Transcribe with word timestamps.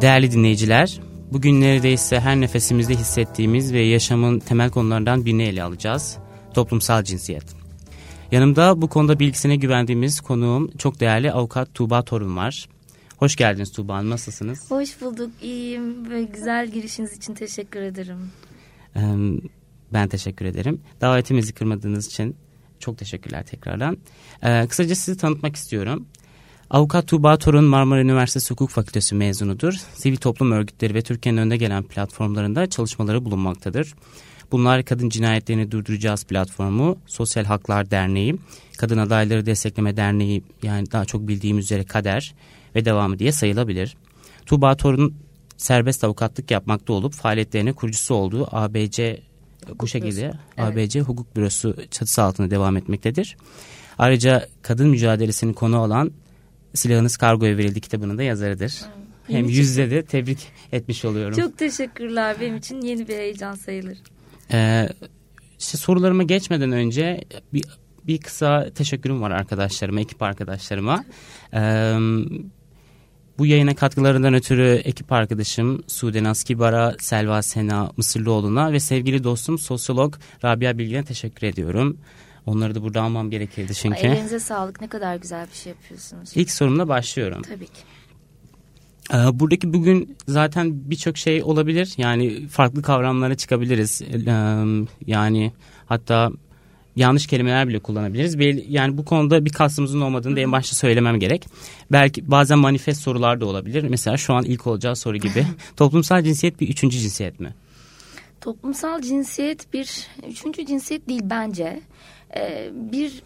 Değerli 0.00 0.32
dinleyiciler, 0.32 1.00
bugün 1.32 1.60
neredeyse 1.60 2.20
her 2.20 2.40
nefesimizde 2.40 2.94
hissettiğimiz 2.94 3.72
ve 3.72 3.80
yaşamın 3.80 4.38
temel 4.38 4.70
konularından 4.70 5.24
birini 5.24 5.42
ele 5.42 5.62
alacağız. 5.62 6.18
Toplumsal 6.54 7.04
cinsiyet. 7.04 7.44
Yanımda 8.32 8.82
bu 8.82 8.88
konuda 8.88 9.20
bilgisine 9.20 9.56
güvendiğimiz 9.56 10.20
konuğum 10.20 10.70
çok 10.78 11.00
değerli 11.00 11.32
avukat 11.32 11.74
Tuğba 11.74 12.02
Torun 12.02 12.36
var. 12.36 12.68
Hoş 13.16 13.36
geldiniz 13.36 13.72
Tuğba 13.72 13.94
Hanım, 13.94 14.10
nasılsınız? 14.10 14.70
Hoş 14.70 15.00
bulduk, 15.00 15.30
iyiyim 15.42 16.10
ve 16.10 16.22
güzel 16.22 16.70
girişiniz 16.70 17.16
için 17.16 17.34
teşekkür 17.34 17.80
ederim. 17.80 18.30
Ben 19.92 20.08
teşekkür 20.08 20.44
ederim. 20.44 20.80
Davetimizi 21.00 21.52
kırmadığınız 21.52 22.06
için 22.06 22.36
çok 22.78 22.98
teşekkürler 22.98 23.46
tekrardan. 23.46 23.98
Ee, 24.42 24.66
kısaca 24.66 24.94
sizi 24.94 25.16
tanıtmak 25.18 25.56
istiyorum. 25.56 26.06
Avukat 26.70 27.08
Tuğba 27.08 27.36
Torun 27.36 27.64
Marmara 27.64 28.00
Üniversitesi 28.00 28.50
Hukuk 28.50 28.70
Fakültesi 28.70 29.14
mezunudur. 29.14 29.72
Sivil 29.94 30.16
toplum 30.16 30.52
örgütleri 30.52 30.94
ve 30.94 31.02
Türkiye'nin 31.02 31.40
önde 31.40 31.56
gelen 31.56 31.82
platformlarında 31.82 32.66
çalışmaları 32.66 33.24
bulunmaktadır. 33.24 33.94
Bunlar 34.52 34.84
Kadın 34.84 35.08
Cinayetlerini 35.08 35.70
Durduracağız 35.70 36.24
platformu, 36.24 36.96
Sosyal 37.06 37.44
Haklar 37.44 37.90
Derneği, 37.90 38.36
Kadın 38.78 38.98
Adayları 38.98 39.46
Destekleme 39.46 39.96
Derneği 39.96 40.42
yani 40.62 40.92
daha 40.92 41.04
çok 41.04 41.28
bildiğim 41.28 41.58
üzere 41.58 41.84
KADER 41.84 42.34
ve 42.74 42.84
devamı 42.84 43.18
diye 43.18 43.32
sayılabilir. 43.32 43.96
Tuğba 44.46 44.76
Torun 44.76 45.14
serbest 45.56 46.04
avukatlık 46.04 46.50
yapmakta 46.50 46.92
olup 46.92 47.12
faaliyetlerine 47.12 47.72
kurucusu 47.72 48.14
olduğu 48.14 48.56
ABC 48.56 49.20
Hukuk 49.66 49.80
bu 49.80 49.88
şekilde 49.88 50.22
bürosu. 50.22 50.38
ABC 50.58 50.98
evet. 50.98 51.08
Hukuk 51.08 51.36
Bürosu 51.36 51.76
çatısı 51.90 52.22
altında 52.22 52.50
devam 52.50 52.76
etmektedir. 52.76 53.36
Ayrıca 53.98 54.48
kadın 54.62 54.88
mücadelesini 54.88 55.54
konu 55.54 55.78
olan 55.78 56.12
Silahınız 56.74 57.16
Kargoya 57.16 57.56
Verildi 57.56 57.80
kitabının 57.80 58.18
da 58.18 58.22
yazarıdır. 58.22 58.80
Benim 59.28 59.40
Hem 59.40 59.48
yüzde 59.48 59.90
de 59.90 60.04
tebrik 60.04 60.38
etmiş 60.72 61.04
oluyorum. 61.04 61.38
Çok 61.38 61.58
teşekkürler. 61.58 62.36
Benim 62.40 62.56
için 62.56 62.80
yeni 62.80 63.08
bir 63.08 63.14
heyecan 63.14 63.54
sayılır. 63.54 63.98
Ee, 64.52 64.88
işte 65.58 65.78
sorularıma 65.78 66.22
geçmeden 66.22 66.72
önce 66.72 67.24
bir, 67.52 67.64
bir 68.06 68.18
kısa 68.18 68.70
teşekkürüm 68.74 69.22
var 69.22 69.30
arkadaşlarıma, 69.30 70.00
ekip 70.00 70.22
arkadaşlarıma. 70.22 71.04
Ee, 71.54 71.96
bu 73.38 73.46
yayına 73.46 73.74
katkılarından 73.74 74.34
ötürü 74.34 74.80
ekip 74.84 75.12
arkadaşım 75.12 75.82
Sude 75.86 76.22
Naskibar'a, 76.22 76.94
Selva 76.98 77.42
Sena 77.42 77.92
Mısırlıoğlu'na 77.96 78.72
ve 78.72 78.80
sevgili 78.80 79.24
dostum 79.24 79.58
sosyolog 79.58 80.14
Rabia 80.44 80.78
Bilgin'e 80.78 81.04
teşekkür 81.04 81.46
ediyorum. 81.46 81.98
Onları 82.46 82.74
da 82.74 82.82
burada 82.82 83.02
almam 83.02 83.30
gerekirdi 83.30 83.74
çünkü. 83.74 84.08
Ay, 84.08 84.12
elinize 84.12 84.40
sağlık 84.40 84.80
ne 84.80 84.88
kadar 84.88 85.16
güzel 85.16 85.46
bir 85.52 85.56
şey 85.56 85.72
yapıyorsunuz. 85.72 86.32
İlk 86.34 86.50
sorumla 86.50 86.88
başlıyorum. 86.88 87.42
Tabii 87.42 87.66
ki. 87.66 87.80
Ee, 89.12 89.40
buradaki 89.40 89.72
bugün 89.72 90.16
zaten 90.28 90.90
birçok 90.90 91.18
şey 91.18 91.42
olabilir. 91.42 91.94
Yani 91.96 92.48
farklı 92.48 92.82
kavramlara 92.82 93.34
çıkabiliriz. 93.34 94.02
Ee, 94.02 94.64
yani 95.06 95.52
hatta 95.86 96.30
yanlış 96.96 97.26
kelimeler 97.26 97.68
bile 97.68 97.78
kullanabiliriz. 97.78 98.36
Yani 98.68 98.98
bu 98.98 99.04
konuda 99.04 99.44
bir 99.44 99.52
kastımızın 99.52 100.00
olmadığını 100.00 100.36
da 100.36 100.40
en 100.40 100.52
başta 100.52 100.76
söylemem 100.76 101.18
gerek. 101.20 101.46
Belki 101.92 102.30
bazen 102.30 102.58
manifest 102.58 103.02
sorular 103.02 103.40
da 103.40 103.46
olabilir. 103.46 103.82
Mesela 103.82 104.16
şu 104.16 104.34
an 104.34 104.44
ilk 104.44 104.66
olacağı 104.66 104.96
soru 104.96 105.16
gibi. 105.16 105.46
Toplumsal 105.76 106.22
cinsiyet 106.22 106.60
bir 106.60 106.68
üçüncü 106.68 106.98
cinsiyet 106.98 107.40
mi? 107.40 107.54
Toplumsal 108.40 109.02
cinsiyet 109.02 109.72
bir 109.72 110.08
üçüncü 110.28 110.66
cinsiyet 110.66 111.08
değil 111.08 111.22
bence. 111.24 111.80
Ee, 112.36 112.70
bir 112.72 113.22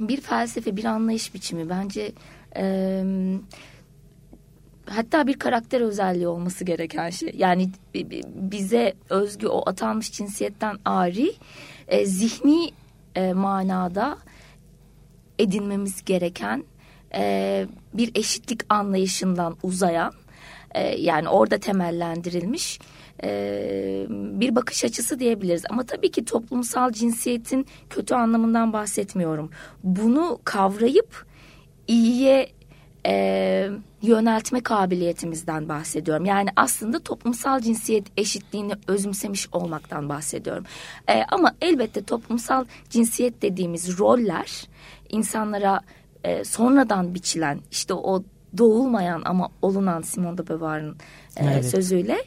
bir 0.00 0.20
felsefe, 0.20 0.76
bir 0.76 0.84
anlayış 0.84 1.34
biçimi. 1.34 1.68
Bence 1.68 2.12
e, 2.56 3.04
hatta 4.86 5.26
bir 5.26 5.38
karakter 5.38 5.80
özelliği 5.80 6.28
olması 6.28 6.64
gereken 6.64 7.10
şey. 7.10 7.32
Yani 7.36 7.70
bize 8.34 8.94
özgü 9.10 9.46
o 9.46 9.68
atanmış 9.68 10.12
cinsiyetten 10.12 10.76
ari 10.84 11.32
e, 11.88 12.06
zihni 12.06 12.70
e, 13.14 13.32
manada 13.32 14.18
edinmemiz 15.38 16.04
gereken 16.04 16.64
e, 17.14 17.66
bir 17.94 18.10
eşitlik 18.14 18.60
anlayışından 18.68 19.56
uzayan 19.62 20.12
e, 20.74 21.00
yani 21.00 21.28
orada 21.28 21.58
temellendirilmiş 21.58 22.80
e, 23.24 24.06
bir 24.10 24.56
bakış 24.56 24.84
açısı 24.84 25.18
diyebiliriz. 25.18 25.62
Ama 25.70 25.84
tabii 25.86 26.10
ki 26.10 26.24
toplumsal 26.24 26.92
cinsiyetin 26.92 27.66
kötü 27.90 28.14
anlamından 28.14 28.72
bahsetmiyorum. 28.72 29.50
Bunu 29.84 30.40
kavrayıp 30.44 31.26
iyiye 31.86 32.48
e, 33.06 33.70
yöneltme 34.02 34.60
kabiliyetimizden 34.60 35.68
bahsediyorum. 35.68 36.24
Yani 36.24 36.48
aslında 36.56 36.98
toplumsal 36.98 37.60
cinsiyet 37.60 38.06
eşitliğini 38.16 38.72
özümsemiş 38.86 39.48
olmaktan 39.52 40.08
bahsediyorum. 40.08 40.64
E, 41.08 41.22
ama 41.28 41.54
elbette 41.60 42.02
toplumsal 42.02 42.64
cinsiyet 42.90 43.42
dediğimiz 43.42 43.98
roller 43.98 44.68
insanlara 45.08 45.80
e, 46.24 46.44
sonradan 46.44 47.14
biçilen 47.14 47.60
işte 47.70 47.94
o 47.94 48.22
doğulmayan 48.58 49.22
ama 49.24 49.48
olunan 49.62 50.02
Simone 50.02 50.38
de 50.38 50.48
Beauvoir'ın 50.48 50.96
e, 51.36 51.44
evet. 51.44 51.66
sözüyle. 51.66 52.18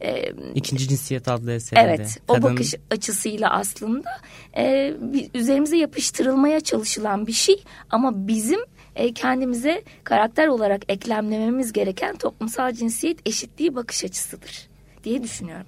E, 0.00 0.32
İkinci 0.54 0.88
cinsiyet 0.88 1.28
adlı 1.28 1.52
eserinde. 1.52 1.84
Evet 1.84 2.18
Kadın... 2.26 2.40
o 2.40 2.42
bakış 2.42 2.74
açısıyla 2.90 3.50
aslında 3.50 4.10
e, 4.56 4.94
üzerimize 5.34 5.76
yapıştırılmaya 5.76 6.60
çalışılan 6.60 7.26
bir 7.26 7.32
şey 7.32 7.64
ama 7.90 8.28
bizim 8.28 8.60
e, 8.96 9.12
kendimize 9.12 9.82
karakter 10.04 10.46
olarak 10.46 10.82
eklemlememiz 10.88 11.72
gereken 11.72 12.16
toplumsal 12.16 12.72
cinsiyet 12.72 13.28
eşitliği 13.28 13.74
bakış 13.74 14.04
açısıdır 14.04 14.68
diye 15.04 15.22
düşünüyorum. 15.22 15.66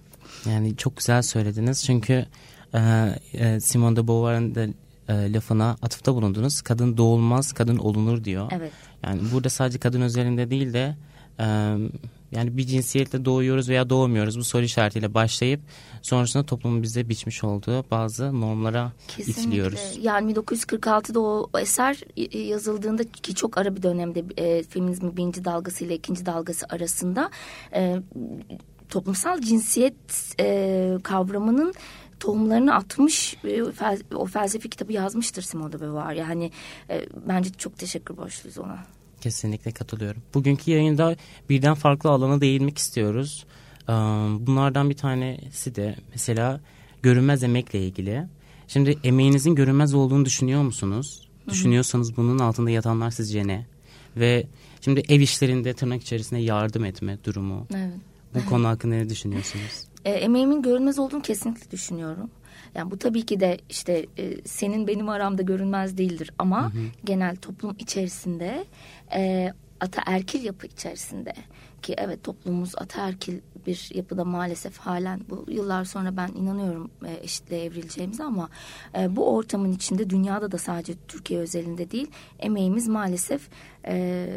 Yani 0.51 0.77
çok 0.77 0.97
güzel 0.97 1.23
söylediniz 1.23 1.85
çünkü 1.85 2.27
e, 2.75 2.81
e, 3.35 3.61
Simone 3.61 3.97
de 3.97 4.09
Beauvoir'ın 4.09 4.55
da 4.55 4.67
e, 5.09 5.33
lafına 5.33 5.77
atıfta 5.83 6.15
bulundunuz. 6.15 6.63
Kadın 6.63 6.97
doğulmaz, 6.97 7.53
kadın 7.53 7.77
olunur 7.77 8.25
diyor. 8.25 8.53
Evet. 8.55 8.73
Yani 9.07 9.21
burada 9.33 9.49
sadece 9.49 9.79
kadın 9.79 10.01
özelinde 10.01 10.51
değil 10.51 10.73
de 10.73 10.97
e, 11.39 11.45
yani 12.33 12.57
bir 12.57 12.67
cinsiyetle 12.67 13.25
doğuyoruz 13.25 13.69
veya 13.69 13.91
doğmuyoruz 13.91 14.39
bu 14.39 14.45
soru 14.45 14.63
işaretiyle 14.63 15.15
başlayıp 15.15 15.61
sonrasında 16.03 16.47
toplumun 16.47 16.83
bize 16.83 17.09
biçmiş 17.09 17.45
olduğu 17.45 17.91
bazı 17.91 18.41
normlara 18.41 18.93
Kesinlikle. 19.09 19.43
itiliyoruz. 19.43 19.99
Yani 20.03 20.33
1946'da 20.33 21.21
o 21.21 21.51
eser 21.59 22.01
yazıldığında 22.49 23.05
ki 23.05 23.35
çok 23.35 23.59
ara 23.59 23.77
bir 23.77 23.83
dönemde 23.83 24.25
e, 24.37 24.63
feminizmin 24.63 25.17
birinci 25.17 25.45
dalgası 25.45 25.85
ile 25.85 25.95
ikinci 25.95 26.27
dalgası 26.27 26.67
arasında 26.69 27.31
e, 27.75 27.97
toplumsal 28.89 29.41
cinsiyet 29.41 30.35
e, 30.41 30.99
kavramının 31.03 31.75
tohumlarını 32.21 32.75
atmış 32.75 33.37
e, 33.45 33.63
o 34.15 34.27
felsefi 34.27 34.71
kitabı 34.71 34.93
yazmıştır 34.93 35.43
Simone 35.43 35.73
de 35.73 35.81
Beauvoir. 35.81 36.13
Yani 36.13 36.51
e, 36.91 37.07
bence 37.29 37.51
çok 37.51 37.79
teşekkür 37.79 38.17
borçluyuz 38.17 38.59
ona. 38.59 38.96
Kesinlikle 39.27 39.71
katılıyorum. 39.71 40.23
Bugünkü 40.35 40.71
yayında 40.71 41.17
birden 41.51 41.75
farklı 41.75 42.11
alana 42.11 42.41
değinmek 42.41 42.79
istiyoruz. 42.79 43.45
Bunlardan 44.41 44.91
bir 44.91 44.97
tanesi 44.97 45.75
de 45.75 45.97
mesela 46.13 46.61
görünmez 47.03 47.43
emekle 47.43 47.87
ilgili. 47.87 48.27
Şimdi 48.69 48.99
emeğinizin 49.05 49.55
görünmez 49.55 49.95
olduğunu 49.95 50.25
düşünüyor 50.25 50.63
musunuz? 50.63 51.29
Hı-hı. 51.45 51.55
Düşünüyorsanız 51.55 52.17
bunun 52.17 52.39
altında 52.39 52.71
yatanlar 52.71 53.11
sizce 53.11 53.47
ne? 53.47 53.67
Ve 54.17 54.47
şimdi 54.81 55.03
ev 55.09 55.21
işlerinde 55.21 55.75
tırnak 55.75 56.03
içerisinde 56.03 56.41
yardım 56.41 56.85
etme 56.85 57.19
durumu. 57.25 57.67
Evet. 57.75 57.95
Bu 58.35 58.47
konu 58.49 58.69
hakkında 58.69 58.95
ne 58.95 59.09
düşünüyorsunuz? 59.09 59.85
E, 60.05 60.11
emeğimin 60.11 60.63
görünmez 60.63 60.99
olduğunu 60.99 61.23
kesinlikle 61.23 61.71
düşünüyorum. 61.71 62.31
Yani 62.75 62.91
bu 62.91 62.99
tabii 62.99 63.27
ki 63.27 63.41
de 63.41 63.59
işte 63.69 64.07
e, 64.19 64.43
senin 64.45 64.87
benim 64.87 65.09
aramda 65.09 65.43
görünmez 65.43 65.99
değildir 65.99 66.31
ama 66.39 66.75
hı 66.75 66.79
hı. 66.79 66.83
genel 67.05 67.37
toplum 67.37 67.77
içerisinde 67.79 68.65
e, 69.15 69.53
ataerkil 69.81 70.45
yapı 70.45 70.67
içerisinde 70.67 71.35
ki 71.83 71.95
evet 71.99 72.25
toplumumuz 72.25 72.73
ataerkil 72.77 73.41
bir 73.67 73.91
yapıda 73.95 74.25
maalesef 74.25 74.79
halen 74.79 75.21
bu 75.31 75.45
yıllar 75.49 75.85
sonra 75.85 76.17
ben 76.17 76.29
inanıyorum 76.29 76.91
e, 77.07 77.21
eşitliğe 77.23 77.65
evrileceğimize 77.65 78.25
ama 78.25 78.49
e, 78.99 79.17
bu 79.17 79.35
ortamın 79.35 79.73
içinde 79.73 80.11
dünyada 80.11 80.53
da 80.53 80.59
sadece 80.59 80.95
Türkiye 81.09 81.41
özelinde 81.41 81.91
değil 81.91 82.11
emeğimiz 82.39 82.89
maalesef 82.89 83.49
e, 83.87 84.29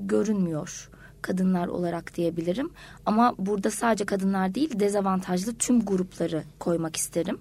görünmüyor 0.00 0.90
kadınlar 1.22 1.66
olarak 1.68 2.16
diyebilirim. 2.16 2.70
Ama 3.06 3.34
burada 3.38 3.70
sadece 3.70 4.04
kadınlar 4.04 4.54
değil 4.54 4.80
dezavantajlı 4.80 5.54
tüm 5.54 5.84
grupları 5.84 6.42
koymak 6.58 6.96
isterim. 6.96 7.38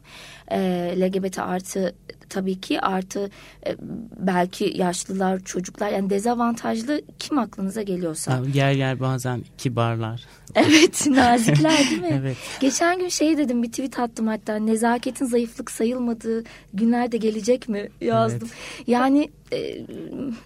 E, 0.52 0.60
LGBT 0.98 1.40
artı 1.40 1.96
tabii 2.32 2.62
ki 2.62 2.82
artı 2.82 3.30
e, 3.66 3.76
belki 4.18 4.74
yaşlılar, 4.76 5.40
çocuklar 5.40 5.90
yani 5.90 6.10
dezavantajlı 6.10 7.02
kim 7.20 7.38
aklınıza 7.38 7.82
geliyorsa. 7.82 8.32
Ya, 8.32 8.44
yer 8.54 8.72
yer 8.72 9.00
bazen 9.00 9.42
kibarlar. 9.58 10.26
Evet 10.56 11.08
nazikler 11.08 11.78
değil 11.78 12.02
mi? 12.02 12.10
evet. 12.22 12.38
Geçen 12.60 13.00
gün 13.00 13.08
şey 13.08 13.38
dedim 13.38 13.64
bir 13.64 13.68
tweet 13.70 14.00
attım 14.00 14.28
hatta 14.28 14.56
nezaketin 14.56 15.26
zayıflık 15.26 15.72
sayılmadığı 15.72 16.44
günler 16.74 17.12
de 17.12 17.18
gelecek 17.18 17.70
mi 17.70 17.90
yazdım. 18.02 18.50
Evet. 18.52 18.88
Yani 18.88 19.30
e, 19.54 19.86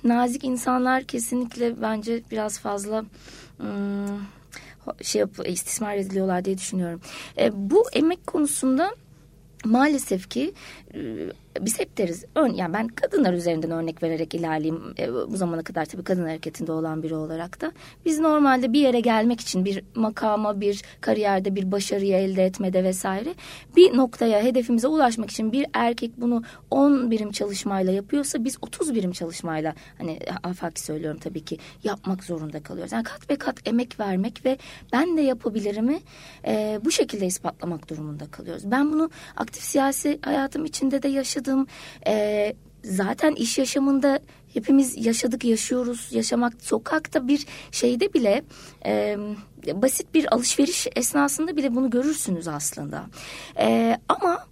nazik 0.04 0.44
insanlar 0.44 1.04
kesinlikle 1.04 1.82
bence 1.82 2.22
biraz 2.32 2.60
fazla... 2.60 3.06
Hmm, 3.58 4.20
şey 5.02 5.20
yap, 5.20 5.30
istismar 5.46 5.96
ediliyorlar 5.96 6.46
diye 6.46 6.58
düşünüyorum. 6.58 7.02
E, 7.38 7.52
bu 7.54 7.86
emek 7.94 8.28
konusunda 8.28 8.92
maalesef 9.66 10.30
ki 10.30 10.54
e, 10.94 11.00
biz 11.62 11.80
hep 11.80 11.98
deriz 11.98 12.26
ön, 12.36 12.54
yani 12.54 12.74
ben 12.74 12.88
kadınlar 12.88 13.34
üzerinden 13.34 13.72
örnek 13.72 14.04
vererek 14.04 14.36
ilerleyeyim 14.36 14.94
e, 15.00 15.14
bu 15.14 15.38
zamana 15.38 15.64
kadar 15.64 15.86
tabii 15.86 16.04
kadın 16.04 16.26
hareketinde 16.26 16.72
olan 16.72 17.04
biri 17.04 17.16
olarak 17.16 17.62
da 17.62 17.72
biz 18.06 18.20
normalde 18.20 18.74
bir 18.74 18.80
yere 18.80 19.00
gelmek 19.00 19.42
için 19.42 19.66
bir 19.66 19.84
makama 19.96 20.62
bir 20.62 20.82
kariyerde 21.02 21.56
bir 21.56 21.72
başarıyı 21.72 22.16
elde 22.16 22.46
etmede 22.46 22.84
vesaire 22.84 23.36
bir 23.76 23.98
noktaya 23.98 24.44
hedefimize 24.44 24.88
ulaşmak 24.88 25.32
için 25.32 25.52
bir 25.52 25.66
erkek 25.74 26.12
bunu 26.18 26.44
10 26.72 27.12
birim 27.12 27.32
çalışmayla 27.32 27.94
yapıyorsa 27.94 28.44
biz 28.44 28.58
30 28.62 28.96
birim 28.96 29.12
çalışmayla 29.12 29.74
hani 29.98 30.20
afaki 30.44 30.82
söylüyorum 30.82 31.20
tabii 31.20 31.46
ki 31.46 31.58
yapmak 31.84 32.24
zorunda 32.24 32.64
kalıyoruz. 32.64 32.92
Yani 32.92 33.04
kat 33.04 33.30
ve 33.30 33.36
kat 33.36 33.68
emek 33.68 34.00
vermek 34.00 34.46
ve 34.46 34.58
ben 34.94 35.18
de 35.18 35.22
yapabilirimi 35.22 36.00
e, 36.48 36.80
bu 36.86 36.92
şekilde 36.92 37.26
ispatlamak 37.26 37.90
durumunda 37.90 38.26
kalıyoruz. 38.32 38.72
Ben 38.72 38.94
bunu 38.94 39.10
aktif 39.36 39.55
siyasi 39.62 40.20
hayatım 40.22 40.66
içinde 40.66 41.04
de 41.04 41.08
yaşadım 41.08 41.26
yaşadım. 41.36 41.68
E, 42.08 42.54
zaten 42.84 43.36
iş 43.36 43.58
yaşamında 43.58 44.20
hepimiz 44.54 45.06
yaşadık, 45.06 45.46
yaşıyoruz. 45.46 46.10
Yaşamak 46.12 46.54
sokakta 46.62 47.28
bir 47.28 47.46
şeyde 47.72 48.14
bile 48.14 48.44
e, 48.86 49.18
basit 49.74 50.14
bir 50.14 50.34
alışveriş 50.34 50.88
esnasında 50.96 51.56
bile 51.58 51.76
bunu 51.76 51.90
görürsünüz 51.90 52.48
aslında. 52.48 53.06
E, 53.60 53.98
ama 54.10 54.46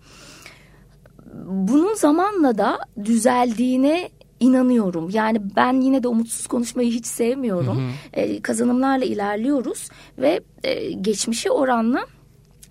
bunun 1.46 1.96
zamanla 1.96 2.58
da 2.58 2.80
düzeldiğine 3.06 4.10
inanıyorum. 4.40 5.10
Yani 5.10 5.42
ben 5.56 5.82
yine 5.82 6.04
de 6.04 6.08
umutsuz 6.08 6.48
konuşmayı 6.48 6.92
hiç 6.92 7.06
sevmiyorum. 7.06 7.78
Hı 7.78 7.82
hı. 7.82 7.92
E, 8.14 8.42
kazanımlarla 8.42 9.06
ilerliyoruz 9.06 9.90
ve 10.18 10.42
e, 10.64 10.92
geçmişe 10.92 11.52
oranla 11.52 12.06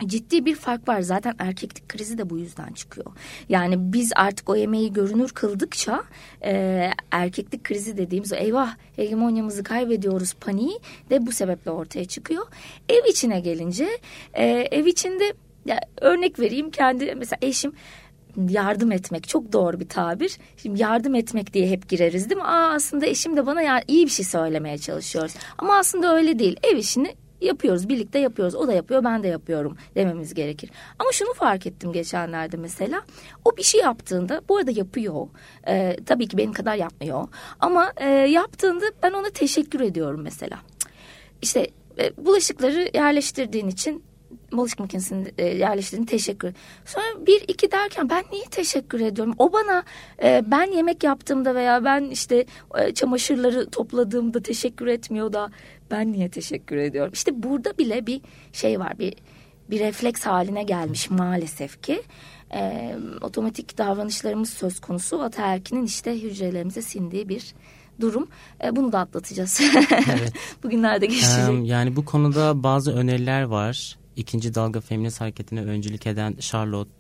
ciddi 0.07 0.45
bir 0.45 0.55
fark 0.55 0.89
var. 0.89 1.01
Zaten 1.01 1.35
erkeklik 1.39 1.89
krizi 1.89 2.19
de 2.19 2.31
bu 2.31 2.39
yüzden 2.39 2.73
çıkıyor. 2.73 3.07
Yani 3.49 3.93
biz 3.93 4.13
artık 4.17 4.49
o 4.49 4.57
yemeği 4.57 4.93
görünür 4.93 5.31
kıldıkça 5.31 6.05
e, 6.45 6.91
erkeklik 7.11 7.65
krizi 7.65 7.97
dediğimiz 7.97 8.33
o 8.33 8.37
eyvah 8.37 8.77
hegemonyamızı 8.97 9.63
kaybediyoruz 9.63 10.35
paniği 10.35 10.79
de 11.11 11.27
bu 11.27 11.33
sebeple 11.33 11.71
ortaya 11.71 12.05
çıkıyor. 12.05 12.47
Ev 12.89 13.11
içine 13.11 13.41
gelince 13.41 13.89
e, 14.35 14.47
ev 14.47 14.87
içinde 14.87 15.35
ya, 15.67 15.81
örnek 16.01 16.41
vereyim 16.41 16.71
kendi 16.71 17.15
mesela 17.15 17.39
eşim 17.43 17.73
yardım 18.49 18.93
etmek 18.93 19.29
çok 19.29 19.53
doğru 19.53 19.81
bir 19.81 19.89
tabir. 19.89 20.39
Şimdi 20.57 20.83
yardım 20.83 21.15
etmek 21.15 21.55
diye 21.55 21.71
hep 21.71 21.89
gireriz 21.89 22.31
değil 22.31 22.41
mi? 22.41 22.47
Aa 22.47 22.73
aslında 22.75 23.07
eşim 23.07 23.37
de 23.37 23.47
bana 23.47 23.63
ya 23.63 23.83
iyi 23.89 24.07
bir 24.07 24.11
şey 24.11 24.25
söylemeye 24.25 24.79
çalışıyoruz. 24.79 25.35
Ama 25.59 25.79
aslında 25.79 26.17
öyle 26.17 26.39
değil. 26.39 26.57
Ev 26.63 26.77
işini 26.77 27.15
yapıyoruz 27.47 27.89
birlikte 27.89 28.19
yapıyoruz 28.19 28.55
o 28.55 28.67
da 28.67 28.73
yapıyor 28.73 29.05
ben 29.05 29.23
de 29.23 29.29
yapıyorum 29.29 29.77
dememiz 29.95 30.35
gerekir. 30.35 30.71
Ama 30.99 31.13
şunu 31.13 31.35
fark 31.35 31.67
ettim 31.67 31.93
geçenlerde 31.93 32.57
mesela 32.57 33.03
o 33.45 33.57
bir 33.57 33.63
şey 33.63 33.81
yaptığında 33.81 34.41
bu 34.49 34.57
arada 34.57 34.71
yapıyor 34.71 35.29
ee, 35.69 35.97
tabii 36.07 36.29
ki 36.29 36.37
benim 36.37 36.53
kadar 36.53 36.75
yapmıyor 36.75 37.29
ama 37.61 37.93
e, 37.97 38.09
yaptığında 38.09 38.85
ben 39.03 39.13
ona 39.13 39.31
teşekkür 39.31 39.81
ediyorum 39.81 40.21
mesela. 40.23 40.59
İşte 41.43 41.67
e, 41.99 42.17
bulaşıkları 42.17 42.91
yerleştirdiğin 42.95 43.69
için 43.69 44.05
bulaşık 44.53 44.79
makinesini 44.79 45.33
e, 45.39 45.47
yerleştirdiğin 45.47 46.07
teşekkür. 46.07 46.53
Sonra 46.85 47.27
bir 47.27 47.45
iki 47.49 47.73
derken 47.73 48.11
ben 48.11 48.25
niye 48.33 48.45
teşekkür 48.45 49.01
ediyorum? 49.01 49.35
O 49.39 49.53
bana 49.53 49.83
e, 50.23 50.43
ben 50.47 50.73
yemek 50.73 51.05
yaptığımda 51.05 51.55
veya 51.55 51.85
ben 51.85 52.05
işte 52.05 52.47
e, 52.79 52.95
çamaşırları 52.95 53.71
topladığımda 53.71 54.43
teşekkür 54.43 54.87
etmiyor 54.87 55.33
da 55.33 55.51
ben 55.93 56.13
niye 56.13 56.29
teşekkür 56.29 56.77
ediyorum? 56.77 57.13
İşte 57.15 57.43
burada 57.43 57.79
bile 57.79 58.07
bir 58.07 58.21
şey 58.53 58.81
var 58.81 58.99
bir 58.99 59.15
bir 59.71 59.81
refleks 59.81 60.23
haline 60.23 60.63
gelmiş 60.63 61.11
maalesef 61.11 61.83
ki. 61.83 62.03
E, 62.55 62.95
otomatik 63.21 63.79
davranışlarımız 63.79 64.51
söz 64.51 64.81
konusu 64.81 65.23
ataerkinin 65.23 65.85
işte 65.85 66.23
hücrelerimize 66.23 66.83
sindiği 66.83 67.29
bir 67.29 67.55
durum. 68.01 68.29
E, 68.65 68.77
bunu 68.77 68.93
da 68.93 68.99
atlatacağız. 68.99 69.61
Evet. 69.91 70.33
Bugünlerde 70.63 71.07
geçecek. 71.07 71.39
yani 71.63 71.97
bu 71.97 72.05
konuda 72.05 72.63
bazı 72.63 72.93
öneriler 72.93 73.43
var. 73.43 73.99
İkinci 74.17 74.55
dalga 74.55 74.81
feminist 74.81 75.21
hareketine 75.21 75.61
öncülük 75.61 76.07
eden 76.07 76.35
Charlotte 76.41 76.91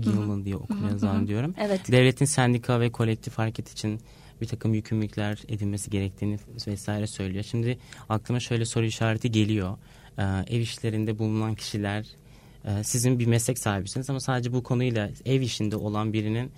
Gilman 0.00 0.44
diye 0.44 0.56
okunuyor 0.56 0.98
zannediyorum. 0.98 1.54
Evet. 1.58 1.92
Devletin 1.92 2.24
sendika 2.24 2.80
ve 2.80 2.92
kolektif 2.92 3.38
hareket 3.38 3.72
için 3.72 4.00
bir 4.40 4.46
takım 4.46 4.74
yükümlülükler 4.74 5.38
edilmesi 5.48 5.90
gerektiğini 5.90 6.38
vesaire 6.66 7.06
söylüyor. 7.06 7.44
Şimdi 7.44 7.78
aklıma 8.08 8.40
şöyle 8.40 8.64
soru 8.64 8.84
işareti 8.84 9.30
geliyor. 9.30 9.78
Ee, 10.18 10.22
ev 10.22 10.60
işlerinde 10.60 11.18
bulunan 11.18 11.54
kişiler 11.54 12.06
e, 12.64 12.84
sizin 12.84 13.18
bir 13.18 13.26
meslek 13.26 13.58
sahibisiniz 13.58 14.10
ama 14.10 14.20
sadece 14.20 14.52
bu 14.52 14.62
konuyla 14.62 15.10
ev 15.24 15.40
işinde 15.40 15.76
olan 15.76 16.12
birinin 16.12 16.52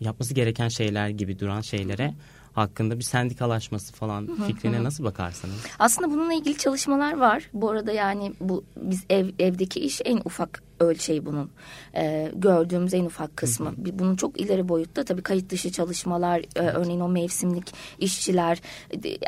yapması 0.00 0.34
gereken 0.34 0.68
şeyler 0.68 1.08
gibi 1.08 1.38
duran 1.38 1.60
şeylere 1.60 2.14
hakkında 2.54 2.98
bir 2.98 3.04
sendikalaşması 3.04 3.92
falan 3.92 4.36
fikrine 4.46 4.84
nasıl 4.84 5.04
bakarsınız? 5.04 5.56
Aslında 5.78 6.10
bununla 6.10 6.34
ilgili 6.34 6.56
çalışmalar 6.56 7.16
var. 7.16 7.50
Bu 7.52 7.70
arada 7.70 7.92
yani 7.92 8.32
bu 8.40 8.64
biz 8.76 9.04
ev 9.10 9.28
evdeki 9.38 9.80
iş 9.80 10.00
en 10.04 10.20
ufak 10.24 10.62
ölçeği 10.80 11.26
bunun 11.26 11.50
e, 11.96 12.32
gördüğümüz 12.34 12.94
en 12.94 13.04
ufak 13.04 13.36
kısmı. 13.36 13.66
Hı 13.66 13.70
hı. 13.70 13.98
Bunun 13.98 14.16
çok 14.16 14.40
ileri 14.40 14.68
boyutta 14.68 15.04
tabii 15.04 15.22
kayıt 15.22 15.50
dışı 15.50 15.72
çalışmalar, 15.72 16.40
e, 16.56 16.60
örneğin 16.60 17.00
o 17.00 17.08
mevsimlik 17.08 17.74
işçiler, 17.98 18.60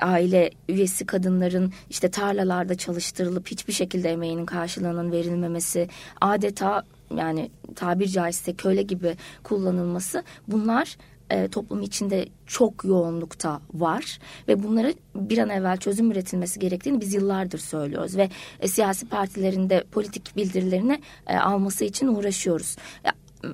aile 0.03 0.51
üyesi 0.69 1.07
kadınların 1.07 1.73
işte 1.91 2.11
tarlalarda 2.11 2.75
çalıştırılıp 2.75 3.49
hiçbir 3.49 3.73
şekilde 3.73 4.11
emeğinin 4.11 4.47
karşılığının 4.47 5.13
verilmemesi, 5.13 5.89
adeta 6.21 6.85
yani 7.17 7.51
tabir 7.77 8.09
caizse 8.09 8.55
köle 8.55 8.83
gibi 8.83 9.17
kullanılması 9.43 10.25
bunlar 10.49 10.97
e, 11.31 11.49
toplum 11.49 11.83
içinde 11.83 12.29
çok 12.47 12.85
yoğunlukta 12.85 13.61
var 13.75 14.19
ve 14.49 14.63
bunları 14.63 14.95
bir 15.15 15.39
an 15.39 15.49
evvel 15.49 15.77
çözüm 15.77 16.11
üretilmesi 16.11 16.61
gerektiğini 16.61 17.01
biz 17.01 17.15
yıllardır 17.15 17.59
söylüyoruz 17.59 18.17
ve 18.17 18.31
e, 18.61 18.69
siyasi 18.69 19.09
partilerin 19.09 19.71
de 19.71 19.85
politik 19.93 20.37
bildirilerini 20.37 21.01
e, 21.27 21.37
alması 21.37 21.85
için 21.85 22.07
uğraşıyoruz. 22.07 22.77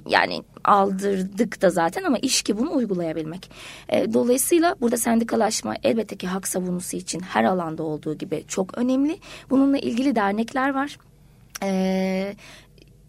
Yani 0.08 0.42
aldırdık 0.64 1.62
da 1.62 1.70
zaten 1.70 2.04
ama 2.04 2.18
iş 2.18 2.42
ki 2.42 2.58
bunu 2.58 2.75
uygulayabilmek. 2.75 3.50
E, 3.88 4.12
dolayısıyla 4.12 4.76
burada 4.80 4.97
sendikalaşma 4.97 5.75
elbette 5.82 6.16
ki 6.16 6.26
hak 6.26 6.49
savunusu 6.49 6.97
için 6.97 7.20
her 7.20 7.44
alanda 7.44 7.82
olduğu 7.82 8.14
gibi 8.14 8.44
çok 8.49 8.78
önemli. 8.78 9.18
Bununla 9.50 9.78
ilgili 9.78 10.16
dernekler 10.16 10.75
var. 10.75 10.99
Ee, 11.62 12.35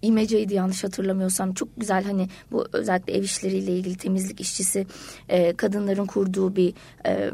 İmece'ydi 0.03 0.53
yanlış 0.53 0.83
hatırlamıyorsam 0.83 1.53
çok 1.53 1.69
güzel 1.77 2.03
hani 2.03 2.27
bu 2.51 2.65
özellikle 2.73 3.13
ev 3.13 3.23
işleriyle 3.23 3.71
ilgili 3.71 3.97
temizlik 3.97 4.41
işçisi 4.41 4.87
e, 5.29 5.53
kadınların 5.53 6.05
kurduğu 6.05 6.55
bir 6.55 6.73
e, 7.05 7.31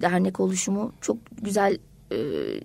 dernek 0.00 0.40
oluşumu 0.40 0.92
çok 1.00 1.16
güzel 1.42 1.78
e, 2.10 2.16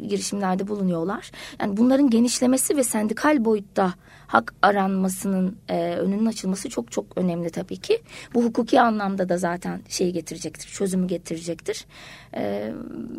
girişimlerde 0.08 0.68
bulunuyorlar. 0.68 1.32
Yani 1.60 1.78
bunların 1.78 2.10
genişlemesi 2.10 2.78
ve 2.78 2.84
sendikal 2.84 3.46
boyutta 3.46 3.94
hak 4.28 4.54
aranmasının 4.62 5.58
e, 5.70 5.96
önünün 5.96 6.26
açılması 6.26 6.70
çok 6.70 6.92
çok 6.92 7.06
önemli 7.16 7.50
tabii 7.50 7.78
ki. 7.78 8.02
Bu 8.34 8.44
hukuki 8.44 8.82
anlamda 8.82 9.30
da 9.30 9.38
zaten 9.38 9.82
şeyi 9.90 10.14
getirecektir, 10.14 10.70
çözümü 10.70 11.08
getirecektir. 11.08 11.86
E, 12.36 12.74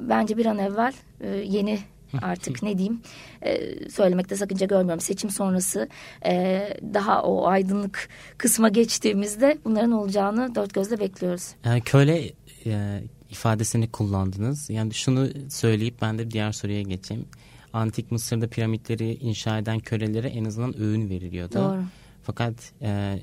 bence 0.09 0.37
bir 0.37 0.47
an 0.47 0.59
evvel 0.59 0.93
e, 1.21 1.29
yeni 1.29 1.79
artık 2.23 2.63
ne 2.63 2.79
diyeyim 2.79 3.01
e, 3.43 3.61
söylemekte 3.91 4.37
sakınca 4.37 4.67
görmüyorum. 4.67 5.01
Seçim 5.01 5.31
sonrası 5.31 5.89
e, 6.27 6.63
daha 6.95 7.23
o 7.23 7.47
aydınlık 7.47 8.09
kısma 8.39 8.69
geçtiğimizde 8.69 9.59
bunların 9.65 9.93
olacağını 9.93 10.55
dört 10.55 10.75
gözle 10.75 11.01
bekliyoruz. 11.01 11.49
Yani 11.65 11.81
köle 11.81 12.31
e, 12.67 13.03
ifadesini 13.31 13.91
kullandınız. 13.91 14.71
Yani 14.71 14.95
şunu 14.95 15.29
söyleyip 15.49 16.03
ben 16.03 16.19
de 16.19 16.31
diğer 16.31 16.53
soruya 16.53 16.83
geçeyim. 16.83 17.27
Antik 17.73 18.11
Mısır'da 18.11 18.49
piramitleri 18.49 19.15
inşa 19.15 19.59
eden 19.59 19.79
kölelere 19.79 20.29
en 20.29 20.45
azından 20.45 20.81
öğün 20.81 21.11
veriliyordu. 21.11 21.55
Doğru. 21.55 21.83
Fakat 22.23 22.55
e, 22.83 23.19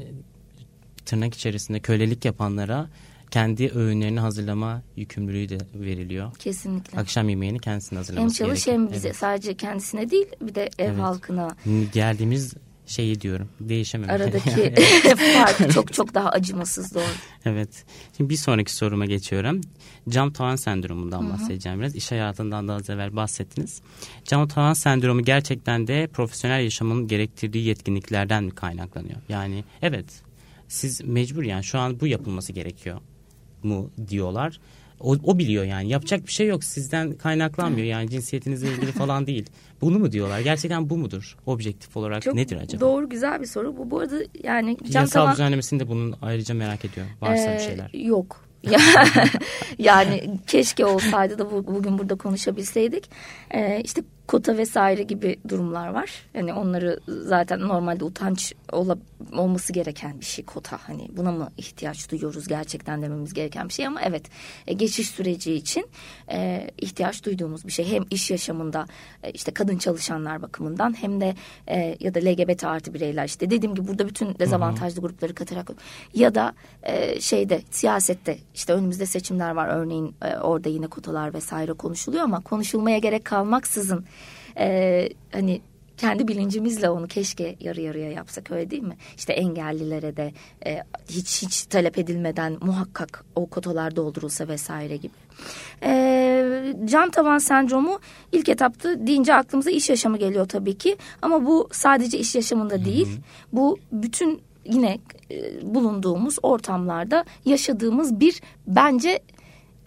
tırnak 1.06 1.34
içerisinde 1.34 1.80
kölelik 1.80 2.26
yapanlara 2.26 2.90
kendi 3.32 3.70
öğünlerini 3.70 4.20
hazırlama 4.20 4.82
yükümlülüğü 4.96 5.50
de 5.50 5.58
veriliyor. 5.76 6.36
Kesinlikle. 6.36 7.00
Akşam 7.00 7.30
yemeğini 7.30 7.60
kendisine 7.60 8.00
hazırlaması 8.00 8.44
Hem 8.44 8.48
çalış 8.48 8.66
gerekiyor. 8.66 8.88
hem 8.88 8.94
bize 8.96 9.08
evet. 9.08 9.18
sadece 9.18 9.54
kendisine 9.54 10.10
değil 10.10 10.28
bir 10.42 10.56
de 10.56 10.70
ev 10.80 10.90
evet. 10.90 11.00
halkına. 11.00 11.56
Geldiğimiz 11.94 12.54
şeyi 12.90 13.22
diyorum 13.22 13.50
değişemem. 13.60 14.10
Aradaki 14.10 14.50
fark 15.38 15.72
çok 15.74 15.94
çok 15.94 16.14
daha 16.14 16.30
acımasız 16.30 16.96
doğru. 16.96 17.04
Evet. 17.46 17.86
Şimdi 18.18 18.30
bir 18.30 18.38
sonraki 18.38 18.76
soruma 18.76 19.06
geçiyorum. 19.06 19.62
Cam 20.10 20.34
tavan 20.34 20.56
sendromundan 20.56 21.22
Hı-hı. 21.22 21.34
bahsedeceğim 21.34 21.80
biraz. 21.80 21.96
İş 21.96 22.12
hayatından 22.12 22.68
daha 22.68 22.80
evvel 22.94 23.16
bahsettiniz. 23.16 23.82
Cam 24.26 24.48
tavan 24.48 24.74
sendromu 24.74 25.24
gerçekten 25.24 25.88
de 25.88 26.08
profesyonel 26.08 26.64
yaşamın 26.64 27.08
gerektirdiği 27.08 27.66
yetkinliklerden 27.66 28.44
mi 28.44 28.52
kaynaklanıyor? 28.52 29.18
Yani 29.30 29.64
evet 29.82 30.06
siz 30.68 31.02
mecbur 31.02 31.44
yani 31.44 31.64
şu 31.64 31.80
an 31.80 32.00
bu 32.00 32.08
yapılması 32.08 32.54
gerekiyor 32.54 33.02
mu 33.64 33.92
diyorlar. 34.08 34.60
O, 35.00 35.16
o 35.24 35.38
biliyor 35.38 35.64
yani. 35.64 35.90
Yapacak 35.90 36.28
bir 36.28 36.32
şey 36.32 36.48
yok. 36.48 36.64
Sizden 36.64 37.14
kaynaklanmıyor. 37.14 37.88
Yani 37.88 38.10
cinsiyetinizle 38.10 38.72
ilgili 38.72 38.92
falan 38.92 39.28
değil. 39.28 39.46
Bunu 39.82 40.00
mu 40.00 40.12
diyorlar? 40.12 40.40
Gerçekten 40.40 40.90
bu 40.90 40.98
mudur? 40.98 41.38
Objektif 41.46 41.98
olarak 41.98 42.22
Çok 42.22 42.34
nedir 42.36 42.58
acaba? 42.58 42.82
Doğru 42.82 43.10
güzel 43.10 43.42
bir 43.42 43.46
soru. 43.46 43.78
Bu 43.78 43.92
bu 43.92 44.00
arada 44.00 44.16
yani 44.44 44.78
Yasal 44.90 45.08
tavan 45.08 45.32
düzenlemesini 45.34 45.80
de 45.80 45.88
bunun 45.88 46.16
ayrıca 46.22 46.56
merak 46.56 46.86
ediyorum. 46.86 47.12
Varsa 47.22 47.50
bir 47.52 47.56
Ee, 47.56 47.60
şeyler. 47.60 47.90
Yok. 47.94 48.46
yani 49.80 50.40
keşke 50.48 50.86
olsaydı 50.86 51.40
da 51.40 51.52
bu- 51.52 51.68
bugün 51.68 51.98
burada 51.98 52.16
konuşabilseydik. 52.16 53.10
Ee, 53.54 53.82
işte 53.84 54.02
kota 54.30 54.58
vesaire 54.58 55.04
gibi 55.04 55.40
durumlar 55.48 55.88
var. 55.88 56.10
Yani 56.34 56.54
onları 56.54 57.00
zaten 57.08 57.60
normalde 57.60 58.04
utanç 58.04 58.54
ola- 58.72 58.98
olması 59.34 59.74
gereken 59.74 60.20
bir 60.20 60.26
şey 60.26 60.46
kota. 60.46 60.80
Hani 60.88 61.08
buna 61.18 61.32
mı 61.32 61.52
ihtiyaç 61.58 62.12
duyuyoruz 62.12 62.48
gerçekten 62.48 63.02
dememiz 63.02 63.34
gereken 63.34 63.68
bir 63.70 63.74
şey 63.74 63.88
ama 63.88 64.02
evet 64.02 64.24
e, 64.68 64.74
geçiş 64.74 65.10
süreci 65.10 65.54
için 65.54 65.88
e, 66.32 66.70
ihtiyaç 66.78 67.26
duyduğumuz 67.26 67.66
bir 67.66 67.72
şey. 67.72 67.92
Hem 67.92 68.04
iş 68.12 68.32
yaşamında 68.32 68.86
e, 69.24 69.32
işte 69.32 69.54
kadın 69.54 69.78
çalışanlar 69.78 70.42
bakımından 70.42 71.02
hem 71.02 71.22
de 71.22 71.36
e, 71.68 71.98
ya 72.00 72.14
da 72.14 72.20
LGBT 72.20 72.64
artı 72.64 72.94
bireyler 72.94 73.26
işte 73.26 73.50
dediğim 73.50 73.76
gibi 73.76 73.88
burada 73.88 74.08
bütün 74.08 74.40
dezavantajlı 74.40 75.02
grupları 75.02 75.36
katarak 75.36 75.72
ya 76.14 76.36
da 76.36 76.54
e, 76.84 77.22
şeyde 77.22 77.62
siyasette 77.72 78.38
işte 78.56 78.74
önümüzde 78.74 79.06
seçimler 79.06 79.52
var 79.52 79.68
örneğin 79.68 80.16
e, 80.22 80.38
orada 80.38 80.70
yine 80.70 80.88
kotalar 80.88 81.34
vesaire 81.34 81.74
konuşuluyor 81.74 82.24
ama 82.24 82.42
konuşulmaya 82.42 82.98
gerek 82.98 83.26
kalmaksızın 83.26 84.06
e, 84.58 85.10
hani 85.32 85.62
kendi 86.00 86.28
bilincimizle 86.28 86.90
onu 86.90 87.08
keşke 87.08 87.56
yarı 87.60 87.82
yarıya 87.82 88.12
yapsak 88.12 88.52
öyle 88.52 88.70
değil 88.70 88.84
mi? 88.84 88.98
İşte 89.18 89.34
engellilere 89.34 90.18
de 90.18 90.34
e, 90.66 90.84
hiç 91.10 91.42
hiç 91.42 91.66
talep 91.66 91.98
edilmeden 91.98 92.58
muhakkak 92.62 93.26
o 93.36 93.46
kotalar 93.46 93.96
doldurulsa 93.96 94.48
vesaire 94.48 94.98
gibi. 94.98 95.14
E, 95.84 96.74
can 96.86 97.10
tavan 97.10 97.38
sendromu 97.38 98.00
ilk 98.32 98.50
etapta 98.50 99.08
deyince 99.08 99.34
aklımıza 99.34 99.72
iş 99.72 99.90
yaşamı 99.90 100.18
geliyor 100.18 100.48
tabii 100.48 100.78
ki. 100.78 100.98
Ama 101.22 101.46
bu 101.46 101.70
sadece 101.72 102.18
iş 102.18 102.36
yaşamında 102.36 102.86
değil. 102.86 103.08
Bu 103.54 103.78
bütün 103.92 104.42
yine 104.66 105.00
e, 105.32 105.36
bulunduğumuz 105.76 106.38
ortamlarda 106.44 107.26
yaşadığımız 107.46 108.20
bir 108.20 108.42
bence 108.68 109.20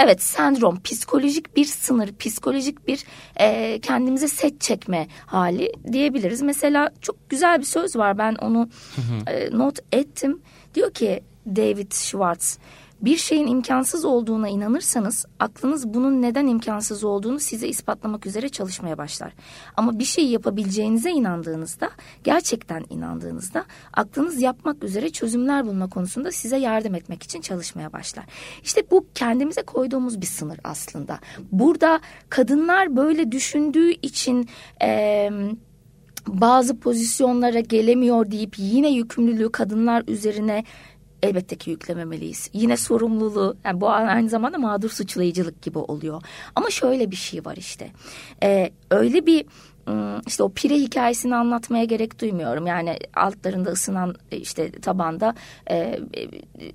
Evet 0.04 0.22
sendrom 0.22 0.80
psikolojik 0.80 1.56
bir 1.56 1.64
sınır 1.64 2.16
psikolojik 2.18 2.88
bir 2.88 3.04
e, 3.40 3.78
kendimize 3.80 4.28
set 4.28 4.60
çekme 4.60 5.08
hali 5.26 5.72
diyebiliriz. 5.92 6.42
Mesela 6.42 6.90
çok 7.00 7.30
güzel 7.30 7.58
bir 7.58 7.64
söz 7.64 7.96
var 7.96 8.18
ben 8.18 8.34
onu 8.34 8.68
e, 9.26 9.58
not 9.58 9.78
ettim. 9.92 10.40
Diyor 10.74 10.90
ki 10.94 11.22
David 11.46 11.92
Schwartz 11.92 12.58
bir 13.02 13.16
şeyin 13.16 13.46
imkansız 13.46 14.04
olduğuna 14.04 14.48
inanırsanız 14.48 15.26
aklınız 15.38 15.94
bunun 15.94 16.22
neden 16.22 16.46
imkansız 16.46 17.04
olduğunu 17.04 17.40
size 17.40 17.68
ispatlamak 17.68 18.26
üzere 18.26 18.48
çalışmaya 18.48 18.98
başlar. 18.98 19.32
Ama 19.76 19.98
bir 19.98 20.04
şeyi 20.04 20.30
yapabileceğinize 20.30 21.10
inandığınızda, 21.10 21.90
gerçekten 22.24 22.84
inandığınızda 22.90 23.64
aklınız 23.92 24.40
yapmak 24.40 24.84
üzere 24.84 25.10
çözümler 25.10 25.66
bulma 25.66 25.88
konusunda 25.88 26.32
size 26.32 26.56
yardım 26.56 26.94
etmek 26.94 27.22
için 27.22 27.40
çalışmaya 27.40 27.92
başlar. 27.92 28.24
İşte 28.62 28.82
bu 28.90 29.06
kendimize 29.14 29.62
koyduğumuz 29.62 30.20
bir 30.20 30.26
sınır 30.26 30.58
aslında. 30.64 31.18
Burada 31.52 32.00
kadınlar 32.28 32.96
böyle 32.96 33.32
düşündüğü 33.32 33.90
için... 33.90 34.48
Ee, 34.82 35.30
bazı 36.26 36.80
pozisyonlara 36.80 37.60
gelemiyor 37.60 38.30
deyip 38.30 38.58
yine 38.58 38.90
yükümlülüğü 38.90 39.52
kadınlar 39.52 40.04
üzerine 40.08 40.64
elbette 41.22 41.56
ki 41.56 41.70
yüklememeliyiz. 41.70 42.50
Yine 42.52 42.76
sorumluluğu 42.76 43.56
yani 43.64 43.80
bu 43.80 43.90
aynı 43.90 44.28
zamanda 44.28 44.58
mağdur 44.58 44.90
suçlayıcılık 44.90 45.62
gibi 45.62 45.78
oluyor. 45.78 46.22
Ama 46.54 46.70
şöyle 46.70 47.10
bir 47.10 47.16
şey 47.16 47.44
var 47.44 47.56
işte. 47.56 47.90
Ee, 48.42 48.72
öyle 48.90 49.26
bir 49.26 49.44
işte 50.26 50.42
o 50.42 50.52
pire 50.52 50.74
hikayesini 50.74 51.36
anlatmaya 51.36 51.84
gerek 51.84 52.20
duymuyorum. 52.20 52.66
Yani 52.66 52.98
altlarında 53.14 53.70
ısınan 53.70 54.14
e, 54.32 54.36
işte 54.36 54.72
tabanda 54.72 55.34
e, 55.70 56.00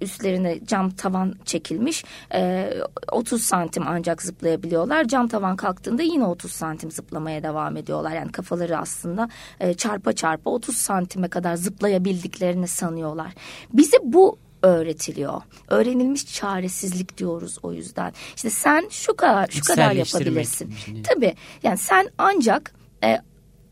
üstlerine 0.02 0.60
cam 0.66 0.90
tavan 0.90 1.36
çekilmiş. 1.46 2.04
E, 2.34 2.74
30 3.12 3.42
santim 3.42 3.84
ancak 3.88 4.22
zıplayabiliyorlar. 4.22 5.06
Cam 5.06 5.28
tavan 5.28 5.56
kalktığında 5.56 6.04
yine 6.04 6.26
30 6.26 6.52
santim 6.52 6.92
zıplamaya 6.92 7.44
devam 7.44 7.78
ediyorlar. 7.78 8.12
Yani 8.12 8.32
kafaları 8.32 8.78
aslında 8.78 9.30
e, 9.60 9.74
çarpa 9.74 10.14
çarpa 10.14 10.50
30 10.50 10.78
santime 10.78 11.28
kadar 11.28 11.56
zıplayabildiklerini 11.56 12.68
sanıyorlar. 12.68 13.34
Bize 13.74 13.98
bu 14.04 14.38
öğretiliyor. 14.62 15.42
Öğrenilmiş 15.68 16.34
çaresizlik 16.34 17.18
diyoruz 17.18 17.58
o 17.64 17.74
yüzden. 17.74 18.14
İşte 18.36 18.50
sen 18.50 18.88
şu 18.90 19.16
kadar 19.16 19.48
şu 19.48 19.64
kadar 19.64 19.92
yapabilirsin. 19.92 20.74
Tabii 21.04 21.36
yani 21.64 21.78
sen 21.78 22.10
ancak 22.18 22.77
e, 23.04 23.22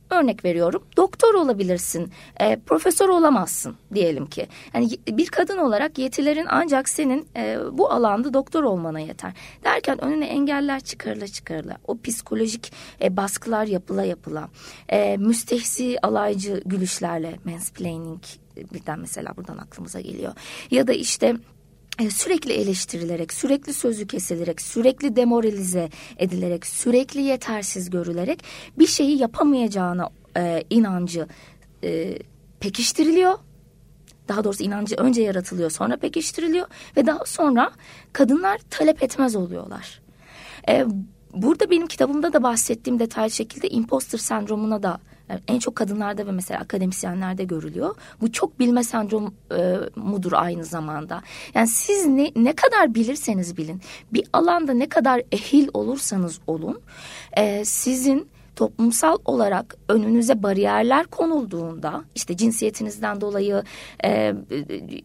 örnek 0.10 0.46
veriyorum 0.46 0.84
doktor 0.98 1.34
olabilirsin 1.34 2.12
e, 2.39 2.60
profesör 2.60 3.10
olamazsın 3.10 3.75
diyelim 3.94 4.25
ki. 4.25 4.48
Yani 4.74 4.89
bir 5.08 5.27
kadın 5.27 5.58
olarak 5.58 5.98
yetilerin 5.98 6.46
ancak 6.50 6.89
senin 6.89 7.27
e, 7.36 7.58
bu 7.72 7.91
alanda 7.91 8.34
doktor 8.34 8.63
olmana 8.63 9.00
yeter. 9.00 9.34
Derken 9.63 10.03
önüne 10.03 10.25
engeller 10.25 10.79
çıkarıla 10.79 11.27
çıkarıla 11.27 11.77
o 11.88 12.01
psikolojik 12.01 12.74
e, 13.01 13.17
baskılar 13.17 13.65
yapıla 13.65 14.03
yapıla 14.03 14.50
e, 14.89 15.17
müstehsi 15.17 15.98
alaycı 16.01 16.62
gülüşlerle 16.65 17.39
mansplaining 17.46 18.22
birden 18.74 19.00
mesela 19.00 19.38
buradan 19.38 19.58
aklımıza 19.58 20.01
geliyor. 20.01 20.34
Ya 20.72 20.88
da 20.88 20.94
işte 20.94 21.27
e, 21.27 21.54
sürekli 22.09 22.53
eleştirilerek, 22.53 23.33
sürekli 23.33 23.73
sözü 23.73 24.07
kesilerek, 24.07 24.61
sürekli 24.61 25.15
demoralize 25.15 25.89
edilerek, 26.17 26.65
sürekli 26.65 27.21
yetersiz 27.21 27.89
görülerek 27.89 28.43
bir 28.79 28.87
şeyi 28.87 29.17
yapamayacağına 29.17 30.09
e, 30.37 30.63
inancı 30.69 31.27
e, 31.83 32.17
pekiştiriliyor. 32.59 33.33
Daha 34.27 34.43
doğrusu 34.43 34.63
inancı 34.63 34.95
önce 34.95 35.21
yaratılıyor, 35.21 35.69
sonra 35.69 35.97
pekiştiriliyor 35.97 36.67
ve 36.97 37.05
daha 37.05 37.25
sonra 37.25 37.71
kadınlar 38.13 38.61
talep 38.69 39.03
etmez 39.03 39.35
oluyorlar. 39.35 40.01
E, 40.69 40.85
burada 41.36 41.70
benim 41.70 41.88
kitabımda 41.88 42.34
da 42.34 42.44
bahsettiğim 42.44 43.00
detaylı 43.00 43.32
şekilde 43.32 43.70
imposter 43.70 44.18
sendromuna 44.18 44.84
da 44.84 45.00
en 45.48 45.60
çok 45.60 45.75
kadınlarda 45.75 46.27
ve 46.27 46.32
mesela 46.32 46.60
akademisyenlerde 46.60 47.44
görülüyor. 47.44 47.96
Bu 48.22 48.32
çok 48.32 48.60
bilme 48.60 48.84
sendromu 48.84 49.34
e, 49.58 49.75
mudur 49.96 50.32
aynı 50.36 50.65
zamanda. 50.65 51.22
Yani 51.54 51.68
siz 51.68 52.06
ne, 52.06 52.32
ne 52.36 52.54
kadar 52.54 52.96
bilirseniz 52.96 53.58
bilin, 53.58 53.82
bir 54.13 54.24
alanda 54.34 54.74
ne 54.74 54.89
kadar 54.89 55.22
ehil 55.32 55.68
olursanız 55.74 56.39
olun, 56.48 56.82
e, 57.38 57.65
sizin 57.65 58.27
toplumsal 58.56 59.18
olarak 59.25 59.75
önünüze 59.89 60.44
bariyerler 60.44 61.06
konulduğunda 61.06 62.04
işte 62.15 62.38
cinsiyetinizden 62.38 63.22
dolayı, 63.22 63.63
e, 64.06 64.34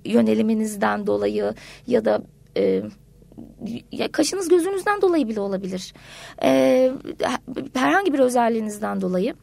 yöneliminizden 0.05 1.07
dolayı 1.07 1.55
ya 1.87 2.05
da 2.05 2.23
e, 2.57 2.83
ya 3.93 4.13
kaşınız 4.13 4.49
gözünüzden 4.49 5.03
dolayı 5.03 5.29
bile 5.29 5.41
olabilir. 5.41 5.95
E, 6.43 6.93
herhangi 7.75 8.13
bir 8.13 8.19
özelliğinizden 8.19 9.01
dolayı 9.01 9.35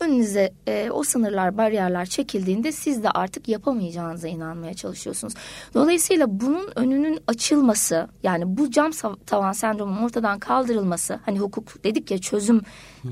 önünüze 0.00 0.52
e, 0.66 0.90
o 0.90 1.02
sınırlar, 1.02 1.58
bariyerler 1.58 2.06
çekildiğinde 2.06 2.72
siz 2.72 3.02
de 3.02 3.10
artık 3.10 3.48
yapamayacağınıza 3.48 4.28
inanmaya 4.28 4.74
çalışıyorsunuz. 4.74 5.34
Dolayısıyla 5.74 6.40
bunun 6.40 6.70
önünün 6.76 7.18
açılması, 7.26 8.08
yani 8.22 8.56
bu 8.58 8.70
cam 8.70 8.90
tavan 9.26 9.52
sendromunun 9.52 10.02
ortadan 10.02 10.38
kaldırılması, 10.38 11.20
hani 11.24 11.38
hukuk 11.38 11.84
dedik 11.84 12.10
ya 12.10 12.18
çözüm 12.18 12.60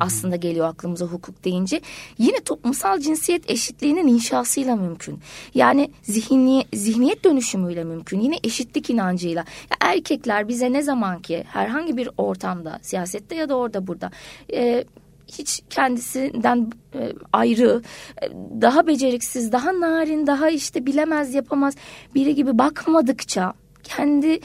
aslında 0.00 0.36
geliyor 0.36 0.68
aklımıza 0.68 1.06
hukuk 1.06 1.44
deyince, 1.44 1.80
yine 2.18 2.40
toplumsal 2.40 3.00
cinsiyet 3.00 3.50
eşitliğinin 3.50 4.06
inşasıyla 4.06 4.76
mümkün. 4.76 5.18
Yani 5.54 5.90
zihni, 6.02 6.64
zihniyet 6.74 7.24
dönüşümüyle 7.24 7.84
mümkün. 7.84 8.20
Yine 8.20 8.36
eşitlik 8.44 8.90
inancıyla. 8.90 9.44
Ya 9.70 9.76
erkekler 9.80 10.48
bize 10.48 10.72
ne 10.72 10.82
zaman 10.82 11.22
ki 11.22 11.44
herhangi 11.48 11.96
bir 11.96 12.08
ortamda, 12.18 12.78
siyasette 12.82 13.34
ya 13.34 13.48
da 13.48 13.54
orada 13.56 13.86
burada... 13.86 14.10
E, 14.52 14.84
hiç 15.38 15.62
kendisinden 15.70 16.72
e, 16.94 17.12
ayrı, 17.32 17.82
e, 18.22 18.30
daha 18.60 18.86
beceriksiz, 18.86 19.52
daha 19.52 19.80
narin, 19.80 20.26
daha 20.26 20.50
işte 20.50 20.86
bilemez 20.86 21.34
yapamaz 21.34 21.74
biri 22.14 22.34
gibi 22.34 22.58
bakmadıkça 22.58 23.54
kendi 23.82 24.40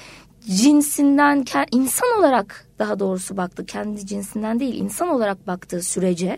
cinsinden 0.45 1.45
insan 1.71 2.19
olarak 2.19 2.67
daha 2.79 2.99
doğrusu 2.99 3.37
baktı 3.37 3.65
kendi 3.65 4.05
cinsinden 4.05 4.59
değil 4.59 4.75
insan 4.75 5.09
olarak 5.09 5.47
baktığı 5.47 5.81
sürece 5.81 6.37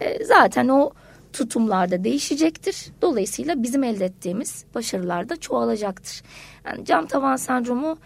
e, 0.00 0.24
zaten 0.24 0.68
o 0.68 0.90
tutumlarda 1.32 2.04
değişecektir. 2.04 2.86
Dolayısıyla 3.02 3.62
bizim 3.62 3.84
elde 3.84 4.04
ettiğimiz 4.04 4.64
başarılar 4.74 5.28
da 5.28 5.36
çoğalacaktır. 5.36 6.22
Yani 6.64 6.84
cam 6.84 7.06
tavan 7.06 7.36
sendromu 7.36 7.98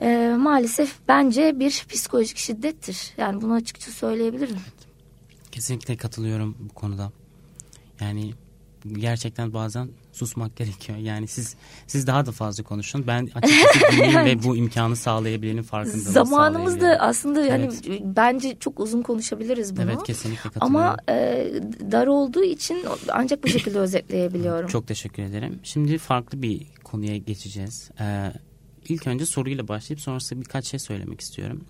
e, 0.00 0.34
maalesef 0.38 0.98
bence 1.08 1.60
bir 1.60 1.86
psikolojik 1.88 2.36
şiddettir. 2.36 3.12
Yani 3.16 3.42
bunu 3.42 3.52
açıkça 3.52 3.90
söyleyebilirim. 3.90 4.60
Kesinlikle 5.52 5.96
katılıyorum 5.96 6.56
bu 6.58 6.74
konuda. 6.74 7.12
Yani 8.00 8.34
gerçekten 8.88 9.52
bazen 9.52 9.88
susmak 10.12 10.56
gerekiyor. 10.56 10.98
Yani 10.98 11.28
siz 11.28 11.56
siz 11.86 12.06
daha 12.06 12.26
da 12.26 12.32
fazla 12.32 12.64
konuşun. 12.64 13.06
Ben 13.06 13.28
açıkçası 13.34 13.92
dinleyeyim 13.92 14.24
ve 14.24 14.42
bu 14.42 14.56
imkanı 14.56 14.96
sağlayabilmenin 14.96 15.62
farkındalığını 15.62 16.12
Zamanımız 16.12 16.80
da 16.80 16.96
aslında 17.00 17.40
yani 17.44 17.68
evet. 17.86 18.00
bence 18.04 18.56
çok 18.60 18.80
uzun 18.80 19.02
konuşabiliriz 19.02 19.76
bunu. 19.76 19.84
Evet 19.84 20.02
kesinlikle 20.04 20.50
katılıyorum. 20.50 20.76
Ama 20.76 20.96
e, 21.08 21.48
dar 21.92 22.06
olduğu 22.06 22.44
için 22.44 22.84
ancak 23.08 23.44
bu 23.44 23.48
şekilde 23.48 23.78
özetleyebiliyorum. 23.86 24.68
Çok 24.68 24.86
teşekkür 24.86 25.22
ederim. 25.22 25.60
Şimdi 25.62 25.98
farklı 25.98 26.42
bir 26.42 26.66
konuya 26.84 27.16
geçeceğiz. 27.16 27.90
Ee, 28.00 28.32
ilk 28.88 29.06
önce 29.06 29.26
soruyla 29.26 29.68
başlayıp 29.68 30.00
sonrasında 30.00 30.40
birkaç 30.40 30.66
şey 30.66 30.80
söylemek 30.80 31.20
istiyorum. 31.20 31.64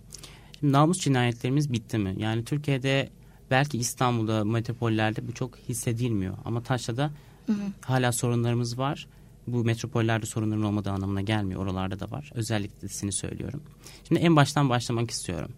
Şimdi 0.60 0.72
namus 0.72 1.00
cinayetlerimiz 1.00 1.72
bitti 1.72 1.98
mi? 1.98 2.14
Yani 2.18 2.44
Türkiye'de 2.44 3.08
belki 3.52 3.78
İstanbul'da, 3.78 4.44
metropollerde 4.44 5.28
bu 5.28 5.32
çok 5.32 5.56
hissedilmiyor. 5.56 6.34
Ama 6.44 6.62
Taşra'da 6.62 7.10
hı 7.46 7.52
hı. 7.52 7.56
hala 7.80 8.12
sorunlarımız 8.12 8.78
var. 8.78 9.06
Bu 9.46 9.64
metropollerde 9.64 10.26
sorunların 10.26 10.62
olmadığı 10.62 10.90
anlamına 10.90 11.20
gelmiyor. 11.20 11.60
Oralarda 11.62 12.00
da 12.00 12.10
var. 12.10 12.30
Özellikle 12.34 12.88
seni 12.88 13.12
söylüyorum. 13.12 13.62
Şimdi 14.08 14.20
en 14.20 14.36
baştan 14.36 14.68
başlamak 14.68 15.10
istiyorum. 15.10 15.50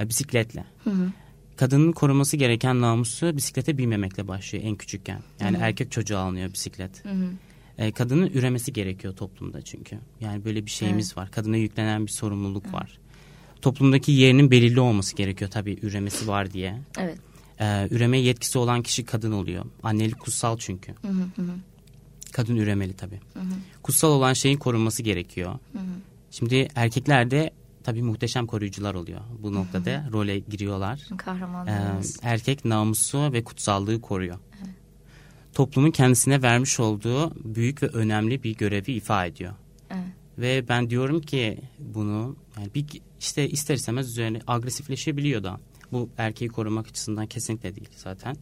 E, 0.00 0.08
bisikletle. 0.08 0.64
Hı 0.84 0.90
hı. 0.90 1.12
Kadının 1.56 1.92
koruması 1.92 2.36
gereken 2.36 2.80
namusu 2.80 3.36
bisiklete 3.36 3.78
binmemekle 3.78 4.28
başlıyor 4.28 4.64
en 4.64 4.76
küçükken. 4.76 5.20
Yani 5.40 5.56
hı 5.56 5.60
hı. 5.60 5.64
erkek 5.64 5.92
çocuğu 5.92 6.18
alınıyor 6.18 6.52
bisiklet. 6.52 7.04
Hı 7.04 7.08
hı. 7.08 7.28
E, 7.78 7.92
kadının 7.92 8.26
üremesi 8.26 8.72
gerekiyor 8.72 9.16
toplumda 9.16 9.62
çünkü. 9.62 9.98
Yani 10.20 10.44
böyle 10.44 10.66
bir 10.66 10.70
şeyimiz 10.70 11.06
evet. 11.08 11.16
var. 11.16 11.30
Kadına 11.30 11.56
yüklenen 11.56 12.06
bir 12.06 12.12
sorumluluk 12.12 12.64
evet. 12.64 12.74
var 12.74 12.98
toplumdaki 13.66 14.12
yerinin 14.12 14.50
belirli 14.50 14.80
olması 14.80 15.16
gerekiyor 15.16 15.50
tabii 15.50 15.78
üremesi 15.82 16.28
var 16.28 16.52
diye. 16.52 16.80
Evet. 16.98 17.18
Ee, 17.60 17.88
üremeye 17.90 18.22
yetkisi 18.22 18.58
olan 18.58 18.82
kişi 18.82 19.04
kadın 19.04 19.32
oluyor. 19.32 19.64
Annelik 19.82 20.20
kutsal 20.20 20.58
çünkü. 20.58 20.92
Hı 20.92 21.08
hı 21.08 21.42
hı. 21.42 21.54
Kadın 22.32 22.56
üremeli 22.56 22.92
tabii. 22.92 23.20
Hı 23.34 23.40
hı. 23.40 23.54
Kutsal 23.82 24.10
olan 24.10 24.32
şeyin 24.32 24.56
korunması 24.56 25.02
gerekiyor. 25.02 25.52
Hı 25.72 25.78
hı. 25.78 25.82
Şimdi 26.30 26.68
erkeklerde 26.74 27.50
tabii 27.84 28.02
muhteşem 28.02 28.46
koruyucular 28.46 28.94
oluyor. 28.94 29.20
Bu 29.38 29.54
noktada 29.54 29.90
hı 29.90 30.08
hı. 30.08 30.12
role 30.12 30.38
giriyorlar. 30.38 31.00
Kahramanlarımız. 31.16 32.16
Ee, 32.16 32.28
erkek 32.28 32.64
namusu 32.64 33.32
ve 33.32 33.44
kutsallığı 33.44 34.00
koruyor. 34.00 34.38
Evet. 34.58 34.74
Toplumun 35.54 35.90
kendisine 35.90 36.42
vermiş 36.42 36.80
olduğu 36.80 37.54
büyük 37.54 37.82
ve 37.82 37.86
önemli 37.86 38.42
bir 38.42 38.56
görevi 38.56 38.92
ifa 38.92 39.26
ediyor. 39.26 39.52
Evet. 39.90 40.04
Ve 40.38 40.68
ben 40.68 40.90
diyorum 40.90 41.20
ki 41.20 41.58
bunu 41.78 42.36
yani 42.58 42.70
bir 42.74 42.86
işte 43.26 43.48
ister 43.48 43.74
istemez 43.74 44.08
üzerine 44.08 44.40
agresifleşebiliyor 44.46 45.42
da. 45.42 45.60
Bu 45.92 46.10
erkeği 46.18 46.50
korumak 46.50 46.88
açısından 46.88 47.26
kesinlikle 47.26 47.76
değil 47.76 47.88
zaten. 47.96 48.36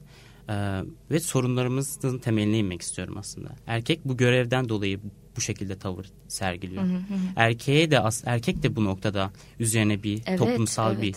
Ee, 0.49 0.81
ve 1.11 1.21
sorunlarımızın 1.21 2.19
temeline 2.19 2.59
inmek 2.59 2.83
istiyorum 2.83 3.15
aslında. 3.19 3.49
Erkek 3.67 4.05
bu 4.05 4.17
görevden 4.17 4.69
dolayı 4.69 5.01
bu 5.37 5.41
şekilde 5.41 5.79
tavır 5.79 6.07
sergiliyor. 6.29 6.83
Hı 6.83 6.87
hı 6.87 6.93
hı. 6.93 6.99
Erkeğe 7.37 7.91
de 7.91 8.03
erkek 8.25 8.63
de 8.63 8.77
bu 8.77 8.85
noktada 8.85 9.31
üzerine 9.59 10.03
bir 10.03 10.23
evet, 10.27 10.39
toplumsal 10.39 10.93
evet. 10.93 11.03
bir 11.03 11.15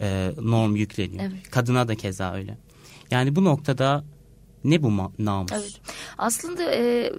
e, 0.00 0.32
norm 0.40 0.76
yükleniyor. 0.76 1.24
Evet. 1.24 1.50
Kadına 1.50 1.88
da 1.88 1.94
keza 1.94 2.34
öyle. 2.34 2.58
Yani 3.10 3.36
bu 3.36 3.44
noktada 3.44 4.04
ne 4.64 4.82
bu 4.82 5.12
namus? 5.18 5.52
Evet. 5.52 5.80
Aslında 6.18 6.74
e, 6.74 7.12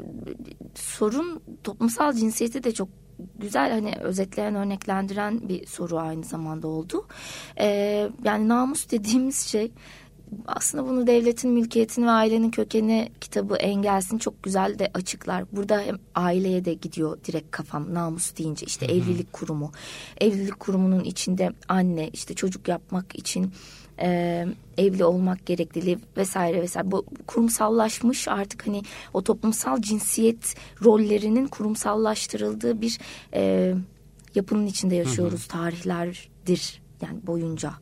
sorun 0.75 1.41
toplumsal 1.63 2.13
cinsiyeti 2.13 2.63
de 2.63 2.71
çok 2.71 2.89
güzel 3.39 3.71
hani 3.71 3.93
özetleyen 4.01 4.55
örneklendiren 4.55 5.49
bir 5.49 5.65
soru 5.65 5.97
aynı 5.97 6.23
zamanda 6.23 6.67
oldu. 6.67 7.05
Ee, 7.59 8.09
yani 8.23 8.47
namus 8.47 8.91
dediğimiz 8.91 9.39
şey 9.39 9.71
aslında 10.47 10.87
bunu 10.87 11.07
devletin 11.07 11.51
mülkiyetini 11.51 12.05
ve 12.05 12.09
ailenin 12.09 12.51
kökeni 12.51 13.09
kitabı 13.21 13.55
Engels'in 13.55 14.17
çok 14.17 14.43
güzel 14.43 14.79
de 14.79 14.91
açıklar. 14.93 15.43
Burada 15.51 15.81
hem 15.81 15.95
aileye 16.15 16.65
de 16.65 16.73
gidiyor 16.73 17.17
direkt 17.27 17.51
kafam 17.51 17.93
namus 17.93 18.37
deyince 18.37 18.65
işte 18.65 18.87
Hı-hı. 18.87 18.95
evlilik 18.95 19.33
kurumu. 19.33 19.71
Evlilik 20.21 20.59
kurumunun 20.59 21.03
içinde 21.03 21.51
anne 21.67 22.09
işte 22.09 22.33
çocuk 22.33 22.67
yapmak 22.67 23.15
için 23.15 23.51
e, 23.99 24.45
evli 24.77 25.05
olmak 25.05 25.45
gerekliliği 25.45 25.99
vesaire 26.17 26.61
vesaire 26.61 26.91
bu 26.91 27.05
kurumsallaşmış 27.27 28.27
artık 28.27 28.67
hani 28.67 28.81
o 29.13 29.23
toplumsal 29.23 29.81
cinsiyet 29.81 30.55
rollerinin 30.83 31.47
kurumsallaştırıldığı 31.47 32.81
bir 32.81 32.99
e, 33.33 33.73
yapının 34.35 34.67
içinde 34.67 34.95
yaşıyoruz 34.95 35.41
hı 35.41 35.43
hı. 35.43 35.47
tarihlerdir 35.47 36.81
yani 37.01 37.27
boyunca. 37.27 37.73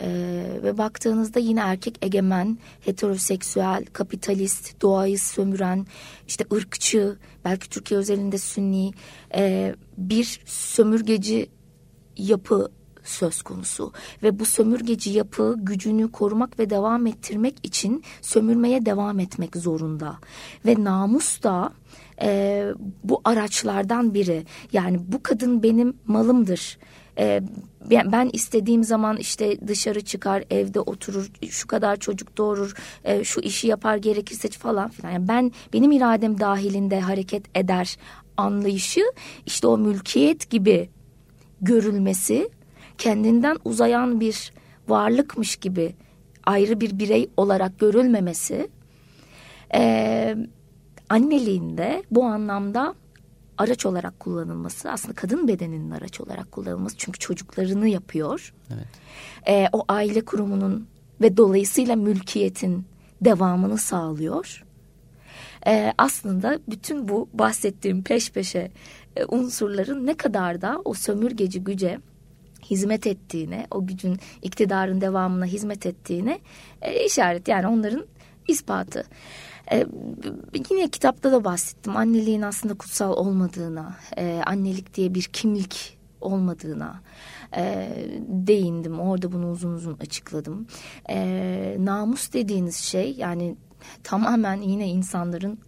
Ee, 0.00 0.60
ve 0.62 0.78
baktığınızda 0.78 1.38
yine 1.38 1.60
erkek 1.60 1.98
egemen, 2.02 2.58
heteroseksüel, 2.80 3.84
kapitalist, 3.92 4.82
doğayı 4.82 5.18
sömüren, 5.18 5.86
işte 6.28 6.44
ırkçı, 6.52 7.18
belki 7.44 7.70
Türkiye 7.70 8.00
özelinde 8.00 8.38
sünni 8.38 8.92
e, 9.34 9.74
bir 9.98 10.40
sömürgeci 10.46 11.50
yapı 12.16 12.70
söz 13.04 13.42
konusu. 13.42 13.92
Ve 14.22 14.38
bu 14.38 14.44
sömürgeci 14.44 15.10
yapı 15.10 15.56
gücünü 15.58 16.12
korumak 16.12 16.58
ve 16.58 16.70
devam 16.70 17.06
ettirmek 17.06 17.54
için 17.62 18.04
sömürmeye 18.22 18.86
devam 18.86 19.20
etmek 19.20 19.56
zorunda. 19.56 20.18
Ve 20.66 20.84
namus 20.84 21.42
da 21.42 21.72
e, 22.22 22.66
bu 23.04 23.20
araçlardan 23.24 24.14
biri. 24.14 24.46
Yani 24.72 25.00
bu 25.06 25.22
kadın 25.22 25.62
benim 25.62 25.94
malımdır 26.06 26.78
e, 27.18 27.42
ben 27.90 28.30
istediğim 28.32 28.84
zaman 28.84 29.16
işte 29.16 29.68
dışarı 29.68 30.00
çıkar 30.00 30.44
evde 30.50 30.80
oturur 30.80 31.30
şu 31.50 31.66
kadar 31.66 31.96
çocuk 31.96 32.38
doğurur 32.38 32.74
e, 33.04 33.24
şu 33.24 33.40
işi 33.40 33.66
yapar 33.66 33.96
gerekirse 33.96 34.48
falan 34.48 34.90
filan. 34.90 35.10
Yani 35.10 35.28
ben 35.28 35.52
benim 35.72 35.92
iradem 35.92 36.40
dahilinde 36.40 37.00
hareket 37.00 37.58
eder 37.58 37.96
anlayışı 38.36 39.00
işte 39.46 39.66
o 39.66 39.78
mülkiyet 39.78 40.50
gibi 40.50 40.90
görülmesi 41.60 42.50
kendinden 42.98 43.56
uzayan 43.64 44.20
bir 44.20 44.52
varlıkmış 44.88 45.56
gibi 45.56 45.94
ayrı 46.46 46.80
bir 46.80 46.98
birey 46.98 47.30
olarak 47.36 47.78
görülmemesi 47.78 48.68
e, 49.74 50.36
anneliğinde 51.08 52.02
bu 52.10 52.24
anlamda 52.24 52.94
araç 53.60 53.86
olarak 53.86 54.20
kullanılması 54.20 54.90
aslında 54.90 55.14
kadın 55.14 55.48
bedeninin 55.48 55.90
araç 55.90 56.20
olarak 56.20 56.52
kullanılması 56.52 56.96
çünkü 56.96 57.18
çocuklarını 57.18 57.88
yapıyor. 57.88 58.54
Evet. 58.74 58.86
E, 59.48 59.68
o 59.72 59.84
aile 59.88 60.24
kurumunun 60.24 60.86
ve 61.20 61.36
dolayısıyla 61.36 61.96
mülkiyetin 61.96 62.84
devamını 63.20 63.78
sağlıyor. 63.78 64.64
E, 65.66 65.92
aslında 65.98 66.58
bütün 66.68 67.08
bu 67.08 67.28
bahsettiğim 67.34 68.02
peş 68.02 68.30
peşe 68.30 68.70
e, 69.16 69.24
unsurların 69.24 70.06
ne 70.06 70.14
kadar 70.16 70.60
da 70.60 70.80
o 70.84 70.94
sömürgeci 70.94 71.64
güce 71.64 71.98
hizmet 72.70 73.06
ettiğine, 73.06 73.66
o 73.70 73.86
gücün 73.86 74.18
iktidarın 74.42 75.00
devamına 75.00 75.44
hizmet 75.44 75.86
ettiğine 75.86 76.38
e, 76.82 77.04
işaret. 77.04 77.48
Yani 77.48 77.66
onların 77.66 78.06
ispatı. 78.48 79.04
E, 79.72 79.86
yine 80.70 80.88
kitapta 80.88 81.32
da 81.32 81.44
bahsettim. 81.44 81.96
Anneliğin 81.96 82.42
aslında 82.42 82.74
kutsal 82.74 83.12
olmadığına, 83.12 83.96
e, 84.16 84.42
annelik 84.46 84.94
diye 84.94 85.14
bir 85.14 85.22
kimlik 85.22 85.98
olmadığına 86.20 87.00
e, 87.56 87.88
değindim. 88.28 89.00
Orada 89.00 89.32
bunu 89.32 89.50
uzun 89.50 89.72
uzun 89.72 89.98
açıkladım. 90.00 90.66
E, 91.10 91.76
namus 91.78 92.32
dediğiniz 92.32 92.76
şey 92.76 93.14
yani 93.18 93.56
tamamen 94.04 94.62
yine 94.62 94.88
insanların 94.88 95.58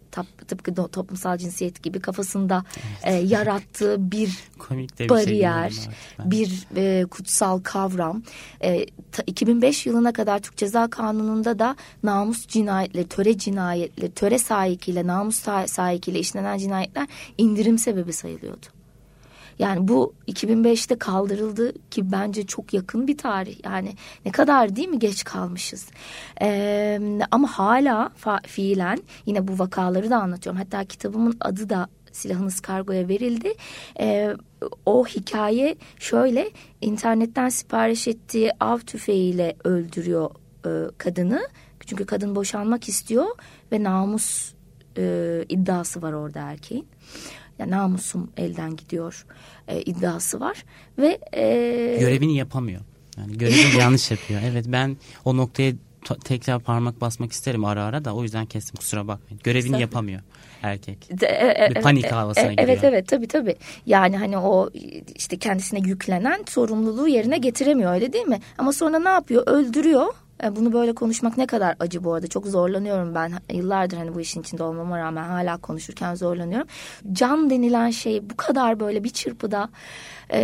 tıpkı 0.47 0.75
toplumsal 0.75 1.37
cinsiyet 1.37 1.83
gibi 1.83 1.99
kafasında 1.99 2.63
evet. 3.05 3.23
e, 3.23 3.27
yarattığı 3.27 4.11
bir, 4.11 4.39
bir 4.99 5.09
bariyer, 5.09 5.69
şey 5.69 5.93
bir 6.25 6.67
e, 6.75 7.05
kutsal 7.05 7.59
kavram. 7.59 8.23
E, 8.63 8.85
ta, 9.11 9.23
2005 9.27 9.85
yılına 9.85 10.13
kadar 10.13 10.39
Türk 10.39 10.57
Ceza 10.57 10.89
Kanunu'nda 10.89 11.59
da 11.59 11.75
namus 12.03 12.47
cinayetleri, 12.47 13.07
töre 13.07 13.37
cinayetleri, 13.37 14.11
töre 14.11 14.39
sahikiyle, 14.39 15.07
namus 15.07 15.39
sahikiyle 15.65 16.19
işlenen 16.19 16.57
cinayetler 16.57 17.07
indirim 17.37 17.77
sebebi 17.77 18.13
sayılıyordu. 18.13 18.82
Yani 19.59 19.87
bu 19.87 20.13
2005'te 20.27 20.97
kaldırıldı 20.97 21.73
ki 21.89 22.11
bence 22.11 22.45
çok 22.45 22.73
yakın 22.73 23.07
bir 23.07 23.17
tarih. 23.17 23.55
Yani 23.63 23.95
ne 24.25 24.31
kadar 24.31 24.75
değil 24.75 24.87
mi 24.87 24.99
geç 24.99 25.23
kalmışız. 25.23 25.87
Ee, 26.41 26.99
ama 27.31 27.47
hala 27.47 28.11
fiilen 28.47 28.99
yine 29.25 29.47
bu 29.47 29.59
vakaları 29.59 30.09
da 30.09 30.17
anlatıyorum. 30.17 30.61
Hatta 30.61 30.85
kitabımın 30.85 31.37
adı 31.41 31.69
da 31.69 31.87
silahınız 32.11 32.59
kargoya 32.59 33.07
verildi. 33.07 33.53
Ee, 33.99 34.35
o 34.85 35.05
hikaye 35.05 35.75
şöyle 35.99 36.49
internetten 36.81 37.49
sipariş 37.49 38.07
ettiği 38.07 38.51
av 38.59 38.77
tüfeğiyle 38.77 39.55
öldürüyor 39.63 40.29
e, 40.65 40.69
kadını. 40.97 41.47
Çünkü 41.85 42.05
kadın 42.05 42.35
boşanmak 42.35 42.89
istiyor 42.89 43.25
ve 43.71 43.83
namus 43.83 44.53
e, 44.97 45.45
iddiası 45.49 46.01
var 46.01 46.13
orada 46.13 46.39
erkeğin 46.39 46.87
ya 47.59 47.69
namusum 47.69 48.31
elden 48.37 48.75
gidiyor 48.75 49.25
e, 49.67 49.81
iddiası 49.81 50.39
var 50.39 50.65
ve 50.97 51.19
e, 51.33 51.97
görevini 51.99 52.37
yapamıyor. 52.37 52.81
Yani 53.17 53.37
görevini 53.37 53.77
yanlış 53.79 54.11
yapıyor. 54.11 54.41
Evet 54.45 54.65
ben 54.67 54.97
o 55.25 55.37
noktaya 55.37 55.73
tekrar 56.23 56.59
parmak 56.59 57.01
basmak 57.01 57.31
isterim 57.31 57.65
ara 57.65 57.83
ara 57.83 58.05
da 58.05 58.15
o 58.15 58.23
yüzden 58.23 58.45
kestim 58.45 58.75
kusura 58.75 59.07
bakmayın. 59.07 59.39
Görevini 59.43 59.71
Sen... 59.71 59.79
yapamıyor 59.79 60.21
erkek. 60.63 61.21
De, 61.21 61.25
e, 61.25 61.65
e, 61.65 61.81
panik 61.81 62.11
havasına 62.11 62.45
e, 62.45 62.49
giriyor. 62.49 62.67
Evet 62.67 62.83
evet 62.83 63.07
tabii 63.07 63.27
tabii. 63.27 63.55
Yani 63.85 64.17
hani 64.17 64.37
o 64.37 64.69
işte 65.15 65.37
kendisine 65.37 65.79
yüklenen 65.79 66.43
sorumluluğu 66.47 67.07
yerine 67.07 67.37
getiremiyor 67.37 67.93
öyle 67.93 68.13
değil 68.13 68.25
mi? 68.25 68.39
Ama 68.57 68.73
sonra 68.73 68.99
ne 68.99 69.09
yapıyor? 69.09 69.43
Öldürüyor 69.47 70.07
e, 70.07 70.13
bunu 70.51 70.73
böyle 70.73 70.93
konuşmak 70.93 71.37
ne 71.37 71.47
kadar 71.47 71.75
acı 71.79 72.03
bu 72.03 72.13
arada. 72.13 72.27
Çok 72.27 72.47
zorlanıyorum 72.47 73.15
ben. 73.15 73.33
Yıllardır 73.53 73.97
hani 73.97 74.15
bu 74.15 74.21
işin 74.21 74.41
içinde 74.41 74.63
olmama 74.63 74.99
rağmen 74.99 75.23
hala 75.23 75.57
konuşurken 75.57 76.15
zorlanıyorum. 76.15 76.67
Can 77.11 77.49
denilen 77.49 77.89
şey 77.89 78.29
bu 78.29 78.37
kadar 78.37 78.79
böyle 78.79 79.03
bir 79.03 79.09
çırpıda 79.09 79.69
e, 80.29 80.39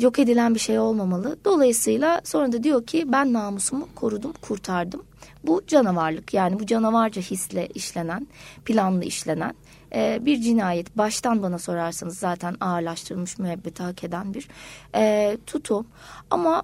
yok 0.00 0.18
edilen 0.18 0.54
bir 0.54 0.60
şey 0.60 0.78
olmamalı. 0.78 1.36
Dolayısıyla 1.44 2.20
sonra 2.24 2.52
da 2.52 2.62
diyor 2.62 2.86
ki 2.86 3.04
ben 3.12 3.32
namusumu 3.32 3.88
korudum, 3.94 4.32
kurtardım. 4.32 5.02
Bu 5.44 5.62
canavarlık 5.66 6.34
yani 6.34 6.60
bu 6.60 6.66
canavarca 6.66 7.22
hisle 7.22 7.66
işlenen, 7.66 8.26
planlı 8.64 9.04
işlenen 9.04 9.54
e, 9.94 10.18
bir 10.26 10.40
cinayet. 10.40 10.98
Baştan 10.98 11.42
bana 11.42 11.58
sorarsanız 11.58 12.18
zaten 12.18 12.56
ağırlaştırılmış 12.60 13.38
müebbeti 13.38 13.82
hak 13.82 14.04
eden 14.04 14.34
bir 14.34 14.48
e, 14.94 15.36
tutum. 15.46 15.86
Ama 16.30 16.62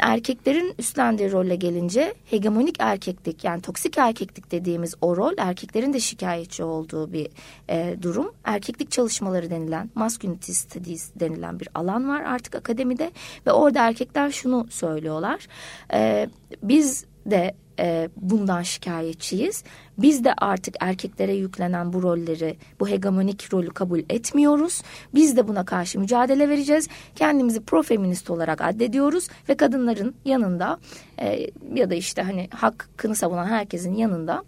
erkeklerin 0.00 0.74
üstlendiği 0.78 1.32
rolle 1.32 1.56
gelince 1.56 2.14
hegemonik 2.24 2.76
erkeklik 2.78 3.44
yani 3.44 3.62
toksik 3.62 3.98
erkeklik 3.98 4.50
dediğimiz 4.50 4.94
o 5.00 5.16
rol 5.16 5.32
erkeklerin 5.38 5.92
de 5.92 6.00
şikayetçi 6.00 6.64
olduğu 6.64 7.12
bir 7.12 7.28
e, 7.68 7.96
durum. 8.02 8.32
Erkeklik 8.44 8.90
çalışmaları 8.90 9.50
denilen 9.50 9.90
masculinity 9.94 10.52
studies 10.52 11.10
denilen 11.20 11.60
bir 11.60 11.68
alan 11.74 12.08
var 12.08 12.22
artık 12.22 12.54
akademide 12.54 13.10
ve 13.46 13.52
orada 13.52 13.88
erkekler 13.88 14.30
şunu 14.30 14.66
söylüyorlar. 14.70 15.46
E, 15.92 16.28
biz 16.62 17.04
de 17.26 17.54
e, 17.78 18.08
bundan 18.16 18.62
şikayetçiyiz. 18.62 19.64
Biz 19.98 20.24
de 20.24 20.34
artık 20.34 20.74
erkeklere 20.80 21.34
yüklenen 21.34 21.92
bu 21.92 22.02
rolleri, 22.02 22.56
bu 22.80 22.88
hegemonik 22.88 23.54
rolü 23.54 23.70
kabul 23.70 23.98
etmiyoruz. 23.98 24.82
Biz 25.14 25.36
de 25.36 25.48
buna 25.48 25.64
karşı 25.64 26.00
mücadele 26.00 26.48
vereceğiz. 26.48 26.88
Kendimizi 27.14 27.60
profeminist 27.60 28.30
olarak 28.30 28.60
addediyoruz 28.60 29.28
ve 29.48 29.56
kadınların 29.56 30.14
yanında 30.24 30.78
e, 31.20 31.50
ya 31.74 31.90
da 31.90 31.94
işte 31.94 32.22
hani 32.22 32.48
hakkını 32.50 33.14
savunan 33.14 33.46
herkesin 33.46 33.94
yanında 33.94 34.44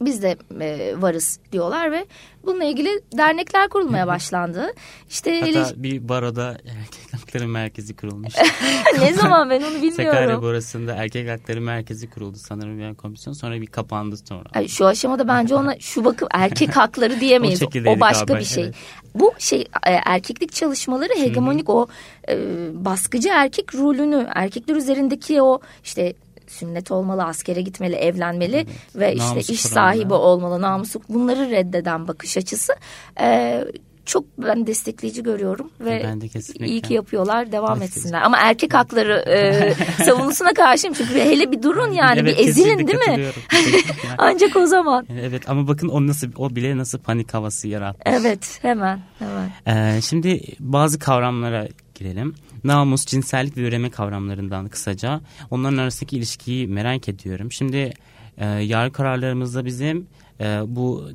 biz 0.00 0.22
de 0.22 0.36
e, 0.60 0.94
varız 1.02 1.38
diyorlar 1.52 1.92
ve 1.92 2.06
bununla 2.46 2.64
ilgili 2.64 3.00
dernekler 3.16 3.68
kurulmaya 3.68 4.06
başlandı. 4.06 4.72
İşte 5.08 5.40
Hatta 5.40 5.46
ele... 5.46 5.64
bir 5.76 6.08
baroda 6.08 6.48
erkek 6.50 7.12
hakları 7.20 7.48
merkezi 7.48 7.96
kurulmuş. 7.96 8.34
ne 9.00 9.12
zaman 9.12 9.50
ben 9.50 9.62
onu 9.62 9.74
bilmiyorum. 9.74 9.96
Sakarya 9.96 10.42
Barası'nda 10.42 10.94
erkek 10.94 11.28
hakları 11.28 11.60
merkezi 11.60 12.10
kuruldu 12.10 12.36
sanırım 12.38 12.78
bir 12.78 12.94
komisyon 12.94 13.34
sonra 13.34 13.60
bir 13.60 13.66
kapandı 13.66 14.16
sonra. 14.16 14.44
Yani 14.54 14.68
şu 14.68 14.86
aşamada 14.86 15.28
bence 15.28 15.54
ona 15.54 15.76
şu 15.80 16.04
bakım 16.04 16.28
erkek 16.32 16.76
hakları 16.76 17.20
diyemeyiz. 17.20 17.62
o, 17.62 17.66
o 17.86 18.00
başka 18.00 18.34
abi, 18.34 18.40
bir 18.40 18.44
şey. 18.44 18.64
Evet. 18.64 18.74
Bu 19.14 19.32
şey 19.38 19.60
e, 19.86 19.90
erkeklik 19.90 20.52
çalışmaları 20.52 21.12
hegemonik 21.16 21.68
o 21.68 21.86
e, 22.28 22.36
baskıcı 22.74 23.28
erkek 23.28 23.74
rolünü 23.74 24.26
erkekler 24.34 24.76
üzerindeki 24.76 25.42
o 25.42 25.60
işte 25.84 26.14
sünnet 26.50 26.90
olmalı, 26.90 27.24
askere 27.24 27.60
gitmeli, 27.60 27.94
evlenmeli 27.94 28.56
evet. 28.56 28.68
ve 28.94 29.14
işte 29.14 29.28
namusu 29.28 29.52
iş 29.52 29.60
sahibi 29.60 30.14
olmalı, 30.14 30.60
namusu 30.60 31.00
bunları 31.08 31.50
reddeden 31.50 32.08
bakış 32.08 32.36
açısı 32.36 32.72
e, 33.20 33.64
çok 34.10 34.24
ben 34.38 34.66
destekleyici 34.66 35.22
görüyorum 35.22 35.70
ve 35.80 36.02
ben 36.04 36.20
de 36.20 36.26
iyi 36.66 36.82
ki 36.82 36.94
yapıyorlar 36.94 37.52
devam 37.52 37.78
evet, 37.78 37.88
etsinler. 37.88 38.22
Ama 38.22 38.38
erkek 38.38 38.74
hakları 38.74 39.12
e, 39.12 39.74
savunusuna 40.04 40.52
karşıyım 40.52 40.94
çünkü 40.94 41.14
hele 41.14 41.52
bir 41.52 41.62
durun 41.62 41.92
yani 41.92 42.20
evet, 42.20 42.38
bir 42.38 42.48
ezilin 42.48 42.86
değil 42.86 42.98
mi? 42.98 43.26
Ancak 44.18 44.56
o 44.56 44.66
zaman. 44.66 45.06
Evet 45.20 45.48
ama 45.48 45.68
bakın 45.68 45.88
o 45.88 46.06
nasıl 46.06 46.28
o 46.36 46.56
bile 46.56 46.76
nasıl 46.76 46.98
panik 46.98 47.34
havası 47.34 47.68
yarattı. 47.68 48.00
Evet 48.04 48.58
hemen 48.62 49.00
hemen. 49.18 49.50
Ee, 49.66 50.00
şimdi 50.00 50.42
bazı 50.60 50.98
kavramlara 50.98 51.68
girelim. 51.94 52.34
Namus, 52.64 53.06
cinsellik 53.06 53.56
ve 53.56 53.60
üreme 53.60 53.90
kavramlarından 53.90 54.68
kısaca. 54.68 55.20
Onların 55.50 55.76
arasındaki 55.76 56.16
ilişkiyi 56.16 56.68
merak 56.68 57.08
ediyorum. 57.08 57.52
Şimdi 57.52 57.92
e, 58.38 58.46
yargı 58.46 58.92
kararlarımızda 58.92 59.64
bizim 59.64 60.06
e, 60.40 60.60
bu 60.66 61.10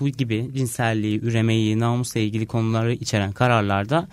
bu 0.00 0.08
gibi 0.08 0.50
cinselliği, 0.54 1.20
üremeyi, 1.20 1.78
namusla 1.78 2.20
ilgili 2.20 2.46
konuları 2.46 2.92
içeren 2.92 3.32
kararlarda 3.32 4.08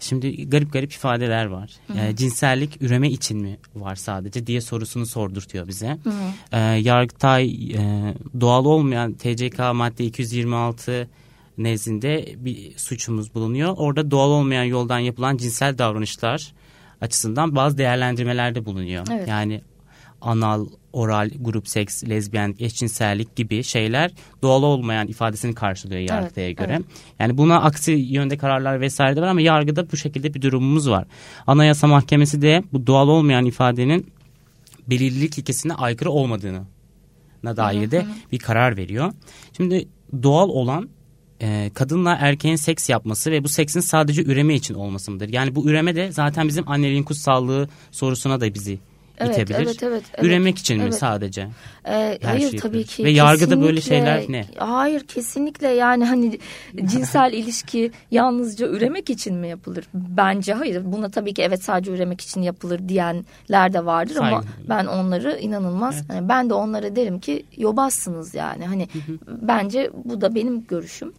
Şimdi 0.00 0.48
garip 0.48 0.72
garip 0.72 0.92
ifadeler 0.92 1.46
var. 1.46 1.70
Hı 1.86 1.92
hı. 1.92 1.98
E, 1.98 2.16
cinsellik 2.16 2.82
üreme 2.82 3.10
için 3.10 3.38
mi 3.38 3.58
var 3.74 3.96
sadece 3.96 4.46
diye 4.46 4.60
sorusunu 4.60 5.06
sordurtuyor 5.06 5.68
bize. 5.68 5.98
Hı 6.04 6.10
hı. 6.10 6.32
E, 6.52 6.58
Yargıtay 6.58 7.72
e, 7.72 8.14
doğal 8.40 8.64
olmayan 8.64 9.12
TCK 9.12 9.58
madde 9.74 10.04
226 10.04 11.08
nezdinde 11.58 12.34
bir 12.36 12.78
suçumuz 12.78 13.34
bulunuyor. 13.34 13.74
Orada 13.76 14.10
doğal 14.10 14.30
olmayan 14.30 14.64
yoldan 14.64 14.98
yapılan 14.98 15.36
cinsel 15.36 15.78
davranışlar 15.78 16.52
açısından 17.00 17.56
bazı 17.56 17.78
değerlendirmelerde 17.78 18.64
bulunuyor. 18.64 19.06
Evet. 19.10 19.28
Yani 19.28 19.60
anal, 20.20 20.66
oral, 20.92 21.30
grup 21.40 21.68
seks, 21.68 22.04
lezbiyen, 22.04 22.54
eşcinsellik 22.58 23.36
gibi 23.36 23.62
şeyler 23.62 24.10
doğal 24.42 24.62
olmayan 24.62 25.08
ifadesini 25.08 25.54
karşılıyor 25.54 26.00
yargıya 26.00 26.46
evet, 26.46 26.58
göre. 26.58 26.72
Evet. 26.72 26.84
Yani 27.18 27.38
buna 27.38 27.60
aksi 27.60 27.92
yönde 27.92 28.36
kararlar 28.36 28.80
vesaire 28.80 29.16
de 29.16 29.20
var 29.20 29.28
ama 29.28 29.40
yargıda 29.40 29.92
bu 29.92 29.96
şekilde 29.96 30.34
bir 30.34 30.42
durumumuz 30.42 30.90
var. 30.90 31.06
Anayasa 31.46 31.86
Mahkemesi 31.86 32.42
de 32.42 32.62
bu 32.72 32.86
doğal 32.86 33.08
olmayan 33.08 33.44
ifadenin 33.44 34.06
belirlilik 34.86 35.38
ilkesine 35.38 35.74
aykırı 35.74 36.10
olmadığını 36.10 36.62
dair 37.44 37.90
de 37.90 38.06
bir 38.32 38.38
karar 38.38 38.76
veriyor. 38.76 39.12
Şimdi 39.56 39.88
doğal 40.22 40.48
olan 40.48 40.88
e, 41.42 41.70
kadınla 41.74 42.16
erkeğin 42.20 42.56
seks 42.56 42.88
yapması 42.88 43.30
ve 43.30 43.44
bu 43.44 43.48
seksin 43.48 43.80
sadece 43.80 44.22
üreme 44.22 44.54
için 44.54 44.74
olması 44.74 45.10
mıdır? 45.10 45.28
Yani 45.28 45.54
bu 45.54 45.70
üreme 45.70 45.96
de 45.96 46.12
zaten 46.12 46.48
bizim 46.48 46.68
anneliğin 46.68 47.02
kutsallığı 47.02 47.68
sorusuna 47.90 48.40
da 48.40 48.54
bizi 48.54 48.78
evet, 49.18 49.38
itebilir. 49.38 49.56
Evet, 49.56 49.82
evet, 49.82 50.02
evet, 50.14 50.24
Üremek 50.24 50.58
için 50.58 50.80
evet. 50.80 50.86
mi 50.86 50.92
sadece? 50.92 51.48
Ee, 51.88 52.18
hayır 52.24 52.50
şey 52.50 52.60
tabii 52.60 52.84
ki. 52.84 53.04
Ve 53.04 53.10
yargıda 53.10 53.62
böyle 53.62 53.80
şeyler 53.80 54.24
ne? 54.28 54.46
Hayır 54.56 55.00
kesinlikle 55.00 55.68
yani 55.68 56.04
hani 56.04 56.38
cinsel 56.84 57.32
ilişki 57.32 57.90
yalnızca 58.10 58.66
üremek 58.66 59.10
için 59.10 59.34
mi 59.34 59.48
yapılır? 59.48 59.84
Bence 59.94 60.54
hayır. 60.54 60.82
Buna 60.84 61.08
tabii 61.08 61.34
ki 61.34 61.42
evet 61.42 61.64
sadece 61.64 61.90
üremek 61.90 62.20
için 62.20 62.42
yapılır 62.42 62.88
diyenler 62.88 63.72
de 63.72 63.86
vardır 63.86 64.14
Saygı. 64.14 64.36
ama 64.36 64.44
ben 64.68 64.86
onları 64.86 65.38
inanılmaz. 65.38 65.94
Evet. 65.96 66.04
Yani 66.10 66.28
ben 66.28 66.50
de 66.50 66.54
onlara 66.54 66.96
derim 66.96 67.20
ki 67.20 67.46
yobazsınız 67.56 68.34
yani. 68.34 68.66
Hani 68.66 68.88
bence 69.28 69.90
bu 70.04 70.20
da 70.20 70.34
benim 70.34 70.66
görüşüm. 70.66 71.12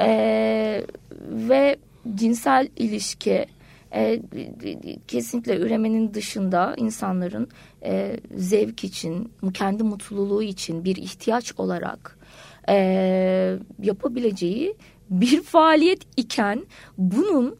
Ee, 0.00 0.84
ve 1.30 1.76
cinsel 2.14 2.68
ilişki 2.76 3.46
e, 3.94 4.22
kesinlikle 5.08 5.58
üremenin 5.58 6.14
dışında 6.14 6.74
insanların 6.76 7.48
e, 7.84 8.16
zevk 8.36 8.84
için, 8.84 9.32
kendi 9.54 9.82
mutluluğu 9.82 10.42
için 10.42 10.84
bir 10.84 10.96
ihtiyaç 10.96 11.52
olarak 11.56 12.18
e, 12.68 13.58
yapabileceği 13.82 14.76
bir 15.10 15.42
faaliyet 15.42 16.02
iken 16.16 16.66
bunun 16.98 17.56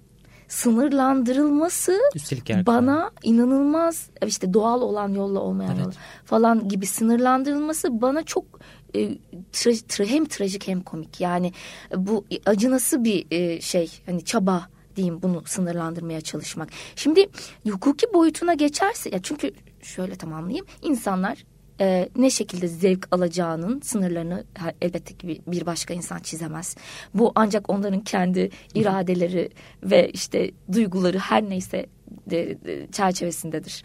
sınırlandırılması 0.49 2.01
bana 2.67 3.11
inanılmaz 3.23 4.11
işte 4.27 4.55
doğal 4.55 4.83
olan 4.83 5.09
yolla 5.09 5.41
olmayan 5.41 5.77
evet. 5.85 5.95
falan 6.25 6.69
gibi 6.69 6.87
sınırlandırılması 6.87 8.01
bana 8.01 8.23
çok 8.23 8.45
e, 8.97 9.19
tra, 9.53 9.71
tra, 9.89 10.05
hem 10.05 10.25
trajik 10.25 10.69
hem 10.69 10.81
komik 10.81 11.21
yani 11.21 11.53
bu 11.97 12.25
acınası 12.47 13.05
bir 13.05 13.27
e, 13.31 13.61
şey 13.61 14.01
hani 14.07 14.25
çaba 14.25 14.69
diyeyim 14.97 15.23
bunu 15.23 15.43
sınırlandırmaya 15.47 16.21
çalışmak. 16.21 16.69
Şimdi 16.97 17.27
hukuki 17.71 18.07
boyutuna 18.15 18.55
geçerse 18.55 19.11
ya 19.11 19.23
çünkü 19.23 19.53
şöyle 19.83 20.17
tamamlayayım. 20.17 20.67
insanlar 20.83 21.45
e, 21.81 22.09
ne 22.17 22.31
şekilde 22.31 22.69
zevk 22.69 23.09
alacağının 23.11 23.81
sınırlarını 23.81 24.45
elbette 24.83 25.15
ki 25.15 25.41
bir 25.47 25.67
başka 25.67 25.95
insan 25.95 26.19
çizemez. 26.19 26.77
Bu 27.15 27.33
ancak 27.35 27.71
onların 27.71 28.01
kendi 28.01 28.51
iradeleri 28.75 29.51
ve 29.83 30.11
işte 30.11 30.51
duyguları 30.73 31.19
her 31.19 31.43
neyse 31.43 31.87
de, 32.31 32.65
de, 32.65 32.87
çerçevesindedir. 32.93 33.85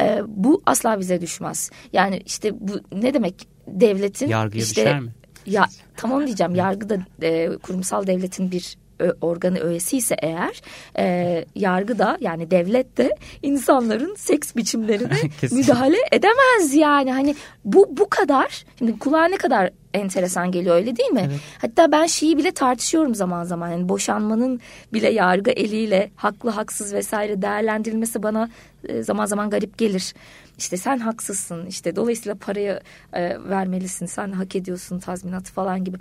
E, 0.00 0.20
bu 0.26 0.62
asla 0.66 1.00
bize 1.00 1.20
düşmez. 1.20 1.70
Yani 1.92 2.22
işte 2.26 2.50
bu 2.60 2.80
ne 2.92 3.14
demek 3.14 3.48
devletin 3.66 4.28
Yargıya 4.28 4.64
işte, 4.64 4.80
düşer 4.82 5.00
mi? 5.00 5.14
Ya 5.46 5.66
tamam 5.96 6.26
diyeceğim 6.26 6.54
yargı 6.54 6.88
da 6.88 6.98
e, 7.22 7.58
kurumsal 7.62 8.06
devletin 8.06 8.50
bir 8.50 8.78
organı 9.20 9.58
öğesi 9.58 9.96
ise 9.96 10.16
eğer 10.22 10.62
e, 10.98 11.44
yargı 11.54 11.98
da 11.98 12.18
yani 12.20 12.50
devlet 12.50 12.96
de 12.96 13.16
insanların 13.42 14.14
seks 14.14 14.56
biçimlerine 14.56 15.16
müdahale 15.50 15.96
edemez 16.12 16.74
yani 16.74 17.12
hani 17.12 17.34
bu 17.64 17.88
bu 17.90 18.08
kadar 18.08 18.64
şimdi 18.78 18.98
kulağa 18.98 19.24
ne 19.24 19.36
kadar 19.36 19.70
enteresan 19.94 20.50
geliyor 20.50 20.76
öyle 20.76 20.96
değil 20.96 21.10
mi? 21.10 21.26
Evet. 21.30 21.40
Hatta 21.60 21.92
ben 21.92 22.06
şeyi 22.06 22.38
bile 22.38 22.50
tartışıyorum 22.50 23.14
zaman 23.14 23.44
zaman. 23.44 23.70
Yani 23.70 23.88
boşanmanın 23.88 24.60
bile 24.92 25.10
yargı 25.10 25.50
eliyle 25.50 26.10
haklı 26.16 26.50
haksız 26.50 26.94
vesaire 26.94 27.42
değerlendirilmesi 27.42 28.22
bana 28.22 28.50
e, 28.88 29.02
zaman 29.02 29.26
zaman 29.26 29.50
garip 29.50 29.78
gelir. 29.78 30.14
İşte 30.58 30.76
sen 30.76 30.98
haksızsın 30.98 31.66
işte 31.66 31.96
dolayısıyla 31.96 32.34
parayı 32.34 32.80
e, 33.12 33.48
vermelisin 33.48 34.06
sen 34.06 34.32
hak 34.32 34.56
ediyorsun 34.56 34.98
tazminatı 34.98 35.52
falan 35.52 35.84
gibi. 35.84 35.96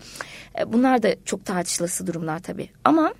E, 0.59 0.73
bunlar 0.73 1.03
da 1.03 1.15
çok 1.25 1.45
tartışılası 1.45 2.07
durumlar 2.07 2.39
tabii. 2.39 2.69
Ama 2.83 3.13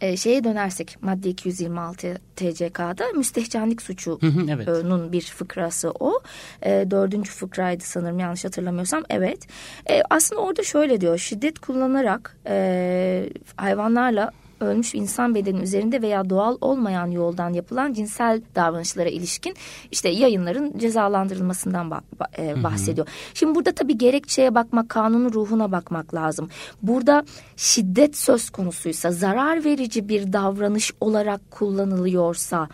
e, 0.00 0.16
şeye 0.16 0.44
dönersek 0.44 0.96
madde 1.02 1.28
226 1.28 2.18
TCK'da 2.36 3.12
müstehcenlik 3.16 3.82
suçunun 3.82 4.48
evet. 4.48 5.12
bir 5.12 5.22
fıkrası 5.22 5.90
o. 6.00 6.20
E, 6.62 6.86
dördüncü 6.90 7.30
fıkraydı 7.30 7.84
sanırım 7.84 8.18
yanlış 8.18 8.44
hatırlamıyorsam. 8.44 9.04
Evet. 9.10 9.46
E, 9.90 10.02
aslında 10.10 10.40
orada 10.40 10.62
şöyle 10.62 11.00
diyor. 11.00 11.18
Şiddet 11.18 11.58
kullanarak 11.58 12.36
e, 12.46 13.30
hayvanlarla 13.56 14.30
ölmüş 14.60 14.94
insan 14.94 15.34
bedeni 15.34 15.60
üzerinde 15.60 16.02
veya 16.02 16.30
doğal 16.30 16.56
olmayan 16.60 17.10
yoldan 17.10 17.52
yapılan 17.52 17.92
cinsel 17.92 18.42
davranışlara 18.54 19.08
ilişkin 19.08 19.54
işte 19.90 20.08
yayınların 20.08 20.78
cezalandırılmasından 20.78 21.90
bahsediyor. 22.62 23.06
Hı 23.06 23.10
hı. 23.10 23.14
Şimdi 23.34 23.54
burada 23.54 23.72
tabii 23.72 23.98
gerekçeye 23.98 24.54
bakmak, 24.54 24.88
kanunun 24.88 25.32
ruhuna 25.32 25.72
bakmak 25.72 26.14
lazım. 26.14 26.48
Burada 26.82 27.24
şiddet 27.56 28.16
söz 28.16 28.50
konusuysa, 28.50 29.12
zarar 29.12 29.64
verici 29.64 30.08
bir 30.08 30.32
davranış 30.32 30.92
olarak 31.00 31.50
kullanılıyorsa 31.50 32.68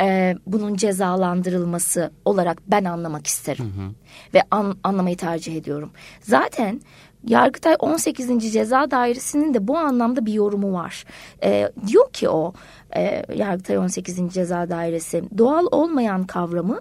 e, 0.00 0.36
bunun 0.46 0.74
cezalandırılması 0.74 2.10
olarak 2.24 2.62
ben 2.66 2.84
anlamak 2.84 3.26
isterim. 3.26 3.64
Hı 3.64 3.82
hı. 3.82 3.90
Ve 4.34 4.42
an, 4.50 4.78
anlamayı 4.84 5.16
tercih 5.16 5.56
ediyorum. 5.56 5.90
Zaten 6.20 6.80
Yargıtay 7.26 7.76
18. 7.78 8.52
Ceza 8.52 8.90
Dairesi'nin 8.90 9.54
de 9.54 9.68
bu 9.68 9.78
anlamda 9.78 10.26
bir 10.26 10.32
yorumu 10.32 10.72
var. 10.72 11.04
E, 11.42 11.72
diyor 11.86 12.12
ki 12.12 12.28
o 12.28 12.52
e, 12.96 13.22
Yargıtay 13.34 13.78
18. 13.78 14.34
Ceza 14.34 14.70
Dairesi 14.70 15.22
doğal 15.38 15.66
olmayan 15.70 16.24
kavramı 16.24 16.80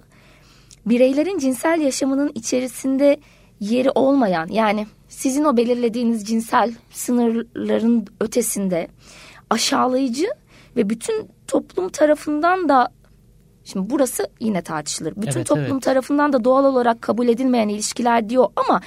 bireylerin 0.86 1.40
cinsel 1.40 1.82
yaşamının 1.82 2.32
içerisinde 2.36 3.20
yeri 3.60 3.92
olmayan 3.92 4.48
yani 4.48 4.88
sizin 5.10 5.44
o 5.44 5.58
belirlediğiniz 5.58 6.26
cinsel 6.26 6.74
sınırların 6.92 8.08
ötesinde 8.20 8.88
aşağılayıcı 9.50 10.28
ve 10.76 10.90
bütün 10.90 11.30
toplum 11.48 11.90
tarafından 11.90 12.70
da 12.70 12.88
Şimdi 13.64 13.90
burası 13.90 14.28
yine 14.40 14.62
tartışılır. 14.62 15.14
Bütün 15.16 15.38
evet, 15.40 15.48
toplum 15.48 15.66
evet. 15.66 15.82
tarafından 15.82 16.34
da 16.34 16.44
doğal 16.44 16.66
olarak 16.66 17.02
kabul 17.02 17.28
edilmeyen 17.28 17.70
ilişkiler 17.70 18.30
diyor 18.30 18.48
ama 18.56 18.82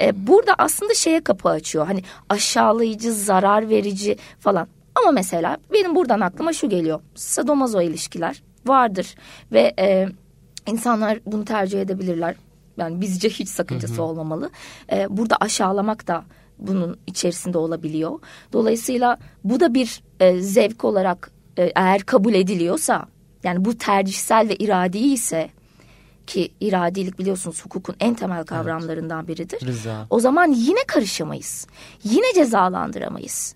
e, 0.00 0.26
burada 0.26 0.54
aslında 0.58 0.94
şeye 0.94 1.20
kapı 1.20 1.48
açıyor. 1.48 1.86
Hani 1.86 2.02
aşağılayıcı, 2.28 3.12
zarar 3.12 3.68
verici 3.68 4.16
falan. 4.40 4.68
Ama 4.94 5.10
mesela 5.10 5.56
benim 5.72 5.94
buradan 5.94 6.20
aklıma 6.20 6.52
şu 6.52 6.68
geliyor. 6.68 7.00
Sadomazo 7.14 7.80
ilişkiler 7.80 8.42
vardır 8.66 9.14
ve 9.52 9.74
e, 9.78 10.08
insanlar 10.66 11.18
bunu 11.26 11.44
tercih 11.44 11.80
edebilirler. 11.80 12.34
Yani 12.76 13.00
bizce 13.00 13.28
hiç 13.28 13.48
sakıncası 13.48 13.94
hı 13.94 13.98
hı. 13.98 14.02
olmamalı. 14.02 14.50
E, 14.92 15.16
burada 15.16 15.36
aşağılamak 15.40 16.06
da 16.06 16.24
bunun 16.58 16.98
içerisinde 17.06 17.58
olabiliyor. 17.58 18.18
Dolayısıyla 18.52 19.18
bu 19.44 19.60
da 19.60 19.74
bir 19.74 20.02
e, 20.20 20.40
zevk 20.40 20.84
olarak 20.84 21.30
e, 21.56 21.72
eğer 21.76 22.02
kabul 22.02 22.34
ediliyorsa 22.34 23.06
yani 23.44 23.64
bu 23.64 23.78
tercihsel 23.78 24.48
ve 24.48 24.56
iradi 24.56 24.98
ise 24.98 25.50
ki 26.26 26.52
iradilik 26.60 27.18
biliyorsunuz 27.18 27.64
hukukun 27.64 27.96
en 28.00 28.14
temel 28.14 28.44
kavramlarından 28.44 29.28
biridir. 29.28 29.66
Rıza. 29.66 30.06
O 30.10 30.20
zaman 30.20 30.52
yine 30.52 30.84
karışamayız. 30.86 31.66
Yine 32.04 32.34
cezalandıramayız. 32.34 33.54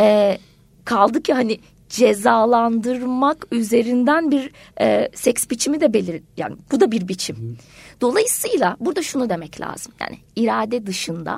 Ee, 0.00 0.38
kaldı 0.84 1.22
ki 1.22 1.32
hani 1.32 1.60
cezalandırmak 1.88 3.46
üzerinden 3.50 4.30
bir 4.30 4.52
e, 4.80 5.08
seks 5.14 5.50
biçimi 5.50 5.80
de 5.80 5.92
belir 5.92 6.22
yani 6.36 6.56
bu 6.72 6.80
da 6.80 6.90
bir 6.90 7.08
biçim. 7.08 7.58
Dolayısıyla 8.00 8.76
burada 8.80 9.02
şunu 9.02 9.28
demek 9.28 9.60
lazım. 9.60 9.92
Yani 10.00 10.18
irade 10.36 10.86
dışında 10.86 11.36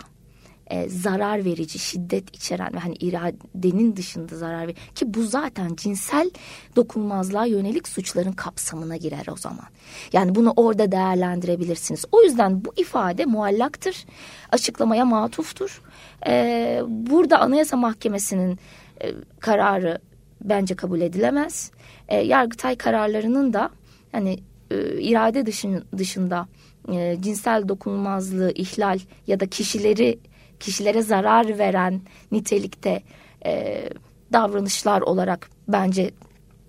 e, 0.70 0.88
zarar 0.88 1.44
verici, 1.44 1.78
şiddet 1.78 2.36
içeren 2.36 2.74
ve 2.74 2.78
hani 2.78 2.94
iradenin 2.94 3.96
dışında 3.96 4.36
zarar 4.36 4.62
verici 4.62 4.80
ki 4.94 5.14
bu 5.14 5.22
zaten 5.22 5.76
cinsel 5.76 6.30
dokunmazlığa 6.76 7.46
yönelik 7.46 7.88
suçların 7.88 8.32
kapsamına 8.32 8.96
girer 8.96 9.26
o 9.32 9.36
zaman. 9.36 9.66
Yani 10.12 10.34
bunu 10.34 10.52
orada 10.56 10.92
değerlendirebilirsiniz. 10.92 12.04
O 12.12 12.22
yüzden 12.22 12.64
bu 12.64 12.72
ifade 12.76 13.24
muallaktır, 13.24 14.04
açıklamaya 14.52 15.04
matuftur. 15.04 15.82
E, 16.26 16.82
burada 16.88 17.38
Anayasa 17.38 17.76
Mahkemesi'nin 17.76 18.58
e, 19.02 19.12
kararı 19.40 19.98
bence 20.44 20.74
kabul 20.74 21.00
edilemez. 21.00 21.70
E, 22.08 22.16
Yargıtay 22.16 22.76
kararlarının 22.76 23.52
da 23.52 23.70
hani 24.12 24.38
e, 24.70 25.00
irade 25.00 25.46
dışın, 25.46 25.84
dışında 25.98 26.48
e, 26.92 27.16
cinsel 27.20 27.68
dokunulmazlığı 27.68 28.52
ihlal 28.52 28.98
ya 29.26 29.40
da 29.40 29.46
kişileri 29.46 30.18
kişilere 30.64 31.02
zarar 31.02 31.58
veren 31.58 32.00
nitelikte 32.32 33.02
e, 33.46 33.84
davranışlar 34.32 35.00
olarak 35.00 35.50
bence 35.68 36.10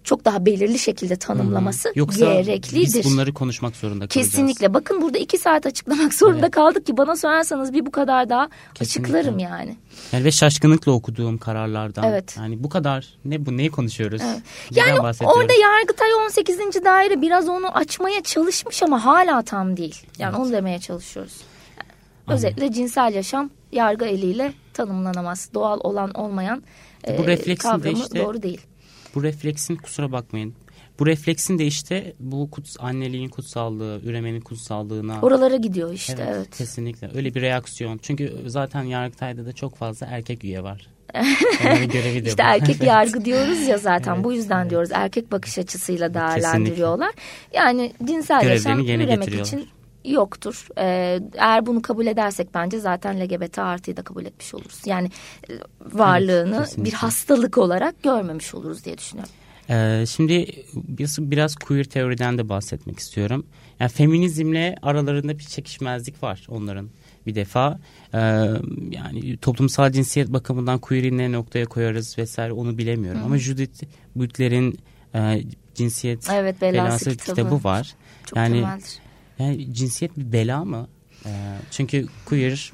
çok 0.04 0.26
daha 0.26 0.46
belirli 0.46 0.80
şekilde 0.80 1.16
tanımlaması 1.16 1.90
Hı-hı. 1.90 2.00
Yoksa 2.00 2.34
gereklidir. 2.34 3.04
biz 3.04 3.06
bunları 3.06 3.34
konuşmak 3.34 3.76
zorunda 3.76 4.08
kalacağız. 4.08 4.32
Kesinlikle. 4.32 4.74
Bakın 4.74 5.02
burada 5.02 5.18
iki 5.18 5.38
saat 5.38 5.66
açıklamak 5.66 6.14
zorunda 6.20 6.40
evet. 6.40 6.52
kaldık 6.52 6.86
ki 6.86 6.98
bana 6.98 7.16
sorarsanız 7.16 7.74
bir 7.74 7.86
bu 7.86 7.92
kadar 7.92 8.30
daha 8.30 8.50
Kesinlikle. 8.74 9.18
açıklarım 9.18 9.40
yani. 9.40 9.78
yani. 10.12 10.26
Ve 10.26 10.32
şaşkınlıkla 10.32 10.92
okuduğum 10.92 11.38
kararlardan. 11.38 12.04
Evet. 12.04 12.36
Yani 12.38 12.64
bu 12.64 12.70
kadar 12.70 13.08
ne 13.26 13.46
bu 13.46 13.58
neyi 13.58 13.72
konuşuyoruz? 13.72 14.22
Evet. 14.26 14.42
Yani 14.72 15.00
orada 15.24 15.54
Yargıtay 15.54 16.14
18. 16.26 16.58
daire 16.86 17.22
biraz 17.22 17.50
onu 17.50 17.78
açmaya 17.78 18.24
çalışmış 18.24 18.84
ama 18.84 19.06
hala 19.06 19.42
tam 19.42 19.78
değil. 19.78 20.02
Yani 20.20 20.36
evet. 20.36 20.46
onu 20.46 20.52
demeye 20.52 20.80
çalışıyoruz. 20.80 21.42
Özetle 22.28 22.72
cinsel 22.72 23.14
yaşam 23.14 23.50
yargı 23.76 24.06
eliyle 24.06 24.54
tanımlanamaz. 24.74 25.50
Doğal 25.54 25.80
olan 25.84 26.12
olmayan 26.12 26.64
bu 27.08 27.30
e, 27.30 27.56
kavramı 27.56 28.00
işte, 28.00 28.20
doğru 28.20 28.42
değil. 28.42 28.62
Bu 29.16 29.24
refleksin 29.24 29.76
kusura 29.76 30.12
bakmayın. 30.12 30.56
Bu 31.00 31.06
refleksin 31.06 31.60
de 31.60 31.66
işte 31.66 32.14
bu 32.20 32.52
kuts, 32.52 32.76
anneliğin 32.80 33.30
kutsallığı, 33.30 34.02
üremenin 34.04 34.42
kutsallığına. 34.42 35.20
Oralara 35.22 35.56
gidiyor 35.56 35.94
işte 35.94 36.16
evet, 36.18 36.36
evet. 36.36 36.58
Kesinlikle 36.58 37.10
öyle 37.16 37.36
bir 37.36 37.42
reaksiyon. 37.42 37.98
Çünkü 37.98 38.34
zaten 38.46 38.84
Yargıtay'da 38.84 39.46
da 39.46 39.54
çok 39.54 39.76
fazla 39.76 40.08
erkek 40.08 40.44
üye 40.44 40.64
var. 40.64 40.88
İşte 42.26 42.44
erkek 42.44 42.84
yargı 42.84 43.26
diyoruz 43.26 43.68
ya 43.68 43.78
zaten 43.78 44.14
evet, 44.14 44.24
bu 44.24 44.34
yüzden 44.34 44.62
evet. 44.62 44.70
diyoruz 44.70 44.90
erkek 44.94 45.32
bakış 45.32 45.58
açısıyla 45.58 46.14
değerlendiriyorlar. 46.14 47.12
Kesinlikle. 47.12 47.58
Yani 47.58 47.94
cinsel 48.04 48.42
Görevlerini 48.42 48.90
yaşam 48.90 49.02
üremek 49.02 49.46
için 49.46 49.68
yoktur. 50.12 50.68
Ee, 50.78 51.20
eğer 51.34 51.66
bunu 51.66 51.82
kabul 51.82 52.08
edersek 52.08 52.54
bence 52.54 52.80
zaten 52.80 53.20
LGBT 53.20 53.60
artıyı 53.60 53.98
da 53.98 54.02
kabul 54.02 54.26
etmiş 54.26 54.54
oluruz. 54.54 54.82
Yani 54.86 55.10
e, 55.50 55.54
varlığını 55.82 56.58
evet, 56.58 56.76
bir 56.78 56.94
hastalık 56.94 57.58
olarak 57.58 58.04
görmemiş 58.04 58.54
oluruz 58.54 58.86
diye 58.86 58.98
düşünüyorum. 58.98 59.34
Ee, 59.70 60.06
şimdi 60.10 60.48
biraz, 60.76 61.20
biraz 61.20 61.56
queer 61.56 61.84
teoriden 61.84 62.38
de 62.38 62.50
bahsetmek 62.50 63.00
istiyorum. 63.00 63.46
Yani 63.80 63.90
feminizmle 63.90 64.76
aralarında 64.82 65.40
bir 65.40 65.44
çekişmezlik 65.44 66.24
var 66.24 66.46
onların 66.50 66.90
bir 67.26 67.36
defa. 67.36 67.80
Ee, 68.14 68.18
yani 68.92 69.38
toplumsal 69.38 69.92
cinsiyet 69.92 70.34
bakımından 70.34 70.80
queer'i 70.80 71.18
ne 71.18 71.32
noktaya 71.32 71.66
koyarız 71.66 72.18
vesaire 72.18 72.54
onu 72.54 72.78
bilemiyorum. 72.78 73.22
Hı. 73.22 73.26
Ama 73.26 73.38
Judith 73.38 73.84
Butler'in 74.16 74.80
e, 75.16 75.44
cinsiyet 75.76 76.30
evet, 76.34 76.62
belası, 76.62 76.86
belası 76.86 77.12
kitabı. 77.12 77.36
kitabı 77.36 77.64
var. 77.64 77.96
Çok 78.26 78.38
yani 78.38 78.62
temeldir. 78.62 79.05
Yani 79.40 79.74
cinsiyet 79.74 80.18
bir 80.18 80.32
bela 80.32 80.66
mı? 80.66 80.88
Ee, 81.26 81.30
çünkü 81.72 82.06
queer 82.26 82.72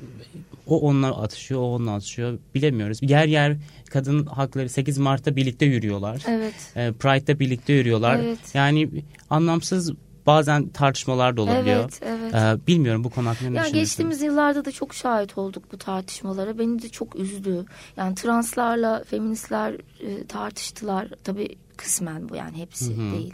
o 0.67 0.80
onunla 0.80 1.21
atışıyor, 1.21 1.62
o 1.62 1.63
onunla 1.63 1.95
atışıyor. 1.95 2.39
Bilemiyoruz. 2.56 3.00
Yer 3.02 3.26
yer 3.26 3.58
kadın 3.89 4.26
hakları 4.26 4.69
8 4.69 4.97
Mart'ta 4.97 5.36
birlikte 5.36 5.65
yürüyorlar. 5.65 6.24
Evet. 6.28 6.54
Ee, 6.76 6.91
Pride'da 6.91 7.39
birlikte 7.39 7.74
yürüyorlar. 7.74 8.19
Evet. 8.19 8.39
Yani 8.54 8.89
anlamsız 9.30 9.91
bazen 10.26 10.69
tartışmalar 10.69 11.38
da 11.38 11.41
olabiliyor. 11.41 11.82
Evet, 11.82 12.00
evet. 12.02 12.34
Ee, 12.36 12.67
bilmiyorum 12.67 13.04
bu 13.04 13.10
konu 13.10 13.30
hakkında 13.30 13.60
ya 13.60 13.69
Geçtiğimiz 13.69 14.21
yıllarda 14.21 14.65
da 14.65 14.71
çok 14.71 14.93
şahit 14.93 15.38
olduk 15.38 15.63
bu 15.71 15.78
tartışmalara. 15.78 16.60
Beni 16.60 16.82
de 16.82 16.89
çok 16.89 17.15
üzdü. 17.15 17.65
Yani 17.97 18.15
translarla 18.15 19.04
feministler 19.04 19.74
e, 20.00 20.28
tartıştılar. 20.28 21.08
Tabii 21.24 21.56
kısmen 21.78 22.30
bu 22.30 22.36
yani 22.36 22.58
hepsi 22.58 22.86
Hı 22.86 23.02
-hı. 23.02 23.13
değil. 23.13 23.34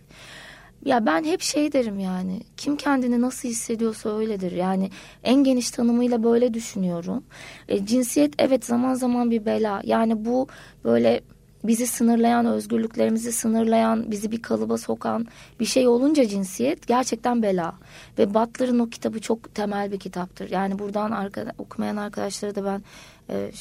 Ya 0.88 1.06
ben 1.06 1.24
hep 1.24 1.42
şey 1.42 1.74
derim 1.74 2.00
yani 2.00 2.40
kim 2.58 2.78
kendini 2.78 3.22
nasıl 3.22 3.50
hissediyorsa 3.50 4.18
öyledir. 4.18 4.52
Yani 4.52 4.90
en 5.24 5.44
geniş 5.44 5.72
tanımıyla 5.72 6.24
böyle 6.24 6.54
düşünüyorum. 6.54 7.24
E, 7.70 7.86
cinsiyet 7.86 8.34
evet 8.40 8.66
zaman 8.66 8.94
zaman 8.94 9.32
bir 9.32 9.46
bela. 9.46 9.82
Yani 9.84 10.26
bu 10.26 10.48
böyle 10.84 11.22
bizi 11.64 11.88
sınırlayan, 11.88 12.46
özgürlüklerimizi 12.46 13.32
sınırlayan, 13.32 14.12
bizi 14.12 14.32
bir 14.32 14.42
kalıba 14.42 14.78
sokan 14.78 15.28
bir 15.60 15.66
şey 15.66 15.88
olunca 15.88 16.28
cinsiyet 16.28 16.88
gerçekten 16.88 17.42
bela. 17.44 17.74
Ve 18.18 18.34
Butler'ın 18.34 18.80
o 18.80 18.90
kitabı 18.90 19.20
çok 19.22 19.56
temel 19.56 19.92
bir 19.92 20.00
kitaptır. 20.00 20.52
Yani 20.52 20.80
buradan 20.80 21.12
arka, 21.12 21.54
okumayan 21.58 21.98
arkadaşlara 21.98 22.56
da 22.56 22.66
ben 22.66 22.84
e, 23.30 23.52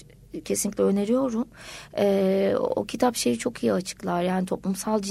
kesinlikle 0.41 0.85
öneriyorum. 0.85 1.49
E, 1.99 2.55
o, 2.59 2.63
o 2.63 2.85
kitap 2.85 3.17
şeyi 3.17 3.39
çok 3.39 3.63
iyi 3.63 3.73
açıklar. 3.73 4.23
Yani 4.23 4.47
toplumsal 4.47 5.03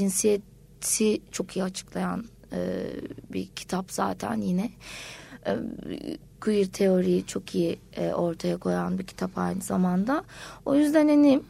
cinsiyeti 0.86 1.22
çok 1.32 1.56
iyi 1.58 1.64
açıklayan 1.64 2.26
e, 2.54 2.58
bir 3.34 3.48
kitap 3.48 3.92
zaten 3.92 4.42
yine. 4.42 4.70
E, 5.48 5.52
queer 6.42 6.66
teoriyi 6.66 7.26
çok 7.26 7.56
iyi 7.56 7.80
e, 7.98 8.14
ortaya 8.14 8.58
koyan 8.58 9.00
bir 9.00 9.04
kitap 9.04 9.38
aynı 9.38 9.62
zamanda. 9.62 10.24
O 10.66 10.76
yüzden 10.76 11.08
hani 11.08 11.42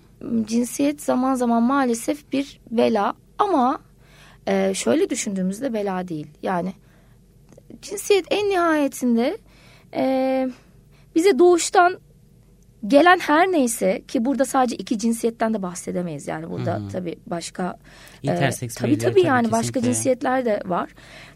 cinsiyet 0.46 1.02
zaman 1.02 1.36
zaman 1.36 1.64
maalesef 1.64 2.32
bir 2.32 2.60
bela 2.72 3.14
ama 3.38 3.80
e, 4.48 4.74
şöyle 4.74 5.10
düşündüğümüzde 5.10 5.74
bela 5.74 6.08
değil. 6.08 6.28
Yani 6.44 6.74
cinsiyet 7.82 8.26
en 8.30 8.50
nihayetinde 8.50 9.38
e, 9.94 10.50
bize 11.16 11.40
doğuştan 11.40 12.00
gelen 12.88 13.20
her 13.20 13.52
neyse 13.52 14.04
ki 14.08 14.26
burada 14.26 14.46
sadece 14.46 14.76
iki 14.76 15.00
cinsiyetten 15.00 15.54
de 15.54 15.62
bahsedemeyiz 15.62 16.28
yani 16.28 16.50
burada 16.50 16.78
hmm. 16.78 16.90
tabii 16.90 17.16
başka 17.28 17.78
e, 18.24 18.50
tabii 18.76 18.98
tabii 18.98 19.22
yani 19.22 19.52
başka 19.52 19.82
cinsiyetler 19.82 20.46
de 20.46 20.62
var. 20.66 20.90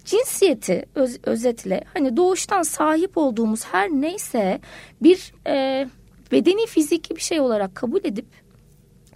Cinsiyeti 0.05 0.85
öz, 0.95 1.19
özetle 1.23 1.83
hani 1.93 2.17
doğuştan 2.17 2.61
sahip 2.61 3.17
olduğumuz 3.17 3.65
her 3.65 3.89
neyse 3.89 4.59
bir 5.01 5.33
e, 5.47 5.87
bedeni 6.31 6.67
fiziki 6.67 7.15
bir 7.15 7.21
şey 7.21 7.39
olarak 7.39 7.75
kabul 7.75 7.99
edip 8.03 8.25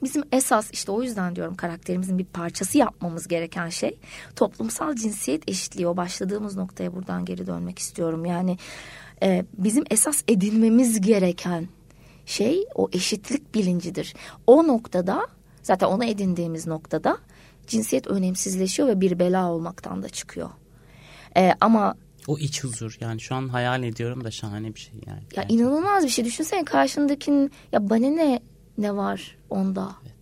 bizim 0.04 0.24
esas 0.32 0.72
işte 0.72 0.92
o 0.92 1.04
yüzden 1.04 1.36
diyorum 1.36 1.56
karakterimizin 1.56 2.18
bir 2.18 2.26
parçası 2.26 2.78
yapmamız 2.78 3.28
gereken 3.28 3.70
şey 3.70 3.98
toplumsal 4.36 4.96
cinsiyet 4.96 5.50
eşitliği 5.50 5.88
o 5.88 5.98
başladığımız 5.98 6.58
noktaya 6.58 6.96
buradan 6.96 7.26
geri 7.26 7.48
dönmek 7.48 7.80
istiyorum. 7.80 8.26
Yani 8.26 8.58
e, 9.24 9.46
bizim 9.58 9.84
esas 9.90 10.24
edinmemiz 10.28 11.02
gereken 11.02 11.68
şey 12.26 12.66
o 12.76 12.90
eşitlik 12.94 13.56
bilincidir. 13.56 14.14
O 14.48 14.68
noktada 14.68 15.28
zaten 15.64 15.88
onu 15.88 16.06
edindiğimiz 16.06 16.68
noktada 16.68 17.18
cinsiyet 17.68 18.08
önemsizleşiyor 18.08 18.88
ve 18.90 19.02
bir 19.02 19.20
bela 19.20 19.52
olmaktan 19.52 20.04
da 20.04 20.10
çıkıyor. 20.10 20.50
Ee, 21.38 21.54
ama 21.62 21.96
o 22.28 22.38
iç 22.38 22.64
huzur 22.64 22.98
yani 23.00 23.22
şu 23.22 23.36
an 23.36 23.48
hayal 23.50 23.84
ediyorum 23.84 24.24
da 24.24 24.32
şahane 24.32 24.76
bir 24.76 24.80
şey 24.80 24.94
yani. 25.08 25.18
Ya 25.18 25.24
gerçekten. 25.30 25.56
inanılmaz 25.56 26.04
bir 26.04 26.10
şey 26.10 26.26
düşünsene 26.26 26.66
karşındakinin 26.66 27.52
ya 27.72 27.90
bana 27.90 28.08
ne 28.08 28.40
ne 28.78 28.96
var 28.96 29.38
onda. 29.50 29.92
Evet. 30.04 30.14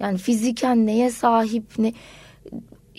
Yani 0.00 0.18
fiziken 0.18 0.86
neye 0.86 1.10
sahip 1.10 1.64
ne 1.78 1.92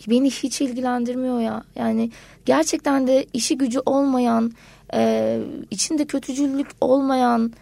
beni 0.08 0.32
hiç 0.32 0.62
ilgilendirmiyor 0.62 1.39
ya. 1.39 1.63
Yani 1.76 2.12
gerçekten 2.46 3.08
de 3.08 3.26
işi 3.34 3.58
gücü 3.58 3.80
olmayan, 3.86 4.52
e, 4.93 5.39
içinde 5.72 6.06
kötücüllük 6.08 6.67
olmayan 6.82 7.54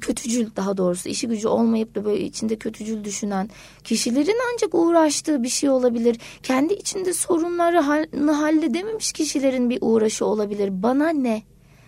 kötücül 0.00 0.48
daha 0.56 0.76
doğrusu 0.76 1.08
işi 1.08 1.28
gücü 1.28 1.48
olmayıp 1.48 1.94
da 1.94 2.04
böyle 2.04 2.24
içinde 2.24 2.56
kötücül 2.56 3.04
düşünen 3.04 3.50
kişilerin 3.84 4.38
ancak 4.52 4.74
uğraştığı 4.74 5.42
bir 5.42 5.48
şey 5.48 5.70
olabilir. 5.70 6.18
Kendi 6.42 6.74
içinde 6.74 7.12
sorunları 7.12 7.80
halledememiş 8.32 9.12
kişilerin 9.12 9.70
bir 9.70 9.78
uğraşı 9.80 10.26
olabilir. 10.26 10.82
Bana 10.82 11.08
ne? 11.08 11.42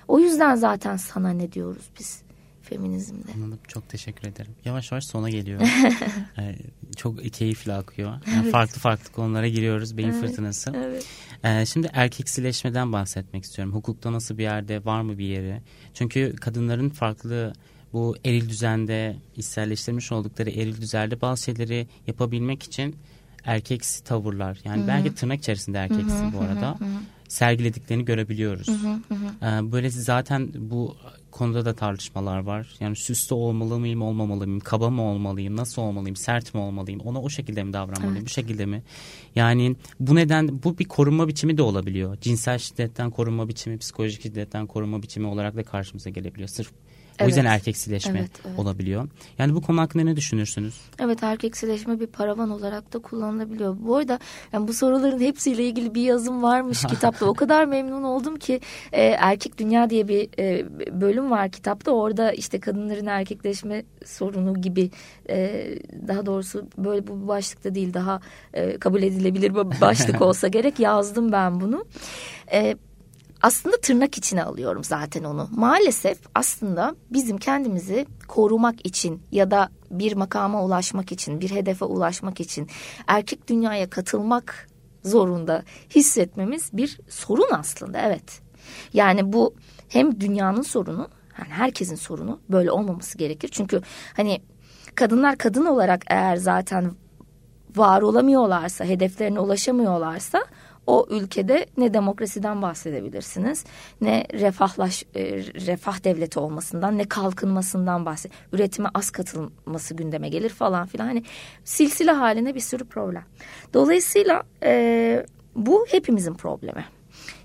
O 0.09 0.19
yüzden 0.19 0.55
zaten 0.55 0.97
sana 0.97 1.31
ne 1.31 1.53
diyoruz 1.53 1.83
biz 1.99 2.23
feminizmde. 2.63 3.33
Anladım. 3.37 3.59
Çok 3.69 3.89
teşekkür 3.89 4.29
ederim. 4.29 4.53
Yavaş 4.65 4.93
yavaş 4.93 5.05
sona 5.05 5.31
geliyor. 5.31 5.61
ee, 6.39 6.57
çok 6.97 7.33
keyifli 7.33 7.73
akıyor. 7.73 8.11
Yani 8.11 8.41
evet. 8.43 8.53
Farklı 8.53 8.81
farklı 8.81 9.13
konulara 9.13 9.49
giriyoruz. 9.49 9.97
Beyin 9.97 10.09
evet. 10.09 10.21
fırtınası. 10.21 10.73
Evet. 10.77 11.07
Ee, 11.45 11.67
şimdi 11.67 11.91
erkeksileşmeden 11.93 12.93
bahsetmek 12.93 13.45
istiyorum. 13.45 13.75
Hukukta 13.75 14.13
nasıl 14.13 14.39
bir 14.39 14.43
yerde 14.43 14.85
var 14.85 15.01
mı 15.01 15.19
bir 15.19 15.25
yeri? 15.25 15.61
Çünkü 15.95 16.37
kadınların 16.37 16.91
farklı 16.91 17.53
bu 17.93 18.17
eril 18.25 18.49
düzende 18.49 19.17
içselleştirmiş 19.37 20.13
oldukları 20.13 20.51
eril 20.51 20.81
düzende 20.81 21.21
bazı 21.21 21.43
şeyleri 21.43 21.87
yapabilmek 22.07 22.63
için 22.63 22.97
erkeksi 23.45 24.05
tavırlar 24.05 24.59
yani 24.65 24.79
Hı-hı. 24.79 24.89
belki 24.89 25.15
tırnak 25.15 25.39
içerisinde 25.39 25.79
erkeksi 25.79 26.15
Hı-hı. 26.15 26.33
bu 26.33 26.41
arada 26.41 26.71
Hı-hı. 26.71 26.89
sergilediklerini 27.29 28.05
görebiliyoruz. 28.05 28.69
Hı-hı. 28.69 29.01
Ee, 29.43 29.73
böyle 29.73 29.91
zaten 29.91 30.49
bu 30.55 30.97
konuda 31.33 31.65
da 31.65 31.75
tartışmalar 31.75 32.39
var. 32.39 32.77
Yani 32.81 32.97
süslü 32.97 33.35
olmalı 33.35 33.79
mıyım, 33.79 34.03
olmamalı 34.03 34.47
mıyım? 34.47 34.61
Kaba 34.61 34.91
mı 34.91 35.03
olmalıyım, 35.03 35.57
nasıl 35.57 35.83
olmalıyım, 35.83 36.17
sert 36.17 36.55
mi 36.55 36.61
olmalıyım? 36.61 37.01
Ona 37.01 37.23
o 37.23 37.31
şekilde 37.31 37.65
mi 37.65 37.73
davranmalıyım, 37.73 38.17
evet. 38.17 38.27
bu 38.27 38.31
şekilde 38.31 38.67
mi? 38.67 38.83
Yani 39.35 39.77
bu 40.01 40.15
neden 40.15 40.63
bu 40.63 40.79
bir 40.79 40.85
korunma 40.85 41.29
biçimi 41.29 41.59
de 41.59 41.63
olabiliyor. 41.63 42.17
Cinsel 42.21 42.59
şiddetten 42.59 43.11
korunma 43.11 43.49
biçimi, 43.49 43.79
psikolojik 43.79 44.23
şiddetten 44.23 44.67
korunma 44.67 45.03
biçimi 45.03 45.27
olarak 45.27 45.57
da 45.57 45.63
karşımıza 45.63 46.11
gelebiliyor. 46.11 46.49
Sırf 46.49 46.73
o 47.25 47.27
yüzden 47.27 47.45
erkeksileşme 47.45 48.19
evet, 48.19 48.31
evet. 48.47 48.59
olabiliyor. 48.59 49.09
Yani 49.39 49.55
bu 49.55 49.63
konu 49.63 49.81
hakkında 49.81 50.05
ne 50.05 50.17
düşünürsünüz? 50.17 50.75
Evet 50.99 51.23
erkeksileşme 51.23 52.01
bir 52.01 52.07
paravan 52.07 52.51
olarak 52.51 52.93
da 52.93 52.99
kullanılabiliyor. 52.99 53.77
Bu 53.81 53.97
arada 53.97 54.19
yani 54.53 54.69
bu 54.69 54.73
soruların 54.73 55.21
hepsiyle 55.21 55.65
ilgili 55.65 55.95
bir 55.95 56.03
yazım 56.03 56.43
varmış 56.43 56.85
kitapta. 56.91 57.27
O 57.27 57.35
kadar 57.35 57.65
memnun 57.65 58.03
oldum 58.03 58.37
ki 58.37 58.61
e, 58.93 59.03
Erkek 59.03 59.59
Dünya 59.59 59.91
diye 59.91 60.09
bir 60.09 60.29
e, 60.39 60.67
bölüm 61.01 61.31
var 61.31 61.51
kitapta. 61.51 61.91
Orada 61.91 62.33
işte 62.33 62.61
kadınların 62.61 63.07
erkekleşme 63.07 63.85
sorunu 64.07 64.61
gibi 64.61 64.91
e, 65.29 65.67
daha 66.09 66.27
doğrusu 66.27 66.67
böyle 66.79 67.07
bu 67.07 67.29
başlıkta 67.29 67.75
değil 67.75 67.95
daha 67.95 68.21
e, 68.55 68.79
kabul 68.79 69.03
edilebilir 69.03 69.55
bir 69.55 69.81
başlık 69.81 70.23
olsa 70.23 70.49
gerek 70.49 70.81
yazdım 70.81 71.33
ben 71.33 71.61
bunu. 71.61 71.85
Evet 72.49 72.79
aslında 73.43 73.77
tırnak 73.77 74.19
içine 74.19 74.45
alıyorum 74.45 74.85
zaten 74.85 75.25
onu. 75.25 75.49
Maalesef 75.53 76.19
aslında 76.35 76.95
bizim 77.11 77.39
kendimizi 77.39 78.07
korumak 78.29 78.87
için 78.87 79.23
ya 79.33 79.51
da 79.51 79.69
bir 79.91 80.13
makama 80.13 80.65
ulaşmak 80.65 81.13
için, 81.13 81.41
bir 81.41 81.51
hedefe 81.51 81.85
ulaşmak 81.85 82.41
için 82.41 82.69
erkek 83.07 83.49
dünyaya 83.49 83.91
katılmak 83.91 84.69
zorunda 85.05 85.63
hissetmemiz 85.95 86.71
bir 86.73 87.01
sorun 87.09 87.49
aslında 87.53 87.99
evet. 87.99 88.41
Yani 88.93 89.33
bu 89.33 89.55
hem 89.89 90.21
dünyanın 90.21 90.63
sorunu, 90.63 91.09
yani 91.39 91.51
herkesin 91.51 91.97
sorunu 91.97 92.41
böyle 92.49 92.71
olmaması 92.71 93.19
gerekir. 93.19 93.49
Çünkü 93.53 93.83
hani 94.17 94.43
kadınlar 94.95 95.39
kadın 95.39 95.67
olarak 95.67 96.03
eğer 96.07 96.37
zaten 96.37 96.93
var 97.77 98.03
olamıyorlarsa, 98.03 98.85
hedeflerine 98.85 99.41
ulaşamıyorlarsa 99.41 100.45
o 100.87 101.07
ülkede 101.11 101.67
ne 101.77 101.95
demokrasiden 101.95 102.63
bahsedebilirsiniz 102.63 103.65
ne 104.01 104.25
refahlaş 104.33 105.05
e, 105.15 105.23
refah 105.67 106.05
devleti 106.05 106.39
olmasından 106.39 106.99
ne 106.99 107.05
kalkınmasından 107.05 108.07
bahset. 108.07 108.33
Üretime 108.53 108.89
az 108.95 109.11
katılması 109.11 109.95
gündeme 109.95 110.29
gelir 110.29 110.51
falan 110.51 110.87
filan. 110.87 111.07
Hani 111.07 111.23
silsile 111.65 112.11
haline 112.11 112.55
bir 112.55 112.61
sürü 112.61 112.85
problem. 112.85 113.25
Dolayısıyla 113.75 114.43
e, 114.63 115.27
bu 115.57 115.87
hepimizin 115.91 116.35
problemi 116.35 116.85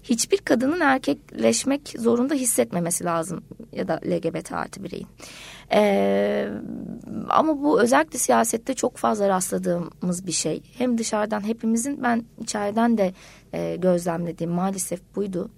hiçbir 0.10 0.38
kadının 0.38 0.80
erkekleşmek 0.80 1.96
zorunda 2.00 2.34
hissetmemesi 2.34 3.04
lazım 3.04 3.44
ya 3.72 3.88
da 3.88 4.00
LGBT 4.06 4.52
artı 4.52 4.84
bireyin. 4.84 5.08
Ee, 5.72 6.50
ama 7.30 7.62
bu 7.62 7.82
özellikle 7.82 8.20
siyasette 8.20 8.74
çok 8.74 8.98
fazla 8.98 9.30
rastladığımız 9.30 10.28
bir 10.28 10.32
şey. 10.32 10.62
Hem 10.78 10.98
dışarıdan 10.98 11.48
hepimizin 11.48 12.04
ben 12.04 12.26
içeriden 12.42 12.98
de 12.98 13.14
e, 13.54 13.76
gözlemlediğim 13.76 14.52
maalesef 14.52 15.16
buydu. 15.16 15.50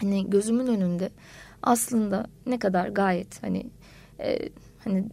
Hani 0.00 0.30
gözümün 0.30 0.66
önünde 0.66 1.10
aslında 1.62 2.26
ne 2.46 2.58
kadar 2.58 2.88
gayet 2.88 3.42
hani 3.42 3.66
e, 4.20 4.38
hani 4.84 5.04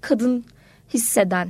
kadın 0.00 0.44
hisseden 0.94 1.48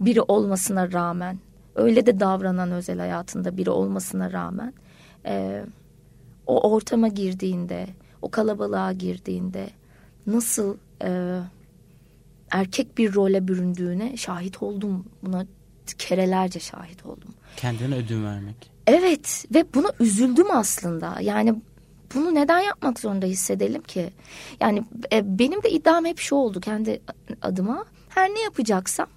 biri 0.00 0.22
olmasına 0.22 0.92
rağmen 0.92 1.38
öyle 1.74 2.06
de 2.06 2.20
davranan 2.20 2.72
özel 2.72 2.98
hayatında 2.98 3.56
biri 3.56 3.70
olmasına 3.70 4.32
rağmen 4.32 4.72
e, 5.28 5.64
o 6.46 6.70
ortama 6.72 7.08
girdiğinde, 7.08 7.86
o 8.22 8.30
kalabalığa 8.30 8.92
girdiğinde 8.92 9.70
nasıl 10.26 10.76
e, 11.04 11.40
erkek 12.50 12.98
bir 12.98 13.14
role 13.14 13.48
büründüğüne 13.48 14.16
şahit 14.16 14.62
oldum. 14.62 15.06
Buna 15.22 15.46
kerelerce 15.98 16.60
şahit 16.60 17.06
oldum. 17.06 17.34
Kendine 17.56 17.94
ödün 17.94 18.24
vermek. 18.24 18.70
Evet 18.86 19.46
ve 19.54 19.64
buna 19.74 19.92
üzüldüm 20.00 20.46
aslında. 20.50 21.20
Yani 21.20 21.54
bunu 22.14 22.34
neden 22.34 22.60
yapmak 22.60 23.00
zorunda 23.00 23.26
hissedelim 23.26 23.82
ki? 23.82 24.10
Yani 24.60 24.84
e, 25.12 25.38
benim 25.38 25.62
de 25.62 25.70
iddiam 25.70 26.04
hep 26.04 26.18
şu 26.18 26.34
oldu 26.34 26.60
kendi 26.60 27.00
adıma. 27.42 27.84
Her 28.08 28.30
ne 28.30 28.40
yapacaksam 28.40 29.08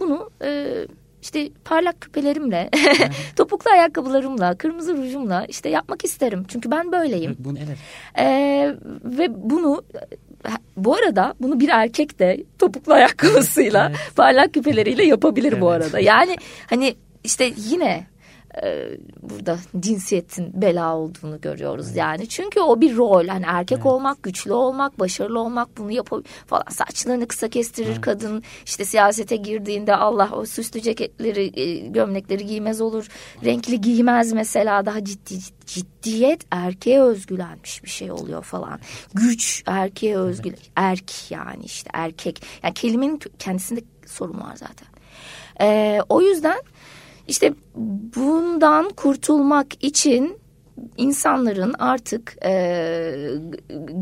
bunu 0.00 0.30
e, 0.42 0.74
işte 1.22 1.48
parlak 1.64 2.00
küpelerimle, 2.00 2.70
topuklu 3.36 3.70
ayakkabılarımla, 3.70 4.54
kırmızı 4.54 4.96
rujumla 4.96 5.44
işte 5.48 5.68
yapmak 5.68 6.04
isterim. 6.04 6.44
Çünkü 6.48 6.70
ben 6.70 6.92
böyleyim. 6.92 7.36
Bunu, 7.38 7.58
evet. 7.58 7.78
Ee, 8.18 8.74
ve 9.04 9.50
bunu 9.50 9.82
bu 10.76 10.94
arada 10.94 11.34
bunu 11.40 11.60
bir 11.60 11.68
erkek 11.68 12.18
de 12.18 12.44
topuklu 12.58 12.92
ayakkabısıyla 12.92 13.88
evet. 13.90 14.16
parlak 14.16 14.54
küpeleriyle 14.54 15.04
yapabilir 15.04 15.52
evet. 15.52 15.62
bu 15.62 15.70
arada. 15.70 16.00
Yani 16.00 16.36
hani 16.66 16.94
işte 17.24 17.52
yine 17.56 18.06
burada 19.22 19.58
cinsiyetin 19.80 20.62
bela 20.62 20.96
olduğunu 20.96 21.40
görüyoruz 21.40 21.86
evet. 21.86 21.96
yani. 21.96 22.28
Çünkü 22.28 22.60
o 22.60 22.80
bir 22.80 22.96
rol. 22.96 23.26
Hani 23.26 23.44
erkek 23.48 23.78
evet. 23.78 23.86
olmak, 23.86 24.22
güçlü 24.22 24.52
olmak, 24.52 25.00
başarılı 25.00 25.40
olmak 25.40 25.78
bunu 25.78 25.92
yapabilir 25.92 26.30
falan. 26.46 26.64
Saçlarını 26.70 27.28
kısa 27.28 27.48
kestirir 27.48 27.88
evet. 27.88 28.00
kadın. 28.00 28.42
işte 28.66 28.84
siyasete 28.84 29.36
girdiğinde 29.36 29.96
Allah 29.96 30.30
o 30.32 30.46
süslü 30.46 30.80
ceketleri, 30.80 31.60
e, 31.60 31.76
gömlekleri 31.76 32.46
giymez 32.46 32.80
olur. 32.80 33.08
Renkli 33.44 33.80
giymez 33.80 34.32
mesela 34.32 34.86
daha 34.86 35.04
ciddi 35.04 35.34
ciddiyet 35.66 36.46
erkeğe 36.50 37.00
özgülenmiş 37.00 37.84
bir 37.84 37.90
şey 37.90 38.12
oluyor 38.12 38.42
falan. 38.42 38.80
Güç 39.14 39.62
erkeğe 39.66 40.16
özgü 40.16 40.48
evet. 40.48 40.70
erk 40.76 41.30
yani 41.30 41.64
işte 41.64 41.90
erkek. 41.92 42.42
Yani 42.62 42.74
kelimenin 42.74 43.20
kendisinde 43.38 43.80
sorun 44.06 44.40
var 44.40 44.56
zaten. 44.56 44.88
Ee, 45.60 46.00
o 46.08 46.22
yüzden 46.22 46.60
işte 47.30 47.54
bundan 48.16 48.88
kurtulmak 48.88 49.84
için 49.84 50.38
insanların 50.96 51.74
artık 51.78 52.36
e, 52.44 53.14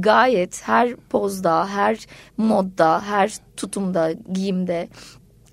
gayet 0.01 0.63
her 0.63 0.97
pozda, 0.97 1.69
her 1.69 2.07
modda, 2.37 3.03
her 3.03 3.37
tutumda, 3.57 4.13
giyimde, 4.33 4.89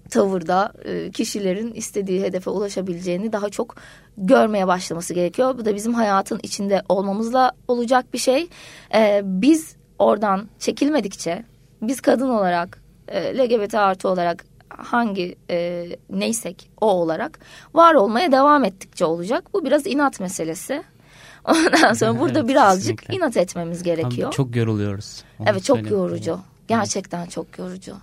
tavırda 0.09 0.73
e, 0.85 1.11
kişilerin 1.11 1.73
istediği 1.73 2.21
hedefe 2.21 2.49
ulaşabileceğini 2.49 3.33
daha 3.33 3.49
çok 3.49 3.75
görmeye 4.17 4.67
başlaması 4.67 5.13
gerekiyor. 5.13 5.57
Bu 5.57 5.65
da 5.65 5.75
bizim 5.75 5.93
hayatın 5.93 6.39
içinde 6.43 6.81
olmamızla 6.89 7.51
olacak 7.67 8.13
bir 8.13 8.17
şey. 8.17 8.47
E, 8.93 9.21
biz 9.23 9.75
oradan 9.99 10.47
çekilmedikçe, 10.59 11.45
biz 11.81 12.01
kadın 12.01 12.29
olarak, 12.29 12.81
e, 13.07 13.37
LGBT 13.37 13.75
artı 13.75 14.09
olarak 14.09 14.54
hangi 14.77 15.35
e, 15.49 15.89
neysek 16.09 16.69
o 16.81 16.87
olarak 16.87 17.39
var 17.73 17.95
olmaya 17.95 18.31
devam 18.31 18.63
ettikçe 18.63 19.05
olacak. 19.05 19.53
Bu 19.53 19.65
biraz 19.65 19.87
inat 19.87 20.19
meselesi. 20.19 20.83
Ondan 21.45 21.93
sonra 21.93 22.19
burada 22.19 22.39
evet, 22.39 22.49
birazcık 22.49 22.99
kesinlikle. 22.99 23.15
inat 23.15 23.37
etmemiz 23.37 23.83
gerekiyor. 23.83 24.27
Ama 24.27 24.31
çok 24.31 24.55
yoruluyoruz. 24.55 25.23
Evet 25.45 25.63
çok 25.63 25.91
yorucu. 25.91 26.39
Gerçekten 26.67 27.25
çok 27.25 27.59
yorucu. 27.59 27.95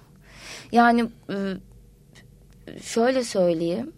Yani 0.72 1.08
e, 1.30 1.36
şöyle 2.82 3.24
söyleyeyim. 3.24 3.92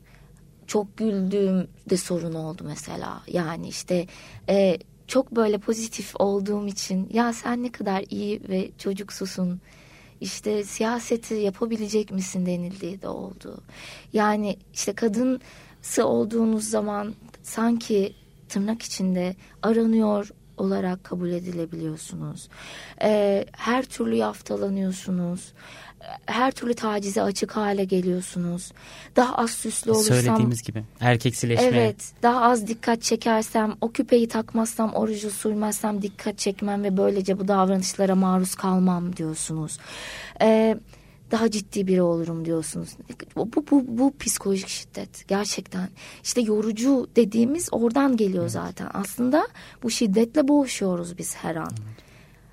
Çok 0.66 0.96
güldüğüm 0.96 1.68
de 1.90 1.96
sorun 1.96 2.34
oldu 2.34 2.62
mesela. 2.66 3.22
Yani 3.28 3.68
işte 3.68 4.06
e, 4.48 4.78
çok 5.06 5.36
böyle 5.36 5.58
pozitif 5.58 6.12
olduğum 6.18 6.66
için 6.66 7.08
ya 7.12 7.32
sen 7.32 7.62
ne 7.62 7.72
kadar 7.72 8.04
iyi 8.10 8.40
ve 8.48 8.70
çocuksusun 8.78 9.60
işte 10.24 10.64
siyaseti 10.64 11.34
yapabilecek 11.34 12.10
misin 12.10 12.46
denildiği 12.46 13.02
de 13.02 13.08
oldu. 13.08 13.60
Yani 14.12 14.56
işte 14.74 14.92
kadınsı 14.92 16.06
olduğunuz 16.06 16.64
zaman 16.64 17.14
sanki 17.42 18.14
tırnak 18.48 18.82
içinde 18.82 19.36
aranıyor 19.62 20.30
olarak 20.56 21.04
kabul 21.04 21.30
edilebiliyorsunuz. 21.30 22.48
Ee, 23.02 23.46
her 23.52 23.84
türlü 23.84 24.14
yaftalanıyorsunuz 24.14 25.52
her 26.26 26.50
türlü 26.50 26.74
tacize 26.74 27.22
açık 27.22 27.56
hale 27.56 27.84
geliyorsunuz. 27.84 28.72
Daha 29.16 29.36
az 29.36 29.50
süslü 29.50 29.90
olursam... 29.90 30.16
Söylediğimiz 30.16 30.62
gibi 30.62 30.84
erkeksileşme. 31.00 31.66
Evet 31.66 32.12
daha 32.22 32.40
az 32.40 32.66
dikkat 32.66 33.02
çekersem 33.02 33.74
o 33.80 33.92
küpeyi 33.92 34.28
takmazsam 34.28 34.94
orucu 34.94 35.30
sürmezsem 35.30 36.02
dikkat 36.02 36.38
çekmem 36.38 36.84
ve 36.84 36.96
böylece 36.96 37.38
bu 37.38 37.48
davranışlara 37.48 38.14
maruz 38.14 38.54
kalmam 38.54 39.16
diyorsunuz. 39.16 39.78
Ee, 40.40 40.78
daha 41.30 41.50
ciddi 41.50 41.86
biri 41.86 42.02
olurum 42.02 42.44
diyorsunuz. 42.44 42.88
Bu, 43.36 43.52
bu, 43.52 43.66
bu, 43.70 43.84
bu 43.98 44.18
psikolojik 44.18 44.68
şiddet 44.68 45.28
gerçekten. 45.28 45.88
işte 46.22 46.40
yorucu 46.40 47.08
dediğimiz 47.16 47.68
oradan 47.72 48.16
geliyor 48.16 48.42
evet. 48.42 48.52
zaten. 48.52 48.88
Aslında 48.94 49.48
bu 49.82 49.90
şiddetle 49.90 50.48
boğuşuyoruz 50.48 51.18
biz 51.18 51.36
her 51.36 51.56
an. 51.56 51.72
Evet. 51.78 52.04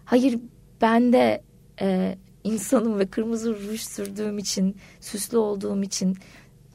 Hayır 0.05 0.39
ben 0.81 1.13
de... 1.13 1.43
E, 1.81 2.17
insanım 2.43 2.99
ve 2.99 3.07
kırmızı 3.07 3.55
ruj 3.55 3.81
sürdüğüm 3.81 4.37
için, 4.37 4.75
süslü 4.99 5.37
olduğum 5.37 5.83
için 5.83 6.17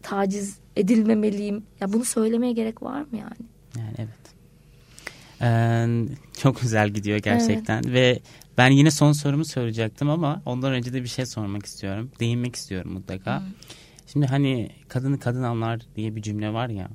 taciz 0.03 0.59
edilmemeliyim. 0.77 1.65
Ya 1.81 1.93
bunu 1.93 2.05
söylemeye 2.05 2.53
gerek 2.53 2.83
var 2.83 3.01
mı 3.01 3.09
yani? 3.13 3.49
Yani 3.79 3.95
evet. 3.99 4.27
Ee, 5.41 5.87
çok 6.39 6.61
güzel 6.61 6.89
gidiyor 6.89 7.19
gerçekten 7.19 7.83
evet. 7.83 7.93
ve 7.93 8.21
ben 8.59 8.71
yine 8.71 8.91
son 8.91 9.13
sorumu 9.13 9.45
soracaktım 9.45 10.11
ama 10.11 10.43
ondan 10.47 10.73
önce 10.73 10.93
de 10.93 11.03
bir 11.03 11.09
şey 11.09 11.27
sormak 11.27 11.67
istiyorum. 11.67 12.11
Değinmek 12.21 12.57
istiyorum 12.57 12.93
mutlaka. 12.93 13.41
Hmm. 13.41 13.47
Şimdi 14.07 14.27
hani 14.27 14.71
kadını 14.89 15.21
kadın 15.21 15.43
anlar 15.43 15.81
diye 15.97 16.17
bir 16.17 16.23
cümle 16.23 16.53
var 16.53 16.69
ya. 16.69 16.89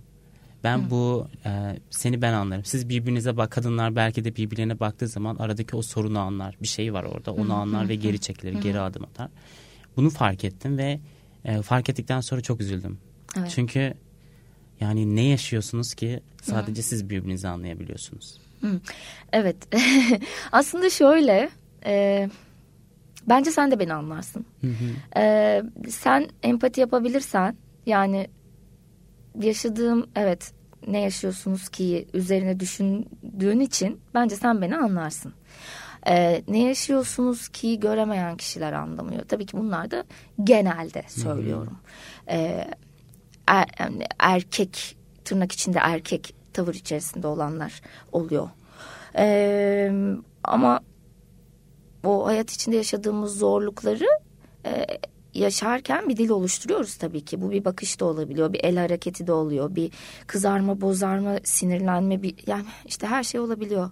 Ben 0.63 0.77
Hı. 0.77 0.89
bu 0.89 1.27
e, 1.45 1.49
seni 1.89 2.21
ben 2.21 2.33
anlarım. 2.33 2.65
Siz 2.65 2.89
birbirinize 2.89 3.37
bak 3.37 3.51
kadınlar 3.51 3.95
belki 3.95 4.23
de 4.23 4.35
birbirlerine 4.35 4.79
baktığı 4.79 5.07
zaman 5.07 5.35
aradaki 5.35 5.75
o 5.75 5.81
sorunu 5.81 6.19
anlar. 6.19 6.55
Bir 6.61 6.67
şey 6.67 6.93
var 6.93 7.03
orada 7.03 7.33
onu 7.33 7.49
Hı. 7.49 7.53
anlar 7.53 7.85
Hı. 7.85 7.89
ve 7.89 7.95
geri 7.95 8.19
çekilir, 8.19 8.55
Hı. 8.55 8.59
geri 8.59 8.79
adım 8.79 9.03
atar. 9.03 9.29
Bunu 9.97 10.09
fark 10.09 10.43
ettim 10.43 10.77
ve 10.77 10.99
e, 11.45 11.61
fark 11.61 11.89
ettikten 11.89 12.21
sonra 12.21 12.41
çok 12.41 12.61
üzüldüm. 12.61 12.97
Evet. 13.37 13.51
Çünkü 13.55 13.93
yani 14.79 15.15
ne 15.15 15.21
yaşıyorsunuz 15.21 15.93
ki 15.93 16.19
sadece 16.41 16.81
Hı. 16.81 16.85
siz 16.85 17.09
birbirinizi 17.09 17.47
anlayabiliyorsunuz. 17.47 18.37
Hı. 18.61 18.79
Evet 19.31 19.55
aslında 20.51 20.89
şöyle 20.89 21.49
e, 21.85 22.29
bence 23.29 23.51
sen 23.51 23.71
de 23.71 23.79
beni 23.79 23.93
anlarsın. 23.93 24.45
Hı 24.61 24.67
hı. 24.67 25.19
E, 25.19 25.63
sen 25.89 26.27
empati 26.43 26.81
yapabilirsen 26.81 27.55
yani 27.85 28.27
yaşadığım 29.39 30.07
evet 30.15 30.53
ne 30.87 31.01
yaşıyorsunuz 31.01 31.69
ki 31.69 32.07
üzerine 32.13 32.59
düşündüğün 32.59 33.59
için 33.59 34.01
bence 34.13 34.35
sen 34.35 34.61
beni 34.61 34.77
anlarsın. 34.77 35.33
Ee, 36.07 36.43
ne 36.47 36.63
yaşıyorsunuz 36.63 37.47
ki 37.47 37.79
göremeyen 37.79 38.37
kişiler 38.37 38.73
anlamıyor. 38.73 39.23
Tabii 39.27 39.45
ki 39.45 39.57
bunlar 39.57 39.91
da 39.91 40.03
genelde 40.43 41.03
söylüyorum. 41.07 41.77
Ee, 42.29 42.67
er, 43.47 43.67
erkek 44.19 44.97
tırnak 45.25 45.51
içinde 45.51 45.79
erkek 45.81 46.35
tavır 46.53 46.73
içerisinde 46.73 47.27
olanlar 47.27 47.81
oluyor. 48.11 48.49
Ee, 49.17 49.91
ama 50.43 50.79
o 52.03 52.25
hayat 52.25 52.51
içinde 52.51 52.75
yaşadığımız 52.75 53.37
zorlukları 53.37 54.07
e, 54.65 54.85
yaşarken 55.33 56.09
bir 56.09 56.17
dil 56.17 56.29
oluşturuyoruz 56.29 56.95
tabii 56.95 57.21
ki. 57.21 57.41
Bu 57.41 57.51
bir 57.51 57.65
bakış 57.65 57.99
da 57.99 58.05
olabiliyor, 58.05 58.53
bir 58.53 58.63
el 58.63 58.77
hareketi 58.77 59.27
de 59.27 59.33
oluyor, 59.33 59.75
bir 59.75 59.91
kızarma, 60.27 60.81
bozarma, 60.81 61.35
sinirlenme, 61.43 62.21
bir 62.21 62.35
yani 62.47 62.65
işte 62.85 63.07
her 63.07 63.23
şey 63.23 63.41
olabiliyor. 63.41 63.89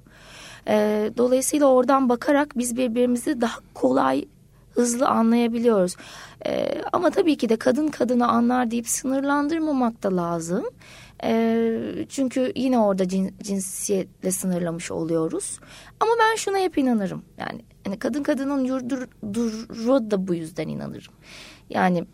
Ee, 0.68 1.12
dolayısıyla 1.18 1.68
oradan 1.68 2.10
bakarak 2.10 2.58
biz 2.58 2.78
birbirimizi 2.78 3.42
daha 3.42 3.60
kolay, 3.74 4.26
hızlı 4.72 5.08
anlayabiliyoruz. 5.08 5.96
Ee, 6.46 6.82
ama 6.94 7.10
tabii 7.10 7.38
ki 7.38 7.50
de 7.50 7.56
kadın 7.56 7.88
kadını 7.88 8.28
anlar 8.28 8.72
deyip 8.72 8.88
sınırlandırmamak 8.88 10.04
da 10.04 10.18
lazım. 10.18 10.66
E, 11.24 12.06
çünkü 12.10 12.52
yine 12.56 12.80
orada 12.80 13.08
cin, 13.08 13.36
cinsiyetle 13.44 14.32
sınırlamış 14.32 14.92
oluyoruz. 14.92 15.60
Ama 16.00 16.12
ben 16.20 16.36
şuna 16.36 16.58
hep 16.58 16.78
inanırım. 16.78 17.24
Yani 17.38 17.62
hani 17.86 18.00
kadın 18.00 18.24
kadının 18.24 18.64
yurduru 18.64 20.12
da 20.12 20.28
bu 20.28 20.36
yüzden 20.36 20.68
inanırım. 20.68 21.14
Yani 21.70 22.06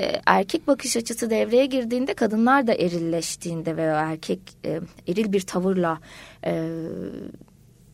e, 0.00 0.20
erkek 0.26 0.66
bakış 0.66 0.96
açısı 0.96 1.30
devreye 1.30 1.66
girdiğinde 1.66 2.14
kadınlar 2.14 2.66
da 2.66 2.74
erilleştiğinde 2.74 3.76
ve 3.76 3.82
erkek 3.82 4.40
e, 4.64 4.80
eril 5.08 5.32
bir 5.32 5.40
tavırla 5.40 5.98
e, 6.44 6.68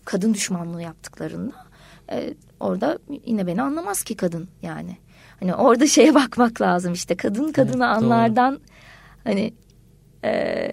kadın 0.05 0.35
düşmanlığı 0.35 0.83
yaptıklarında 0.83 1.67
e, 2.11 2.35
orada 2.61 2.99
yine 3.27 3.47
beni 3.47 3.63
anlamaz 3.63 4.03
ki 4.03 4.17
kadın 4.17 4.49
yani. 4.63 4.97
Hani 5.41 5.55
orada 5.55 5.87
şeye 5.97 6.15
bakmak 6.15 6.61
lazım 6.61 6.93
işte 6.93 7.17
kadın 7.17 7.53
kadını 7.53 7.85
evet, 7.85 7.97
anlardan 7.97 8.55
doğru. 8.55 8.63
hani 9.25 9.55
e, 10.25 10.73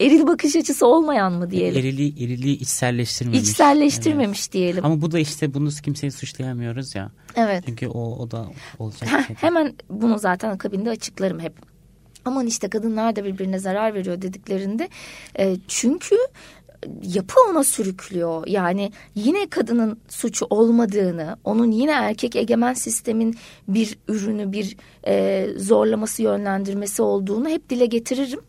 eril 0.00 0.26
bakış 0.26 0.56
açısı 0.56 0.86
olmayan 0.86 1.32
mı 1.32 1.50
diyelim? 1.50 1.80
Eriliği, 1.80 2.24
eriliği 2.24 2.58
içselleştirmemiş. 2.58 3.40
İçselleştirmemiş 3.40 4.40
evet. 4.40 4.52
diyelim. 4.52 4.84
Ama 4.84 5.02
bu 5.02 5.12
da 5.12 5.18
işte 5.18 5.54
bunu 5.54 5.70
kimseyi 5.70 6.10
suçlayamıyoruz 6.10 6.94
ya. 6.94 7.12
Evet. 7.36 7.62
Çünkü 7.66 7.88
o, 7.88 8.00
o 8.00 8.30
da 8.30 8.46
olacak. 8.78 9.08
şey. 9.26 9.36
Hemen 9.36 9.74
bunu 9.90 10.18
zaten 10.18 10.50
akabinde 10.50 10.90
açıklarım 10.90 11.40
hep. 11.40 11.52
Aman 12.24 12.46
işte 12.46 12.68
kadınlar 12.68 13.16
da 13.16 13.24
birbirine 13.24 13.58
zarar 13.58 13.94
veriyor 13.94 14.22
dediklerinde. 14.22 14.88
E, 15.38 15.56
çünkü 15.68 16.16
yapı 17.02 17.34
ona 17.50 17.64
sürüklüyor. 17.64 18.46
Yani 18.46 18.92
yine 19.14 19.48
kadının 19.48 20.00
suçu 20.08 20.46
olmadığını, 20.50 21.36
onun 21.44 21.70
yine 21.70 21.90
erkek 21.90 22.36
egemen 22.36 22.74
sistemin 22.74 23.36
bir 23.68 23.98
ürünü, 24.08 24.52
bir 24.52 24.76
e, 25.06 25.46
zorlaması, 25.56 26.22
yönlendirmesi 26.22 27.02
olduğunu 27.02 27.48
hep 27.48 27.70
dile 27.70 27.86
getiririm. 27.86 28.40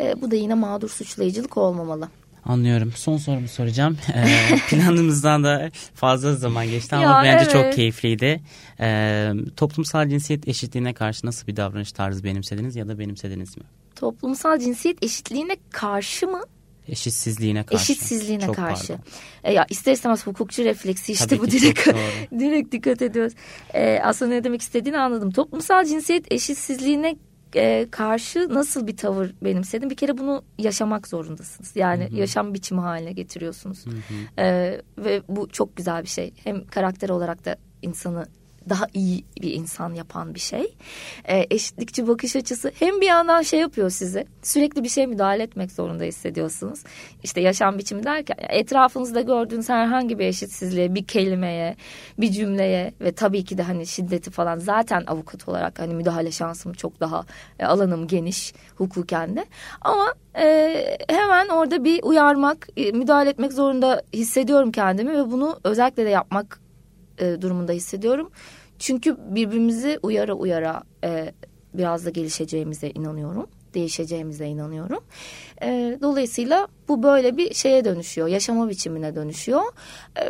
E, 0.00 0.20
bu 0.20 0.30
da 0.30 0.36
yine 0.36 0.54
mağdur 0.54 0.88
suçlayıcılık 0.88 1.56
olmamalı. 1.56 2.08
Anlıyorum. 2.44 2.92
Son 2.96 3.16
sorumu 3.16 3.48
soracağım. 3.48 3.98
Ee, 4.14 4.58
planımızdan 4.68 5.44
da 5.44 5.70
fazla 5.94 6.34
zaman 6.34 6.66
geçti 6.66 6.96
ama 6.96 7.04
ya, 7.04 7.22
bence 7.24 7.44
evet. 7.44 7.52
çok 7.52 7.72
keyifliydi. 7.72 8.40
Ee, 8.80 9.32
toplumsal 9.56 10.08
cinsiyet 10.08 10.48
eşitliğine 10.48 10.94
karşı 10.94 11.26
nasıl 11.26 11.46
bir 11.46 11.56
davranış 11.56 11.92
tarzı 11.92 12.24
benimsediniz 12.24 12.76
ya 12.76 12.88
da 12.88 12.98
benimsediniz 12.98 13.56
mi? 13.56 13.62
Toplumsal 13.96 14.58
cinsiyet 14.58 15.04
eşitliğine 15.04 15.56
karşı 15.70 16.26
mı? 16.26 16.40
Eşitsizliğine 16.88 17.62
karşı. 17.62 17.92
Eşitsizliğine 17.92 18.46
Çok 18.46 18.56
karşı. 18.56 18.98
E 19.44 19.52
ya 19.52 19.66
ister 19.70 19.92
istemez 19.92 20.26
hukukçu 20.26 20.64
refleksi 20.64 21.12
işte 21.12 21.26
Tabii 21.26 21.40
bu 21.40 21.50
direkt 21.50 21.88
direkt 22.38 22.72
dikkat 22.72 23.02
ediyoruz. 23.02 23.32
E, 23.74 24.00
aslında 24.04 24.34
ne 24.34 24.44
demek 24.44 24.60
istediğini 24.60 24.98
anladım. 24.98 25.30
Toplumsal 25.30 25.84
cinsiyet 25.84 26.32
eşitsizliğine 26.32 27.16
e, 27.56 27.86
karşı 27.90 28.54
nasıl 28.54 28.86
bir 28.86 28.96
tavır 28.96 29.34
benimsedin? 29.42 29.90
Bir 29.90 29.96
kere 29.96 30.18
bunu 30.18 30.44
yaşamak 30.58 31.08
zorundasınız. 31.08 31.76
Yani 31.76 32.04
hı 32.04 32.08
hı. 32.08 32.14
yaşam 32.14 32.54
biçimi 32.54 32.80
haline 32.80 33.12
getiriyorsunuz. 33.12 33.86
Hı 33.86 33.90
hı. 33.90 34.42
E, 34.42 34.80
ve 34.98 35.22
bu 35.28 35.48
çok 35.48 35.76
güzel 35.76 36.02
bir 36.02 36.08
şey. 36.08 36.32
Hem 36.44 36.66
karakter 36.66 37.08
olarak 37.08 37.44
da 37.44 37.56
insanı 37.82 38.26
daha 38.70 38.86
iyi 38.94 39.24
bir 39.42 39.52
insan 39.52 39.94
yapan 39.94 40.34
bir 40.34 40.40
şey. 40.40 40.74
E, 41.24 41.46
eşitlikçi 41.50 42.08
bakış 42.08 42.36
açısı 42.36 42.72
hem 42.78 43.00
bir 43.00 43.06
yandan 43.06 43.42
şey 43.42 43.60
yapıyor 43.60 43.90
sizi 43.90 44.26
sürekli 44.42 44.84
bir 44.84 44.88
şey 44.88 45.06
müdahale 45.06 45.42
etmek 45.42 45.72
zorunda 45.72 46.04
hissediyorsunuz. 46.04 46.80
İşte 47.22 47.40
yaşam 47.40 47.78
biçimi 47.78 48.04
derken 48.04 48.36
etrafınızda 48.48 49.20
gördüğünüz 49.20 49.68
herhangi 49.68 50.18
bir 50.18 50.24
eşitsizliğe, 50.24 50.94
bir 50.94 51.04
kelimeye, 51.04 51.76
bir 52.18 52.30
cümleye 52.30 52.92
ve 53.00 53.12
tabii 53.12 53.44
ki 53.44 53.58
de 53.58 53.62
hani 53.62 53.86
şiddeti 53.86 54.30
falan 54.30 54.58
zaten 54.58 55.04
avukat 55.06 55.48
olarak 55.48 55.78
hani 55.78 55.94
müdahale 55.94 56.30
şansım 56.30 56.72
çok 56.72 57.00
daha 57.00 57.24
e, 57.58 57.66
alanım 57.66 58.06
geniş 58.06 58.54
hukuken 58.76 59.36
de. 59.36 59.46
Ama 59.80 60.14
e, 60.34 60.96
hemen 61.08 61.48
orada 61.48 61.84
bir 61.84 62.02
uyarmak, 62.02 62.68
e, 62.76 62.92
müdahale 62.92 63.30
etmek 63.30 63.52
zorunda 63.52 64.02
hissediyorum 64.12 64.72
kendimi 64.72 65.12
ve 65.12 65.30
bunu 65.30 65.60
özellikle 65.64 66.04
de 66.04 66.10
yapmak 66.10 66.60
e, 67.18 67.42
durumunda 67.42 67.72
hissediyorum. 67.72 68.30
Çünkü 68.80 69.16
birbirimizi 69.20 69.98
uyara 70.02 70.34
uyara 70.34 70.82
e, 71.04 71.32
biraz 71.74 72.06
da 72.06 72.10
gelişeceğimize 72.10 72.90
inanıyorum. 72.90 73.46
Değişeceğimize 73.74 74.46
inanıyorum. 74.46 75.00
E, 75.62 75.98
dolayısıyla 76.02 76.68
bu 76.88 77.02
böyle 77.02 77.36
bir 77.36 77.54
şeye 77.54 77.84
dönüşüyor. 77.84 78.28
Yaşama 78.28 78.68
biçimine 78.68 79.14
dönüşüyor. 79.14 79.62
E, 80.18 80.24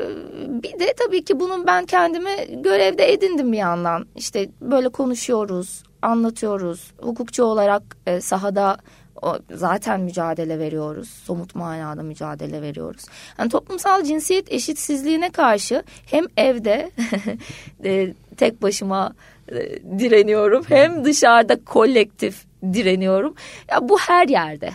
bir 0.62 0.80
de 0.80 0.94
tabii 0.96 1.24
ki 1.24 1.40
bunun 1.40 1.66
ben 1.66 1.86
kendime 1.86 2.44
görevde 2.44 3.12
edindim 3.12 3.52
bir 3.52 3.58
yandan. 3.58 4.06
İşte 4.16 4.50
böyle 4.60 4.88
konuşuyoruz, 4.88 5.82
anlatıyoruz. 6.02 6.92
Hukukçu 7.02 7.44
olarak 7.44 7.82
e, 8.06 8.20
sahada 8.20 8.76
zaten 9.54 10.00
mücadele 10.00 10.58
veriyoruz. 10.58 11.08
Somut 11.08 11.54
manada 11.54 12.02
mücadele 12.02 12.62
veriyoruz. 12.62 13.04
Yani 13.38 13.50
toplumsal 13.50 14.04
cinsiyet 14.04 14.52
eşitsizliğine 14.52 15.30
karşı 15.30 15.82
hem 16.06 16.24
evde 16.36 16.90
e, 17.84 18.14
tek 18.40 18.62
başıma 18.62 19.12
e, 19.48 19.54
direniyorum 19.98 20.64
hem 20.68 21.04
dışarıda 21.04 21.64
kolektif 21.64 22.44
direniyorum. 22.72 23.34
Ya 23.70 23.88
bu 23.88 23.98
her 23.98 24.28
yerde. 24.28 24.70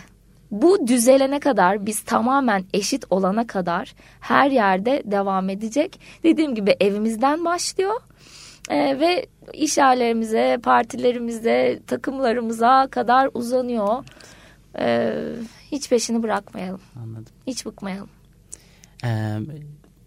Bu 0.50 0.86
düzelene 0.86 1.40
kadar 1.40 1.86
biz 1.86 2.00
tamamen 2.00 2.64
eşit 2.72 3.04
olana 3.10 3.46
kadar 3.46 3.94
her 4.20 4.50
yerde 4.50 5.02
devam 5.04 5.50
edecek. 5.50 6.00
Dediğim 6.22 6.54
gibi 6.54 6.76
evimizden 6.80 7.44
başlıyor. 7.44 8.00
Ee, 8.70 9.00
ve 9.00 9.26
iş 9.52 9.78
yerlerimize, 9.78 10.58
partilerimize, 10.62 11.80
takımlarımıza 11.86 12.88
kadar 12.90 13.30
uzanıyor. 13.34 14.04
Ee, 14.78 15.12
hiç 15.72 15.88
peşini 15.90 16.22
bırakmayalım. 16.22 16.80
Anladım. 17.02 17.32
Hiç 17.46 17.66
bıkmayalım. 17.66 18.08
Ee, 19.04 19.08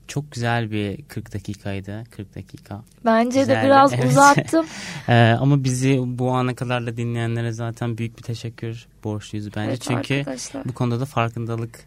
çok 0.10 0.32
güzel 0.32 0.72
bir 0.72 1.04
40 1.04 1.34
dakikaydı. 1.34 2.04
40 2.12 2.36
dakika. 2.36 2.84
Bence 3.06 3.40
Güzeldi. 3.40 3.62
de 3.62 3.66
biraz 3.66 3.94
evet. 3.94 4.06
uzattım. 4.06 4.66
ee, 5.10 5.36
ama 5.40 5.64
bizi 5.64 6.02
bu 6.06 6.32
ana 6.32 6.56
kadar 6.56 6.86
da 6.86 6.98
dinleyenlere 6.98 7.52
zaten 7.52 7.98
büyük 7.98 8.18
bir 8.18 8.24
teşekkür 8.24 8.88
borçluyuz 9.04 9.56
bence. 9.56 9.70
Evet, 9.70 9.82
Çünkü 9.82 10.16
arkadaşlar. 10.16 10.66
bu 10.66 10.74
konuda 10.74 11.00
da 11.00 11.06
farkındalık 11.06 11.80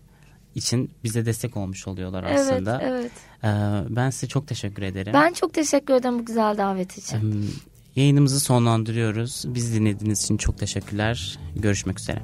için 0.54 0.90
bize 1.04 1.26
destek 1.26 1.56
olmuş 1.56 1.88
oluyorlar 1.88 2.24
aslında. 2.24 2.80
Evet, 2.82 3.10
evet. 3.44 3.84
Ee, 3.90 3.96
ben 3.96 4.10
size 4.10 4.26
çok 4.26 4.46
teşekkür 4.48 4.82
ederim. 4.82 5.12
Ben 5.12 5.32
çok 5.32 5.54
teşekkür 5.54 5.94
ederim 5.94 6.18
bu 6.18 6.24
güzel 6.24 6.58
davet 6.58 6.98
için. 6.98 7.16
Ee, 7.96 8.00
yayınımızı 8.00 8.40
sonlandırıyoruz. 8.40 9.44
Biz 9.46 9.74
dinlediğiniz 9.74 10.22
için 10.22 10.36
çok 10.36 10.58
teşekkürler. 10.58 11.38
Görüşmek 11.56 12.00
üzere. 12.00 12.22